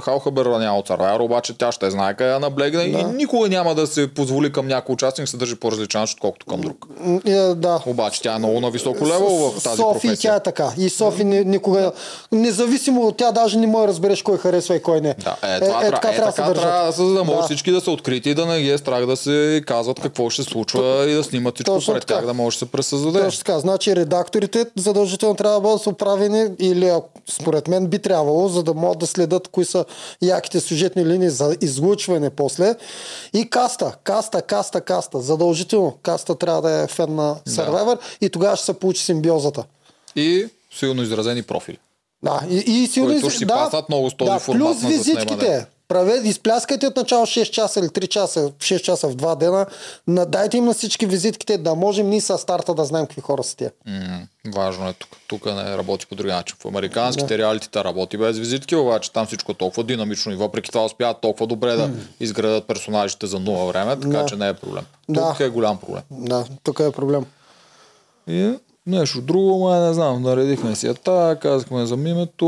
[0.59, 4.15] няма от Survivor, обаче тя ще знае къде да наблегне и никога няма да се
[4.15, 6.87] позволи към някой участник да се държи по-различен начин, отколкото към друг.
[7.27, 7.81] е, да.
[7.87, 10.33] Обаче тя е много на високо лево в тази Софи професия.
[10.33, 10.73] тя е така.
[10.79, 11.93] И Софи ни- никога,
[12.33, 15.15] независимо от тя, даже не може да разбереш кой харесва и кой не.
[15.15, 16.63] Да, е, това е, е, така, е, трябва да така държат.
[16.63, 17.43] трябва да за да може Да.
[17.45, 20.43] всички да са открити и да не ги е страх да се казват какво ще
[20.43, 23.21] случва и да снимат всичко пред тях, да може да се пресъздаде.
[23.21, 23.59] Точно така.
[23.59, 26.93] Значи редакторите задължително трябва да бъдат оправени или
[27.31, 29.85] според мен би трябвало, за да могат да следят кои са
[30.23, 32.75] яките сюжетни линии за излучване после.
[33.35, 35.21] И каста, каста, каста, каста.
[35.21, 39.65] Задължително каста трябва да е фен на Survivor и тогава ще се получи симбиозата.
[40.17, 40.49] И
[40.79, 41.79] силно изразени профили.
[42.23, 44.81] Да, и, и сигурно Които из- ще си да, пасат много с този да, формат
[44.81, 45.67] плюс визитките.
[45.89, 49.67] Праве, изпляскайте от начало 6 часа или 3 часа, 6 часа в 2 дена.
[50.07, 53.43] На, дайте им на всички визитките, да можем ние с старта да знаем какви хора
[53.45, 53.73] са тия.
[53.87, 55.09] М, важно е тук.
[55.29, 56.57] Тук не работи по друг начин.
[56.61, 60.85] В американските реалитета работи без визитки, обаче там всичко е толкова динамично и въпреки това
[60.85, 61.91] успяват толкова добре да
[62.21, 64.27] изградат персонажите за нула време, така Да.
[64.27, 64.85] че не е проблем.
[65.15, 66.03] Тук е голям проблем.
[66.11, 67.25] Да, тук е проблем.
[68.27, 68.53] И
[68.87, 72.47] нещо друго, май не знам, наредихме си ята, казахме за мимето,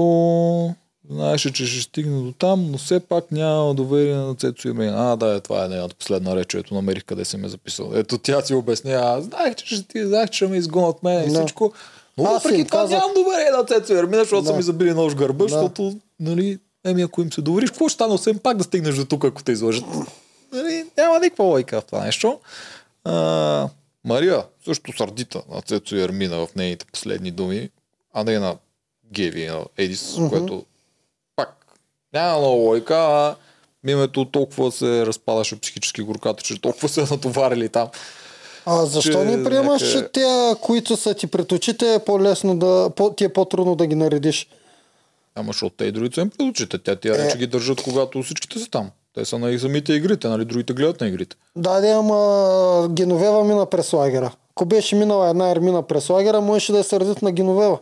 [1.10, 4.89] знаеше, че ще стигне до там, но все пак няма доверие на Цецо Имрин.
[4.90, 7.90] А, да, е, това е нейната последна реч, ето намерих къде съм я записал.
[7.94, 11.24] Ето тя си обяснява, аз знаех, че ще ти, знаех, че ще ме изгонят мен
[11.24, 11.39] и Да.
[11.39, 11.72] всичко.
[12.18, 14.48] Но Аз въпреки това казах- нямам доверие на Цецо Ермина, защото Да.
[14.48, 15.48] са ми забили нож гърба, Да.
[15.48, 19.05] защото, нали, еми ако им се довериш, какво ще стане, освен пак да стигнеш до
[19.05, 19.85] тук, ако те излъжат?
[20.52, 22.39] Нали, няма никаква лойка в това нещо.
[23.05, 23.68] А,
[24.05, 27.70] Мария също сърдита на Цецо Ермина в нейните последни думи,
[28.14, 28.56] а не на
[29.12, 30.28] Геви на Едис, Мгм.
[30.28, 30.64] което
[32.20, 33.35] няма много лойка, а
[33.85, 37.89] мимето толкова се разпадаше психически горката, че толкова се натоварили там.
[38.66, 40.27] А защо Че не приемаш, някъде- че те,
[40.61, 44.49] които са ти пред очите, е по-лесно да, по, ти е по-трудно да ги наредиш?
[45.35, 46.78] Ама защото те и другите са им пред очите.
[46.78, 47.19] Те тия Е.
[47.19, 48.90] речи ги държат, когато всичките са там.
[49.15, 50.45] Те са на самите игрите, нали?
[50.45, 51.36] Другите гледат на игрите.
[51.57, 52.19] Да, да, ама
[52.90, 54.32] Геновева мина през лагера.
[54.51, 57.78] Ако беше минала една ермина през лагера, можеше да е сърдит на Геновева.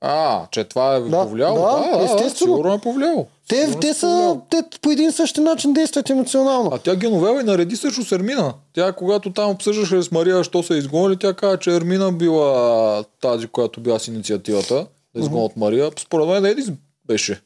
[0.00, 1.56] А, че това е Да, повлияло?
[1.56, 2.54] да, да, естествено.
[2.54, 3.26] сигурно е повлияло.
[3.50, 6.70] Те, те е са, те по един същи начин действат емоционално.
[6.72, 8.54] А тя Геновева и нареди също с Ермина.
[8.72, 13.46] Тя, когато там обсъждаше с Мария, що се изгонили, тя каза, че Ермина била тази,
[13.46, 15.90] която била с инициативата да изгонят Мария.
[15.98, 16.70] Според мен Едис
[17.06, 17.40] беше.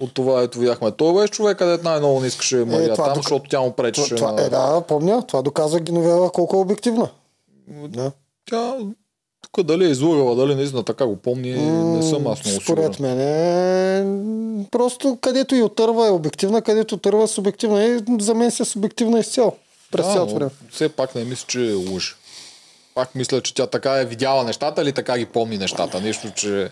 [0.00, 0.90] От това ето видяхме.
[0.90, 3.76] Той беше човек, където най-много не искаше Мария това там, дока- защото тя му Това,
[3.76, 4.14] пречеше.
[4.14, 4.42] това, на...
[4.42, 5.26] е, да, помня.
[5.26, 7.08] Това доказва Геновева колко е обективна.
[7.88, 8.12] Да.
[8.50, 8.76] Тя
[9.52, 11.52] Тук дали е излагала, дали наистина така го помни,
[11.96, 13.16] не съм аз много Според сигурен.
[13.16, 13.20] мен
[14.64, 14.70] е...
[14.70, 17.84] Просто където и отърва е обективна, където отърва е субективна.
[17.84, 19.56] И за мен си е субективна изцяло.
[19.90, 20.50] През Да, цялото време.
[20.70, 22.14] Все пак не мисля, че лъжи.
[22.94, 26.00] Пак мисля, че тя така е видяла нещата или така ги помни нещата.
[26.00, 26.70] Нещо, че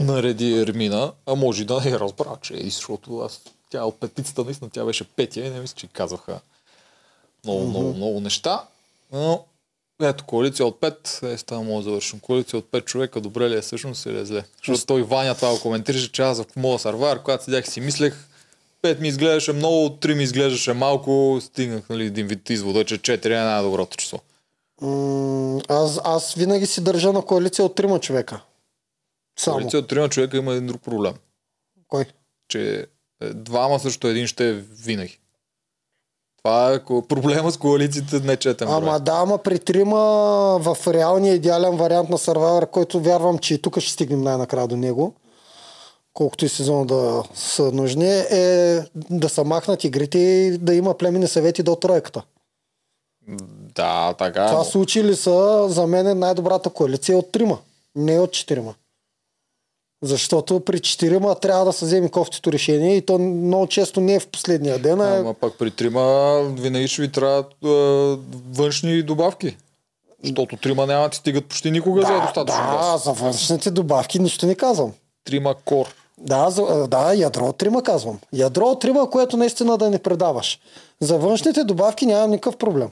[0.00, 3.40] нареди Ермина, а може и да не е разбра, че е, защото аз,
[3.70, 6.40] тя от петицата, наистина, тя беше петия и не мисля, че казваха
[7.44, 8.64] много, много, много неща.
[9.12, 9.44] Но
[10.08, 12.20] ето, коалиция от 5, е, става мога да завършим.
[12.20, 14.44] Коалиция от 5 човека, добре ли е всъщност или е зле?
[14.56, 18.14] Защото той Ваня това го коментираше, че аз в моя сървайвер, когато седях си мислех,
[18.82, 23.26] 5 ми изглеждаше много, 3 ми изглеждаше малко, стигнах нали, един вид извода, че 4
[23.26, 24.20] е най-доброто число.
[25.68, 28.40] Аз, аз винаги си държа на коалиция от трима човека.
[29.38, 29.56] Само.
[29.56, 31.14] Коалиция от 3 човека има един друг проблем,
[31.88, 32.04] Кой?
[32.48, 32.86] че
[33.22, 35.18] е, двама също един ще е винаги.
[36.44, 36.78] Това е
[37.08, 38.68] проблема с коалициите не четем.
[38.68, 39.00] Ама брой.
[39.00, 39.98] да, ама при трима
[40.58, 44.76] в реалния идеален вариант на Survivor, който вярвам, че и тук ще стигнем най-накрая до
[44.76, 45.14] него,
[46.14, 51.28] колкото и сезона да са нужни, е да са махнат игрите и да има племени
[51.28, 52.22] съвети до тройката.
[53.74, 54.44] Да, така.
[54.44, 57.58] е, Това но- случаи ли са за мен най-добрата коалиция от трима,
[57.96, 58.74] не от четирима.
[60.02, 64.20] Защото при четирима трябва да се вземе кофтито решение и то много често не е
[64.20, 67.68] в последния ден, а Ама пък при трима винаги ще ви трябват е,
[68.52, 69.56] външни добавки.
[70.24, 73.04] Защото трима няма да ти стигат почти никога за достатъчно да, газ.
[73.04, 74.92] за външните добавки нищо не казвам.
[75.24, 75.86] Трима кор.
[76.18, 78.18] Да, за, да, ядро от трима казвам.
[78.32, 80.58] Ядро от трима, което наистина да не предаваш.
[81.00, 81.18] За
[81.64, 82.88] добавки нямам никакъв проблем.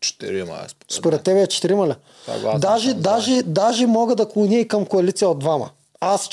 [0.00, 1.94] Четирима е според Според тебе е четирима ли?
[2.24, 5.70] Съгласен Даже, съм, даже, даже мога да клоня и към коалиция от двама.
[6.00, 6.28] Аз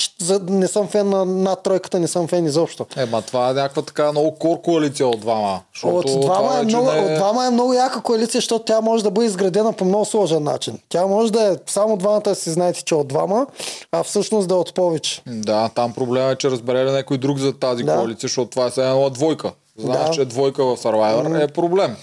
[0.48, 2.86] не съм фен на над тройката, не съм фен изобщо.
[2.96, 5.60] Е, ма това е някаква така много кор коалиция от двама.
[5.82, 9.10] От двама, е много, не от двама е много яка коалиция, защото тя може да
[9.10, 10.78] бъде изградена по много сложен начин.
[10.88, 13.46] Тя може да е само двамата си знаете, че е от двама,
[13.92, 15.22] а всъщност да е от повече.
[15.26, 17.96] Да, там проблема е, че разбере ли някой друг за тази Да.
[17.96, 19.52] коалиция, защото това е една двойка.
[19.78, 20.12] Знаеш, Да.
[20.12, 21.96] че двойка в Survivor е проблем.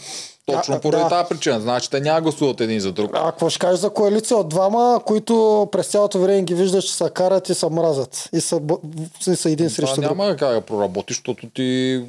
[0.46, 1.10] Точно А, поради да.
[1.10, 1.60] тази причина.
[1.60, 3.12] Значи те няма гласуват един за друг.
[3.14, 6.94] А какво ще кажеш за коалиция от двама, които през цялото време ги виждаш, че
[6.94, 8.30] се карат и се мразят.
[8.34, 8.62] И са,
[9.28, 10.18] и са един срещу друг.
[10.18, 12.02] няма как да проработиш, защото ти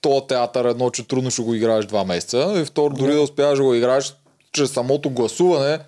[0.00, 3.58] то театър едно, че трудно ще го играеш два месеца и второ, дори да успяваш
[3.58, 4.14] да го играеш
[4.52, 5.78] чрез самото гласуване,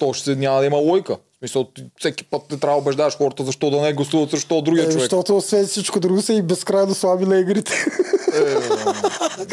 [0.00, 1.16] то ще няма да има лойка.
[1.74, 4.86] Ти всеки път не трябва да убеждаваш хората защо да не гласуват срещу другия Е,
[4.86, 5.00] човек.
[5.00, 7.72] защото освен всичко друго са и безкрайно слаби на игрите.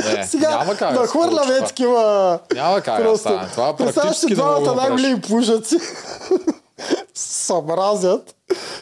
[0.08, 1.68] Не, Сега няма как да хвърляме това.
[1.68, 2.40] такива...
[2.54, 3.48] Няма как да стане.
[3.52, 5.76] Това Представяш си да двамата нагли пужаци
[7.14, 8.36] се мразят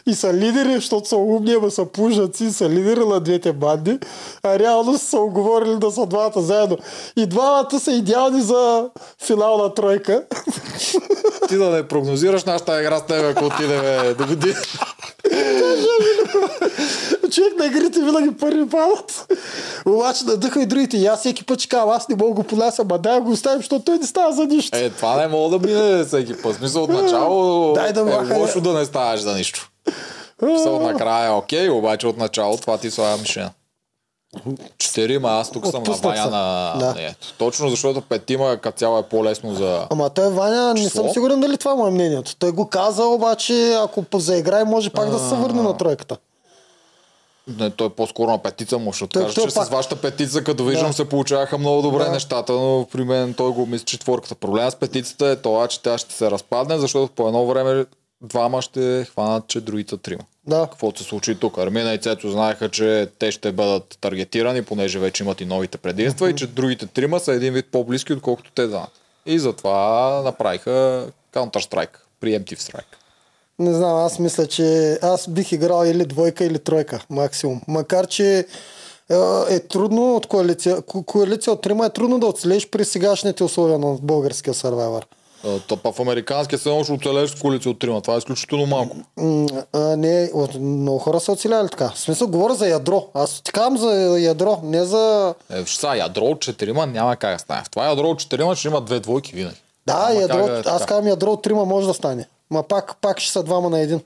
[0.06, 3.98] и са лидери, защото са умни, ама са пужаци, са лидери на двете банди,
[4.42, 6.78] а реално са оговорили да са двамата заедно.
[7.16, 10.24] И двамата са идеални за финална тройка.
[11.48, 14.56] Ти да не прогнозираш нашата игра с тебе, ако отидем до година.
[17.30, 19.26] Човек на игрите винаги първи падат.
[19.86, 20.96] Обаче надъха и другите.
[20.96, 23.58] И аз всеки път ще кажа, аз не мога го понася, ама дай го оставим,
[23.58, 24.78] защото той не става за нищо.
[24.78, 26.56] Е, това не мога да мине всеки път.
[26.56, 29.70] Смисъл от начало Дай да е лошо да не ставаш за нищо.
[30.38, 33.50] Смисъл накрая е окей, обаче от начало това ти слага мишена.
[34.78, 36.74] Четирима, аз тук съм на Ваня на...
[36.78, 36.94] Да.
[36.94, 39.86] Не, точно защото петима като цяло е по-лесно за...
[39.90, 41.02] Ама той Ваня, не Число?
[41.02, 42.36] съм сигурен дали това му е мнението.
[42.36, 46.16] Той го каза, обаче ако заиграе, може пак да се върне на тройката.
[47.48, 50.64] Не, той е по-скоро на петица му, защото каже, че пак- с вашата петица, като
[50.64, 50.92] виждам, Да.
[50.92, 52.10] се получаваха много добре Да.
[52.10, 54.34] нещата, но при мен той го мисли четворката.
[54.34, 57.84] Проблема с петицата е това, че тя ще се разпадне, защото по едно време
[58.22, 60.22] двама ще хванат, че другите трима.
[60.46, 60.68] Да.
[60.70, 61.58] Каквото се случи тук.
[61.58, 66.30] Армина и Цецо знаеха, че те ще бъдат таргетирани, понеже вече имат и новите предимства
[66.30, 68.90] и че другите трима са един вид по-близки, отколкото те знаят.
[69.26, 72.94] И затова направиха Counter-Strike, Preemptive Strike.
[73.58, 77.60] Не знам, аз мисля, че аз бих играл или двойка, или тройка, максимум.
[77.68, 78.44] Макар, че е,
[79.50, 80.76] е трудно от коалиция.
[80.82, 85.06] ко- Коалиция от трима е трудно да оцелеш при сегашните условия на българския сървайвар.
[85.44, 88.00] А, То па в американския съюз ще оцелеш с от трима.
[88.00, 88.96] Това е изключително малко.
[89.72, 91.88] А, не, от, много хора са оцеляли така.
[91.94, 93.06] В смисъл, говоря за ядро.
[93.14, 95.34] Аз ти казвам за ядро, не за...
[95.50, 97.62] Е, сега, ядро от четирима няма как да стане.
[97.64, 99.62] В това ядро от четирима ще има две двойки винаги.
[99.86, 102.28] Да, Няма ядро, да е аз казвам ядро от трима може да стане.
[102.50, 104.00] Ма пак, пак ще са двама на един.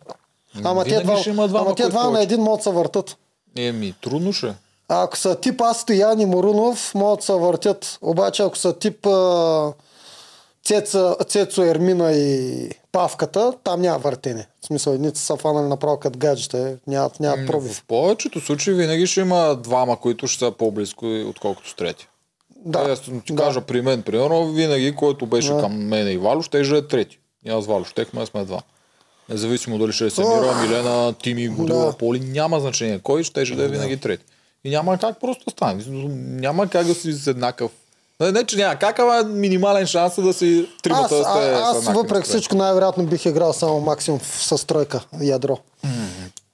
[0.65, 3.17] Ама те два, двама, ама те двама на един могат да се въртат.
[3.57, 4.47] Еми, трудно ще.
[4.47, 4.53] е.
[4.89, 7.99] А ако са тип аз, Стоян и Морунов, могат да се въртят.
[8.03, 9.73] Обаче ако са тип а,
[10.65, 14.47] Цеца, Цецо, Ермина и Павката, там няма въртене.
[14.63, 17.73] В смисъл, едните са фанали направо като гаджета, нямат, нямат пробив.
[17.77, 22.09] В повечето случаи винаги ще има двама, които ще са по-близко, отколкото с трети.
[22.57, 22.79] Да.
[22.89, 23.43] Е, аз ти Да.
[23.43, 25.61] кажа при мен, примерно, винаги, който беше Да.
[25.61, 27.19] към мен и Валю, ще е трети.
[27.47, 28.63] И аз с Валю щехме, сме два.
[29.29, 30.63] Независимо дали ще е Семира, Ох.
[30.63, 31.93] Милена, Тими, Годила, Да.
[31.93, 32.99] Поли, няма значение.
[32.99, 34.25] Кой ще да е винаги трети.
[34.65, 35.85] И няма как просто да стане.
[36.41, 37.71] Няма как да си с еднакъв.
[38.23, 41.39] Не, не, че няма как, ама минимален шанс е да си Аз, тримата да сте
[41.39, 45.59] а, аз въпреки всичко най-вероятно бих играл само максимум с тройка ядро.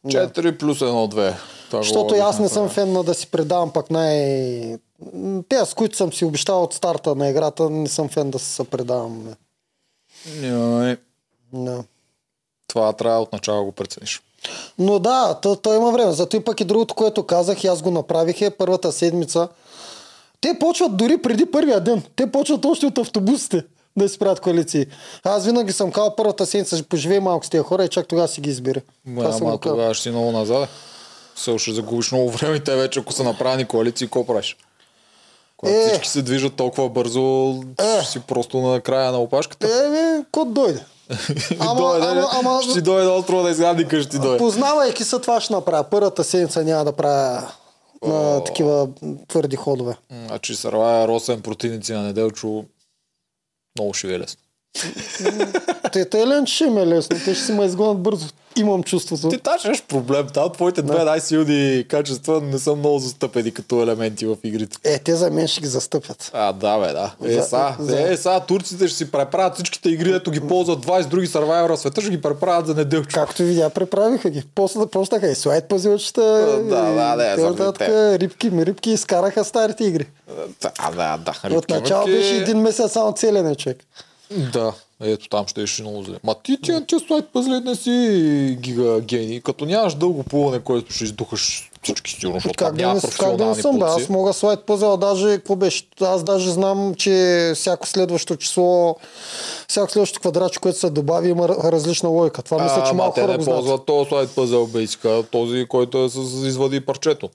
[0.07, 1.35] 4 плюс 1-2.
[1.71, 4.79] Това Защото аз не съм фен на да си предавам пак най...
[5.49, 8.65] Те, с които съм си обещал от старта на играта, не съм фен да се
[8.65, 9.35] предавам.
[10.37, 10.97] не.
[11.53, 11.85] Да.
[12.69, 14.23] Това трябва от начало го прецениш.
[14.79, 16.13] Но да, то, то има време.
[16.13, 19.49] Зато и пък и другото, което казах, и аз го направих е първата седмица.
[20.41, 22.03] Те почват дори преди първия ден.
[22.17, 23.65] Те почват още от автобусите
[23.97, 24.87] да си правят коалиции.
[25.25, 28.29] Аз винаги съм казал първата седмица, ще поживее малко с тези хора и чак тогава
[28.29, 28.83] си ги избере.
[29.17, 30.69] Това съм Ама тогава ще си много назад.
[31.37, 34.57] Се ще загубиш много време и те вече, ако са направени коалиции, какво правиш?
[35.57, 35.89] Когато Е.
[35.89, 38.03] всички се движат толкова бързо, Е.
[38.03, 39.85] ще си просто на края на опашката.
[39.87, 40.85] Еми, код дойде.
[41.59, 44.39] Ама, дойде, ама, ама, ще ти дойде острова да изгради къщи, дойде.
[44.39, 45.85] Познавайки се, това ще направя.
[45.85, 47.49] Първата седмица няма да правя
[48.03, 48.89] на такива
[49.29, 49.97] твърди ходове.
[50.27, 52.65] Значи Сарвая Росен противници на Неделчо
[53.79, 54.41] много ще ви е лесно.
[55.93, 57.17] Те, те лен, ще им е лесно.
[57.25, 58.29] Те ще си ме изгонят бързо.
[58.59, 59.29] Имам чувството.
[59.29, 60.27] Ти тази имаш проблем.
[60.35, 64.77] Там твоите две най-силни качества не са много застъпени като елементи в игрите.
[64.85, 66.31] Е, те за мен ще ги застъпят.
[66.35, 67.15] А, да, бе, да.
[67.25, 70.79] Е, За- са, за- е, са, турците ще си преправят всичките игри, ето ги ползват
[70.79, 73.09] 20 други сървайвера света, ще ги преправят за неделчо.
[73.15, 74.43] Както видя, преправиха ги.
[74.55, 76.23] После почнаха и слайд пазилчета.
[76.65, 77.89] Да, да, да, нататък,
[78.21, 80.07] рибки, ми рибки изкараха старите игри.
[80.63, 81.57] Да, да, да.
[81.57, 83.79] От начало беше един месец само целене човек.
[84.53, 86.17] Да, ето там ще беше много зле.
[86.25, 86.73] Ма ти ти
[87.33, 89.41] пазлет не си гига гений.
[89.41, 93.37] Като нямаш дълго плуване, което ще издухаш всички сигурно, защото Как там няма не, как
[93.37, 96.95] да не професионални съм, да, аз мога слайд пъзел, даже, какво беше, аз даже знам,
[96.95, 98.97] че всяко следващо число,
[99.69, 102.43] всяко следващо квадратче, което се добави, има различна логика.
[102.43, 103.61] Това мисля, че малко те хора не го знаят.
[103.61, 106.17] ползват този слайд пъзел бейсика, този, който е с
[106.47, 107.31] извади парчето.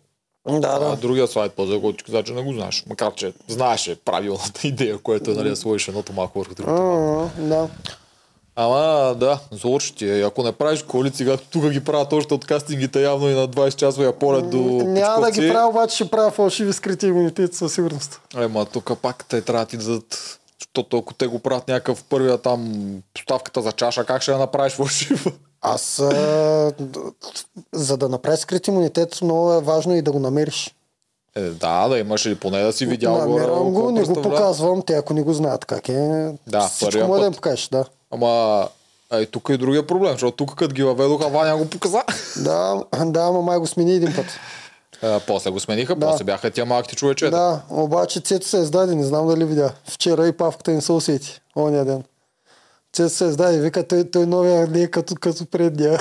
[0.49, 0.95] Да, А да.
[0.95, 2.83] другия слайд пъзел, който ти каза, че не го знаеш.
[2.89, 6.81] Макар, че знаеше правилната идея, което е нали, да сложиш едното малко върху другото.
[7.37, 7.67] А, да.
[8.55, 10.21] Ама да, злоч ти е.
[10.21, 13.75] Ако не правиш коалиции, както тук ги правят още от кастингите, явно и на 20
[13.75, 18.21] часовия полет до Няма да ги правя, обаче ще правя фалшиви скрити имунитети със сигурност.
[18.37, 22.37] Ема тук пак те трябва да ти дадат, защото ако те го правят някакъв първия
[22.37, 22.73] там
[23.13, 25.31] поставката за чаша, как ще я направиш фалшива?
[25.65, 26.73] Аз, а,
[27.73, 30.75] за да направиш скрит имунитет, много е важно и да го намериш.
[31.35, 33.17] Е, да, да имаш или поне да си видял.
[33.17, 36.31] Намерям го, какво не го показвам, те ако не го знаят как е.
[36.47, 37.85] Да, всичко може да им покажеш, да.
[38.11, 38.67] Ама
[39.09, 42.03] Ай, тук е другия проблем, защото тук като ги въведоха, Ваня го показа.
[42.37, 44.25] Да, да, ама май го смени един път.
[45.01, 46.07] А, после го смениха, Да.
[46.07, 47.31] после бяха тия малките човечета.
[47.31, 49.73] Да, обаче Цето се издаде, не знам дали видя.
[49.85, 52.03] Вчера и Павката не се усети, ония ден.
[52.93, 55.99] Цето се издаде, вика, той, той новия не е като, като предния.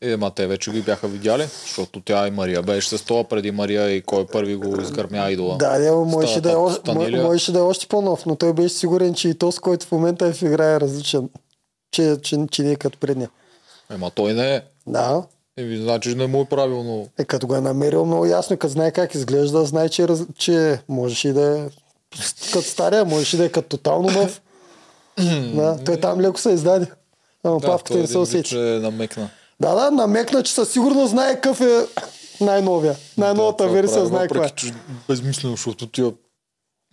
[0.00, 3.50] Е, ма те вече ги бяха видяли, защото тя и Мария беше с това преди
[3.50, 5.56] Мария и кой първи го изгърмя идола.
[5.56, 7.22] да, да, можеше да, е, Станилия.
[7.22, 9.92] мо- можеше да е още по-нов, но той беше сигурен, че и този, който в
[9.92, 11.28] момента е в игра е различен.
[11.90, 13.30] Че, че, че не е като предния.
[13.90, 14.62] Ема той не е.
[14.86, 15.22] Да,
[15.58, 17.08] Еми, значи не му е правилно.
[17.18, 20.06] е като го е намерил много ясно, и като знае как изглежда, знае, че,
[20.38, 21.68] че можеше и да е
[22.52, 24.40] като стария, можеше да е като тотално нов.
[25.54, 26.86] Да, той там леко се издаде.
[27.44, 28.48] Ама Да, Павката не се усети.
[28.48, 29.28] че намекна.
[29.60, 31.86] Да, да, намекна, че със сигурност знае какъв е
[32.40, 32.96] най-новия.
[33.18, 34.50] Най-новата това версия прави, знае каква е.
[35.08, 36.12] безмислено, защото тия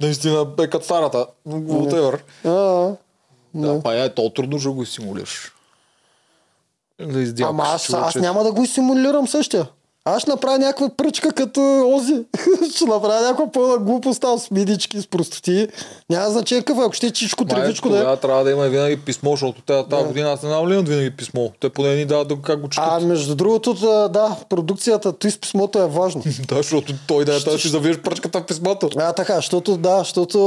[0.02, 1.28] наистина е като старата.
[1.48, 2.20] Whatever.
[2.46, 2.96] А.
[3.56, 5.52] Да, па е, то трудно ще го симулираш.
[7.02, 9.68] Да издяваш Ама аз, аз няма да го симулирам същия.
[10.06, 12.24] Аз ще направя някаква пръчка като Ози.
[12.76, 15.68] ще направя някаква пълна глупост там с мидички, с простоти.
[16.10, 18.00] Няма значение какъв, е, ако ще е чичко, Май, тревичко да е.
[18.00, 20.90] тогава трябва да има винаги писмо, защото тази тази година аз не знам ли имат
[20.90, 21.50] винаги писмо.
[21.60, 22.88] Те поне ни дават да как го четат.
[22.92, 26.24] А между другото, да, да, продукцията, той с писмото е важно.
[26.48, 28.90] Да, защото той да е тази, ще завиеш пръчката в писмото.
[28.98, 30.38] А, така, защото, да, защото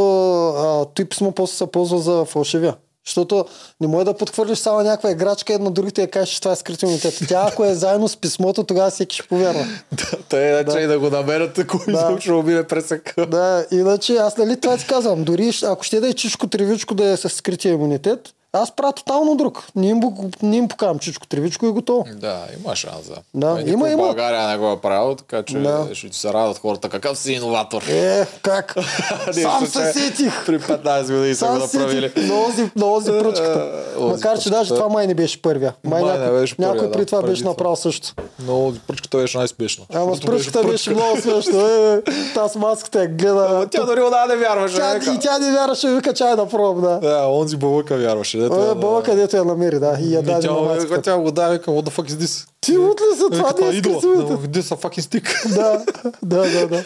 [0.48, 2.74] а, той писмо после се ползва за фалшивия.
[3.06, 3.44] Защото
[3.80, 6.56] не може да подхвърлиш само някаква играчка и на другите я кажеш, че това е
[6.56, 7.18] скрит имунитет.
[7.28, 9.66] Тя, ако е заедно с писмото, тогава всеки ще повярва.
[9.92, 12.16] Да, те иначе и да го намерят, ако Да.
[12.26, 13.26] да мине през съка.
[13.26, 15.24] Да, иначе аз нали това ти казвам.
[15.24, 19.36] Дори ако ще да е чишко тревичко да е с скрития имунитет, Аз правя тотално
[19.36, 19.64] друг.
[19.76, 20.00] Не им,
[20.42, 22.04] не им покавам чичко, тривичко и готово.
[22.14, 23.08] Да, има шанс.
[23.08, 24.02] Да, Да, Никой има, има.
[24.02, 25.88] България не го е правил, така че Да.
[25.92, 26.88] ще ти се радват хората.
[26.88, 27.82] Какъв си иноватор?
[27.82, 28.74] Е, как?
[29.32, 30.46] Сам се сетих.
[30.46, 32.08] При 15 години са го направили.
[32.08, 32.28] сетих.
[32.28, 33.72] На ози, на ози пръчката.
[33.96, 34.50] Е, ози Макар, че пръчката.
[34.50, 35.74] даже това май не беше първия.
[35.84, 38.14] Май, Май някой, беше първия, някой да, при това беше направил също.
[38.46, 39.84] Но пръчката беше най-спешна.
[39.94, 41.68] Ама с пръчката беше много смешно.
[41.68, 42.02] Е,
[42.34, 43.66] та с маската я гледа.
[43.70, 44.80] Тя дори не вярваше.
[45.14, 47.00] И тя не вярваше, вика чай да пробвам.
[47.00, 48.45] Да, онзи бълъка вярваше.
[48.48, 49.98] Дето, Е, Бъла където я намери, да.
[50.00, 52.48] И я даде на тя, тя го даде, вика, what the fuck is this?
[52.60, 55.54] Ти от ли за това Вика, не е This a fucking stick.
[55.54, 55.84] Да,
[56.22, 56.84] да, да, да.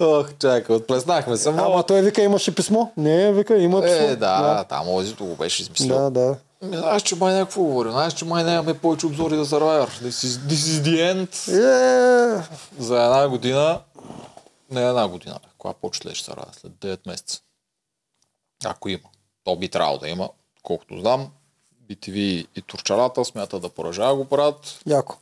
[0.00, 1.48] Ох, чакай, отплеснахме се.
[1.48, 2.86] Ама той вика имаше писмо.
[2.96, 3.96] Не, вика има писмо.
[3.96, 5.98] е, да, там онзито го беше измислил.
[5.98, 6.36] Да, да.
[6.62, 7.90] Ми, Знаеш, че май някакво говори.
[7.90, 9.88] Знаеш, че май нямаме повече обзори за Survivor.
[9.88, 11.52] This is, this is the end.
[12.38, 12.42] Е,
[12.78, 13.80] За една година,
[14.70, 16.60] не една година, кога почне ще Survivor?
[16.60, 17.40] След 9 месеца.
[18.64, 19.08] Ако има.
[19.44, 20.28] То би трябвало да има.
[20.68, 21.30] Колкото знам,
[21.90, 24.80] BTV и Турчарата смятат да продължава да го правят.
[24.86, 25.16] яко.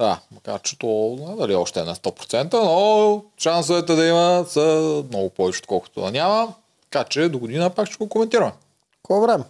[0.00, 5.04] Да, макар че то не дали още е на 100%, но шансовете да има са
[5.08, 6.54] много повече, отколкото да няма.
[6.90, 8.52] Така че до година пак ще го коментираме.
[8.96, 9.44] Какво време?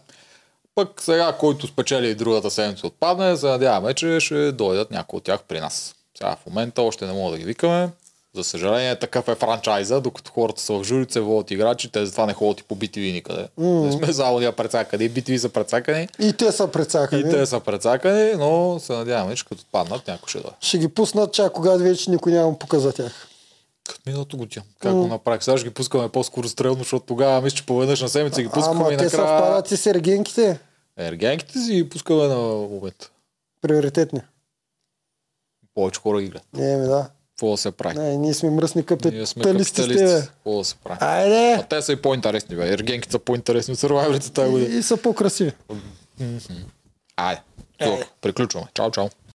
[0.74, 5.24] Пък сега, който спечели и другата седмица отпадне, се надяваме, че ще дойдат някои от
[5.24, 5.94] тях при нас.
[6.18, 7.88] Сега в момента още не мога да ги викаме.
[8.34, 12.26] За съжаление, такъв е франчайза, докато хората са в журите, се водят играчи, те затова
[12.26, 13.48] не ходят и по BTV никъде.
[13.58, 13.84] Mm.
[13.84, 17.22] Не сме заводия прецакани, и BTV са прецакани, И те са прецакани.
[17.22, 20.56] и те са прецакани, но се надяваме, че като паднат, някой ще дойде.
[20.60, 23.28] Ще ги пуснат чак когато вече никой няма пука за тях.
[23.88, 24.64] Като миналото година.
[24.78, 25.42] Как го направих?
[25.42, 28.80] Сега ще ги пускаме по-скоро стрелно, защото тогава мисля, че поведнъж на седмица ги пускаме
[28.80, 29.10] Ама и те накрая...
[29.10, 30.60] съвпадат и с ергенките.
[30.96, 33.10] Ергенките си ги пускаме на момент.
[33.62, 34.20] Приоритетни.
[35.74, 36.46] Повече хора ги гледат.
[36.54, 37.10] Не, ми да.
[37.38, 37.98] Какво да се прави?
[37.98, 40.26] Не, ние сме мръсни Ние сме капиталисти капиталисти.
[40.26, 40.98] Какво да се прави?
[41.00, 41.52] Айде!
[41.52, 42.72] А те са и по-интересни, бе.
[42.72, 44.78] Ергенките са по-интересни от сървайверите тази година.
[44.78, 45.52] И са по-красиви.
[47.16, 47.40] Айде.
[47.78, 48.00] Тук.
[48.20, 48.66] Приключваме.
[48.74, 49.08] Чао, чао.